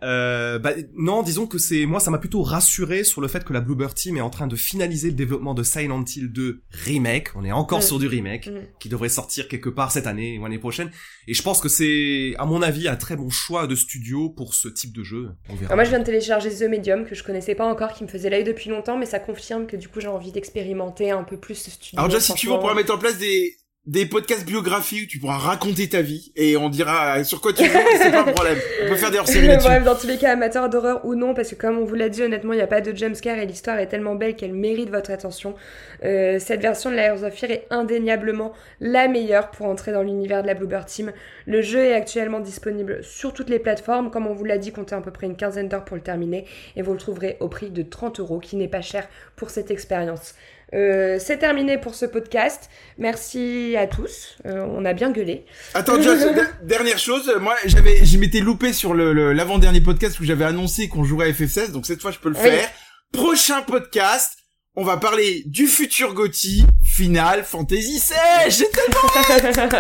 [0.04, 3.54] Euh, bah, non, disons que c'est moi, ça m'a plutôt rassuré sur le fait que
[3.54, 7.30] la Bluebird Team est en train de finaliser le développement de Silent Hill 2 remake.
[7.36, 7.84] On est encore Mm.
[7.84, 8.60] sur du remake Mm.
[8.80, 10.90] qui devrait sortir quelque part cette année ou l'année prochaine.
[11.28, 14.54] Et je pense que c'est, à mon avis, un très bon choix de studio pour
[14.54, 15.30] ce type de jeu.
[15.50, 15.66] On verra.
[15.74, 18.10] Alors moi, je viens de télécharger The Medium que je connaissais pas encore, qui me
[18.10, 21.38] faisait l'œil depuis longtemps, mais ça confirme que du coup, j'ai envie d'expérimenter un peu
[21.38, 22.00] plus ce studio.
[22.00, 23.58] Alors, Joss, si tu veux, on pourra mettre en place des
[23.88, 27.64] des podcasts biographies où tu pourras raconter ta vie et on dira sur quoi tu
[27.64, 28.58] veux, c'est pas un problème.
[28.84, 29.48] On peut faire des hors-séries.
[29.64, 32.10] Bref, dans tous les cas, amateurs d'horreur ou non, parce que comme on vous l'a
[32.10, 34.90] dit, honnêtement, il n'y a pas de jumpscare et l'histoire est tellement belle qu'elle mérite
[34.90, 35.56] votre attention.
[36.04, 38.52] Euh, cette version de Layers of Fear est indéniablement
[38.82, 41.14] la meilleure pour entrer dans l'univers de la Bluebird Team.
[41.46, 44.12] Le jeu est actuellement disponible sur toutes les plateformes.
[44.12, 46.46] Comme on vous l'a dit, comptez à peu près une quinzaine d'heures pour le terminer
[46.76, 49.08] et vous le trouverez au prix de 30 euros, qui n'est pas cher
[49.38, 50.36] pour cette expérience.
[50.74, 52.70] Euh, c'est terminé pour ce podcast.
[52.98, 54.36] Merci à tous.
[54.46, 55.46] Euh, on a bien gueulé.
[55.74, 56.26] Attends, Joss,
[56.64, 60.90] dernière chose, moi j'avais, je m'étais loupé sur le le- l'avant-dernier podcast où j'avais annoncé
[60.90, 62.42] qu'on jouerait à FF16, donc cette fois je peux le Oui.
[62.50, 62.70] faire.
[63.14, 64.34] Prochain podcast,
[64.76, 68.50] on va parler du futur GOTY Final Fantasy XVI.
[68.50, 69.78] J'ai tellement-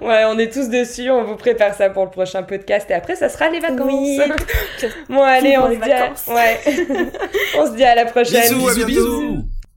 [0.08, 3.14] ouais, on est tous dessus, on vous prépare ça pour le prochain podcast et après
[3.14, 3.88] ça sera les vacances.
[3.88, 4.18] Oui.
[5.08, 6.12] bon allez, on se dit à...
[6.34, 6.60] ouais.
[7.56, 8.42] on se dit à la prochaine.
[8.52, 8.86] Bisous, à bientôt.
[8.88, 9.44] bisous.